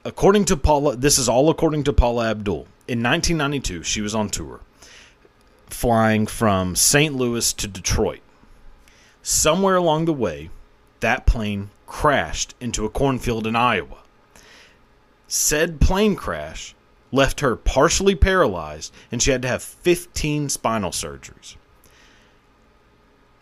according 0.06 0.46
to 0.46 0.58
Paula 0.58 0.96
this 0.96 1.18
is 1.18 1.30
all 1.30 1.50
according 1.50 1.84
to 1.86 1.94
Paula 1.94 2.30
Abdul. 2.30 2.68
In 2.88 3.04
1992 3.04 3.84
she 3.84 4.02
was 4.02 4.16
on 4.16 4.30
tour 4.30 4.62
flying 5.70 6.28
from 6.28 6.76
St. 6.76 7.16
Louis 7.16 7.54
to 7.54 7.68
Detroit. 7.68 8.22
Somewhere 9.22 9.76
along 9.76 10.06
the 10.06 10.14
way, 10.14 10.50
that 11.00 11.26
plane 11.26 11.70
crashed 11.86 12.56
into 12.60 12.86
a 12.86 12.90
cornfield 12.90 13.48
in 13.48 13.56
Iowa. 13.56 14.00
Said 15.28 15.80
plane 15.80 16.16
crash 16.16 16.76
left 17.12 17.40
her 17.40 17.56
partially 17.56 18.16
paralyzed 18.16 18.94
and 19.12 19.22
she 19.22 19.32
had 19.32 19.42
to 19.42 19.48
have 19.48 19.64
15 19.64 20.50
spinal 20.50 20.92
surgeries. 20.92 21.56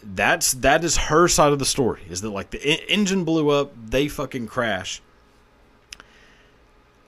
That's 0.09 0.53
that 0.53 0.83
is 0.83 0.95
her 0.97 1.27
side 1.27 1.51
of 1.51 1.59
the 1.59 1.65
story. 1.65 2.01
Is 2.09 2.21
that 2.21 2.29
like 2.29 2.51
the 2.51 2.91
engine 2.91 3.25
blew 3.25 3.49
up, 3.49 3.73
they 3.89 4.07
fucking 4.07 4.47
crash 4.47 5.01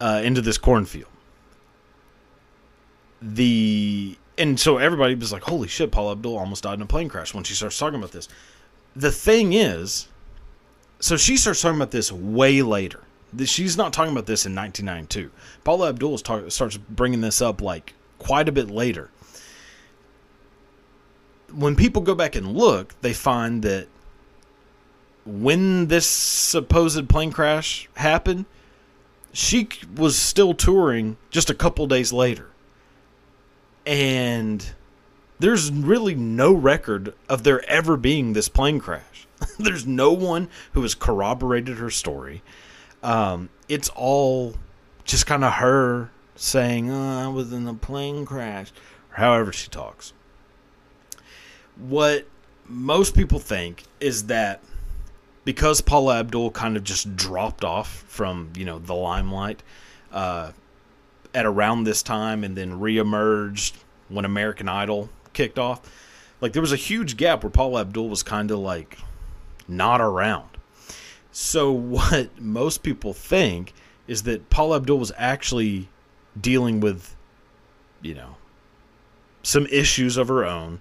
uh, 0.01 0.21
into 0.23 0.41
this 0.41 0.57
cornfield. 0.57 1.09
The 3.21 4.17
and 4.37 4.59
so 4.59 4.77
everybody 4.77 5.15
was 5.15 5.31
like, 5.31 5.43
"Holy 5.43 5.67
shit, 5.67 5.91
Paula 5.91 6.13
Abdul 6.13 6.37
almost 6.37 6.63
died 6.63 6.75
in 6.75 6.81
a 6.81 6.85
plane 6.85 7.09
crash." 7.09 7.33
When 7.33 7.43
she 7.43 7.53
starts 7.53 7.77
talking 7.77 7.99
about 7.99 8.11
this, 8.11 8.27
the 8.95 9.11
thing 9.11 9.53
is, 9.53 10.07
so 10.99 11.17
she 11.17 11.37
starts 11.37 11.61
talking 11.61 11.77
about 11.77 11.91
this 11.91 12.11
way 12.11 12.61
later. 12.61 13.03
She's 13.45 13.77
not 13.77 13.93
talking 13.93 14.11
about 14.11 14.25
this 14.25 14.45
in 14.45 14.55
1992. 14.55 15.31
Paula 15.63 15.89
Abdul 15.89 16.17
talk, 16.19 16.49
starts 16.51 16.77
bringing 16.77 17.21
this 17.21 17.41
up 17.41 17.61
like 17.61 17.93
quite 18.17 18.49
a 18.49 18.51
bit 18.51 18.69
later. 18.69 19.09
When 21.53 21.75
people 21.75 22.01
go 22.01 22.15
back 22.15 22.35
and 22.35 22.55
look, 22.55 22.99
they 23.01 23.13
find 23.13 23.63
that 23.63 23.87
when 25.25 25.87
this 25.87 26.07
supposed 26.07 27.07
plane 27.09 27.31
crash 27.31 27.89
happened, 27.95 28.45
she 29.31 29.69
was 29.95 30.17
still 30.17 30.53
touring 30.53 31.17
just 31.29 31.49
a 31.49 31.53
couple 31.53 31.85
days 31.87 32.11
later 32.11 32.49
and 33.89 34.73
there's 35.39 35.71
really 35.71 36.13
no 36.13 36.53
record 36.53 37.13
of 37.27 37.43
there 37.43 37.67
ever 37.67 37.97
being 37.97 38.33
this 38.33 38.47
plane 38.47 38.79
crash. 38.79 39.27
there's 39.59 39.87
no 39.87 40.11
one 40.11 40.47
who 40.73 40.83
has 40.83 40.93
corroborated 40.93 41.77
her 41.77 41.89
story. 41.89 42.43
Um, 43.01 43.49
it's 43.67 43.89
all 43.89 44.53
just 45.05 45.25
kind 45.25 45.43
of 45.43 45.53
her 45.53 46.11
saying, 46.35 46.91
oh, 46.91 47.25
I 47.25 47.27
was 47.29 47.51
in 47.51 47.67
a 47.67 47.73
plane 47.73 48.27
crash, 48.27 48.71
or 49.11 49.15
however 49.15 49.51
she 49.51 49.69
talks. 49.69 50.13
What 51.79 52.27
most 52.67 53.15
people 53.15 53.39
think 53.39 53.83
is 53.99 54.27
that 54.27 54.61
because 55.45 55.81
Paula 55.81 56.19
Abdul 56.19 56.51
kind 56.51 56.77
of 56.77 56.83
just 56.83 57.15
dropped 57.15 57.63
off 57.63 58.03
from, 58.07 58.51
you 58.55 58.65
know, 58.65 58.79
the 58.79 58.93
limelight, 58.93 59.63
uh, 60.11 60.51
at 61.33 61.45
around 61.45 61.83
this 61.83 62.03
time 62.03 62.43
and 62.43 62.55
then 62.55 62.79
reemerged 62.79 63.73
when 64.07 64.25
American 64.25 64.67
Idol 64.67 65.09
kicked 65.33 65.59
off. 65.59 65.81
Like 66.41 66.53
there 66.53 66.61
was 66.61 66.71
a 66.71 66.77
huge 66.77 67.17
gap 67.17 67.43
where 67.43 67.49
Paula 67.49 67.81
Abdul 67.81 68.09
was 68.09 68.23
kind 68.23 68.51
of 68.51 68.59
like 68.59 68.97
not 69.67 70.01
around. 70.01 70.49
So 71.31 71.71
what 71.71 72.39
most 72.39 72.83
people 72.83 73.13
think 73.13 73.73
is 74.07 74.23
that 74.23 74.49
Paula 74.49 74.77
Abdul 74.77 74.97
was 74.97 75.11
actually 75.17 75.87
dealing 76.39 76.79
with, 76.79 77.15
you 78.01 78.15
know, 78.15 78.37
some 79.43 79.67
issues 79.67 80.17
of 80.17 80.27
her 80.27 80.43
own 80.43 80.79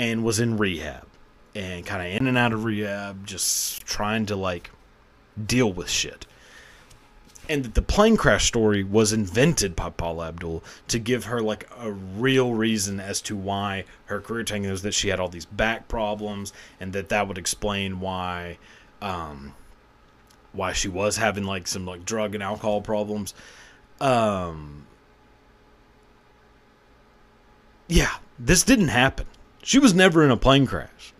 and 0.00 0.24
was 0.24 0.40
in 0.40 0.56
rehab 0.56 1.06
and 1.54 1.84
kind 1.84 2.00
of 2.00 2.18
in 2.18 2.26
and 2.26 2.38
out 2.38 2.54
of 2.54 2.64
rehab, 2.64 3.26
just 3.26 3.84
trying 3.84 4.24
to 4.24 4.34
like 4.34 4.70
deal 5.46 5.70
with 5.70 5.90
shit. 5.90 6.26
and 7.50 7.64
that 7.64 7.74
the 7.74 7.82
plane 7.82 8.16
crash 8.16 8.46
story 8.46 8.82
was 8.82 9.12
invented 9.12 9.76
by 9.76 9.90
Paula 9.90 10.28
Abdul 10.28 10.64
to 10.88 10.98
give 10.98 11.24
her 11.24 11.42
like 11.42 11.68
a 11.78 11.90
real 11.92 12.54
reason 12.54 12.98
as 12.98 13.20
to 13.22 13.36
why 13.36 13.84
her 14.06 14.20
career 14.22 14.42
tanking 14.44 14.70
was 14.70 14.80
that 14.82 14.94
she 14.94 15.08
had 15.08 15.20
all 15.20 15.28
these 15.28 15.44
back 15.44 15.86
problems 15.86 16.52
and 16.80 16.94
that 16.94 17.10
that 17.10 17.28
would 17.28 17.36
explain 17.38 18.00
why 18.00 18.56
um 19.02 19.54
why 20.52 20.72
she 20.72 20.88
was 20.88 21.18
having 21.18 21.44
like 21.44 21.66
some 21.66 21.84
like 21.84 22.04
drug 22.06 22.34
and 22.34 22.42
alcohol 22.42 22.80
problems 22.80 23.34
um 24.00 24.86
yeah 27.88 28.14
this 28.38 28.62
didn't 28.62 28.88
happen 28.88 29.26
she 29.62 29.78
was 29.78 29.94
never 29.94 30.24
in 30.24 30.30
a 30.30 30.36
plane 30.36 30.66
crash 30.66 31.12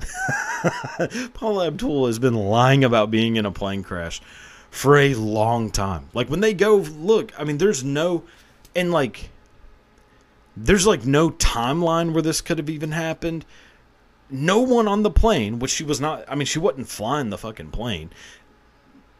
Paula 1.34 1.66
Abdul 1.68 2.06
has 2.06 2.18
been 2.18 2.34
lying 2.34 2.84
about 2.84 3.10
being 3.10 3.36
in 3.36 3.46
a 3.46 3.50
plane 3.50 3.82
crash 3.82 4.20
for 4.70 4.96
a 4.96 5.14
long 5.14 5.70
time. 5.70 6.08
Like 6.14 6.28
when 6.28 6.40
they 6.40 6.54
go 6.54 6.76
look, 6.76 7.32
I 7.38 7.44
mean, 7.44 7.58
there's 7.58 7.82
no, 7.82 8.24
and 8.74 8.92
like, 8.92 9.30
there's 10.56 10.86
like 10.86 11.04
no 11.04 11.30
timeline 11.30 12.12
where 12.12 12.22
this 12.22 12.40
could 12.40 12.58
have 12.58 12.70
even 12.70 12.92
happened. 12.92 13.44
No 14.28 14.60
one 14.60 14.86
on 14.86 15.02
the 15.02 15.10
plane, 15.10 15.58
which 15.58 15.72
she 15.72 15.84
was 15.84 16.00
not, 16.00 16.24
I 16.28 16.34
mean, 16.34 16.46
she 16.46 16.58
wasn't 16.58 16.88
flying 16.88 17.30
the 17.30 17.38
fucking 17.38 17.70
plane. 17.70 18.10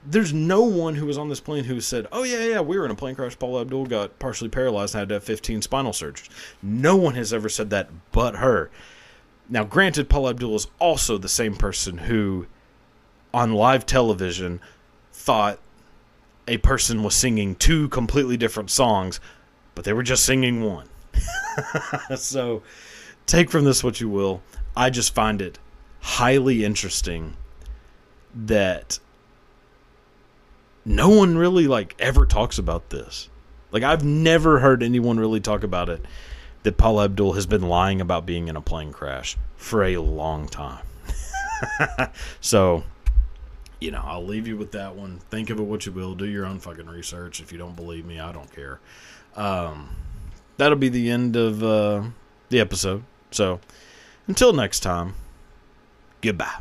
There's 0.06 0.32
no 0.32 0.62
one 0.62 0.94
who 0.94 1.04
was 1.04 1.18
on 1.18 1.28
this 1.28 1.40
plane 1.40 1.64
who 1.64 1.80
said, 1.80 2.06
Oh, 2.10 2.22
yeah, 2.22 2.44
yeah, 2.44 2.60
we 2.60 2.78
were 2.78 2.86
in 2.86 2.90
a 2.90 2.94
plane 2.96 3.14
crash. 3.14 3.38
Paula 3.38 3.62
Abdul 3.62 3.86
got 3.86 4.18
partially 4.18 4.48
paralyzed 4.48 4.94
and 4.94 5.00
had 5.00 5.08
to 5.10 5.16
have 5.16 5.24
15 5.24 5.60
spinal 5.62 5.92
surgeries. 5.92 6.30
No 6.62 6.96
one 6.96 7.14
has 7.16 7.34
ever 7.34 7.48
said 7.50 7.70
that 7.70 7.90
but 8.12 8.36
her. 8.36 8.70
Now, 9.50 9.64
granted, 9.64 10.08
Paula 10.08 10.30
Abdul 10.30 10.54
is 10.54 10.68
also 10.78 11.18
the 11.18 11.28
same 11.28 11.56
person 11.56 11.98
who, 11.98 12.46
on 13.34 13.52
live 13.52 13.84
television, 13.84 14.60
thought 15.12 15.58
a 16.46 16.58
person 16.58 17.02
was 17.02 17.16
singing 17.16 17.56
two 17.56 17.88
completely 17.88 18.36
different 18.36 18.70
songs, 18.70 19.18
but 19.74 19.84
they 19.84 19.92
were 19.92 20.04
just 20.04 20.24
singing 20.24 20.62
one. 20.62 20.88
so 22.16 22.62
take 23.26 23.50
from 23.50 23.64
this 23.64 23.82
what 23.82 24.00
you 24.00 24.08
will. 24.08 24.40
I 24.76 24.88
just 24.88 25.14
find 25.14 25.42
it 25.42 25.58
highly 26.00 26.64
interesting 26.64 27.36
that 28.32 29.00
no 30.84 31.08
one 31.08 31.36
really 31.36 31.66
like 31.66 31.96
ever 31.98 32.24
talks 32.24 32.56
about 32.56 32.90
this. 32.90 33.28
Like 33.72 33.82
I've 33.82 34.04
never 34.04 34.60
heard 34.60 34.84
anyone 34.84 35.18
really 35.18 35.40
talk 35.40 35.64
about 35.64 35.88
it 35.88 36.04
that 36.62 36.76
Paula 36.76 37.04
Abdul 37.04 37.32
has 37.32 37.46
been 37.46 37.62
lying 37.62 38.00
about 38.00 38.26
being 38.26 38.48
in 38.48 38.56
a 38.56 38.60
plane 38.60 38.92
crash 38.92 39.36
for 39.56 39.84
a 39.84 39.98
long 39.98 40.48
time. 40.48 40.84
so 42.40 42.84
you 43.80 43.90
know, 43.90 44.02
I'll 44.04 44.24
leave 44.24 44.46
you 44.46 44.56
with 44.56 44.72
that 44.72 44.94
one. 44.94 45.18
Think 45.30 45.50
of 45.50 45.58
it 45.58 45.62
what 45.62 45.86
you 45.86 45.92
will. 45.92 46.14
Do 46.14 46.26
your 46.26 46.46
own 46.46 46.60
fucking 46.60 46.86
research. 46.86 47.40
If 47.40 47.50
you 47.50 47.58
don't 47.58 47.74
believe 47.74 48.04
me, 48.04 48.20
I 48.20 48.30
don't 48.30 48.52
care. 48.54 48.78
Um, 49.34 49.96
that'll 50.58 50.76
be 50.76 50.90
the 50.90 51.10
end 51.10 51.34
of 51.34 51.64
uh, 51.64 52.02
the 52.50 52.60
episode. 52.60 53.04
So 53.30 53.60
until 54.28 54.52
next 54.52 54.80
time, 54.80 55.14
goodbye. 56.20 56.60